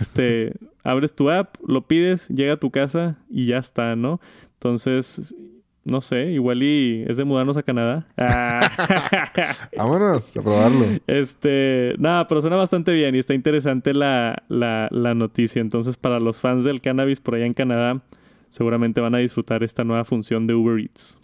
este, 0.00 0.52
abres 0.84 1.14
tu 1.14 1.30
app, 1.30 1.56
lo 1.66 1.86
pides, 1.86 2.28
llega 2.28 2.54
a 2.54 2.56
tu 2.58 2.70
casa 2.70 3.16
y 3.30 3.46
ya 3.46 3.58
está, 3.58 3.96
¿no? 3.96 4.20
Entonces, 4.54 5.34
no 5.84 6.00
sé, 6.00 6.30
igual 6.32 6.62
y 6.62 7.04
es 7.08 7.16
de 7.16 7.24
mudarnos 7.24 7.56
a 7.56 7.62
Canadá. 7.62 8.06
Ah. 8.18 9.54
Vámonos 9.76 10.36
a 10.36 10.42
probarlo. 10.42 10.84
Este, 11.06 11.94
nada, 11.98 12.26
pero 12.26 12.40
suena 12.40 12.56
bastante 12.56 12.92
bien 12.92 13.14
y 13.14 13.18
está 13.18 13.34
interesante 13.34 13.94
la, 13.94 14.42
la, 14.48 14.88
la 14.90 15.14
noticia. 15.14 15.60
Entonces, 15.60 15.96
para 15.96 16.18
los 16.20 16.38
fans 16.38 16.64
del 16.64 16.80
cannabis 16.80 17.20
por 17.20 17.34
allá 17.34 17.46
en 17.46 17.54
Canadá, 17.54 18.02
seguramente 18.50 19.00
van 19.00 19.14
a 19.14 19.18
disfrutar 19.18 19.62
esta 19.62 19.84
nueva 19.84 20.04
función 20.04 20.46
de 20.46 20.54
Uber 20.54 20.78
Eats. 20.78 21.18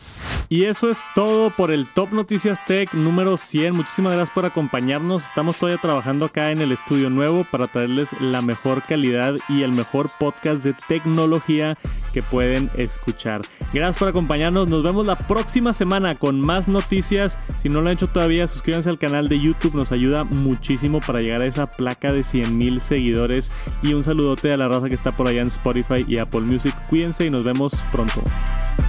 Y 0.49 0.65
eso 0.65 0.91
es 0.91 1.05
todo 1.15 1.51
por 1.51 1.71
el 1.71 1.87
Top 1.95 2.13
Noticias 2.13 2.65
Tech 2.67 2.93
número 2.93 3.37
100. 3.37 3.75
Muchísimas 3.75 4.13
gracias 4.13 4.35
por 4.35 4.45
acompañarnos. 4.45 5.25
Estamos 5.25 5.57
todavía 5.57 5.81
trabajando 5.81 6.27
acá 6.27 6.51
en 6.51 6.61
el 6.61 6.73
estudio 6.73 7.09
nuevo 7.11 7.47
para 7.51 7.67
traerles 7.67 8.11
la 8.21 8.43
mejor 8.43 8.83
calidad 8.87 9.35
y 9.49 9.63
el 9.63 9.73
mejor 9.73 10.11
podcast 10.19 10.63
de 10.63 10.75
tecnología 10.87 11.79
que 12.13 12.23
pueden 12.23 12.71
escuchar. 12.77 13.41
Gracias 13.73 13.99
por 13.99 14.09
acompañarnos. 14.09 14.69
Nos 14.69 14.83
vemos 14.83 15.07
la 15.07 15.19
próxima 15.19 15.73
semana 15.73 16.15
con 16.17 16.41
más 16.41 16.69
noticias. 16.69 17.39
Si 17.57 17.69
no 17.69 17.81
lo 17.81 17.87
han 17.87 17.95
hecho 17.95 18.09
todavía, 18.09 18.47
suscríbanse 18.47 18.91
al 18.91 18.99
canal 18.99 19.29
de 19.29 19.41
YouTube. 19.41 19.75
Nos 19.75 19.93
ayuda 19.93 20.25
muchísimo 20.25 21.01
para 21.01 21.21
llegar 21.21 21.43
a 21.43 21.47
esa 21.47 21.71
placa 21.71 22.13
de 22.13 22.23
100 22.23 22.57
mil 22.57 22.81
seguidores. 22.81 23.51
Y 23.83 23.95
un 23.95 24.03
saludote 24.03 24.53
a 24.53 24.57
la 24.57 24.69
raza 24.69 24.89
que 24.89 24.95
está 24.95 25.17
por 25.17 25.29
allá 25.29 25.43
en 25.43 25.49
Spotify 25.49 26.05
y 26.07 26.19
Apple 26.19 26.43
Music. 26.43 26.75
Y 27.21 27.31
nos 27.31 27.45
vemos 27.45 27.73
pronto. 27.93 28.23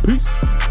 Peace. 0.03 0.64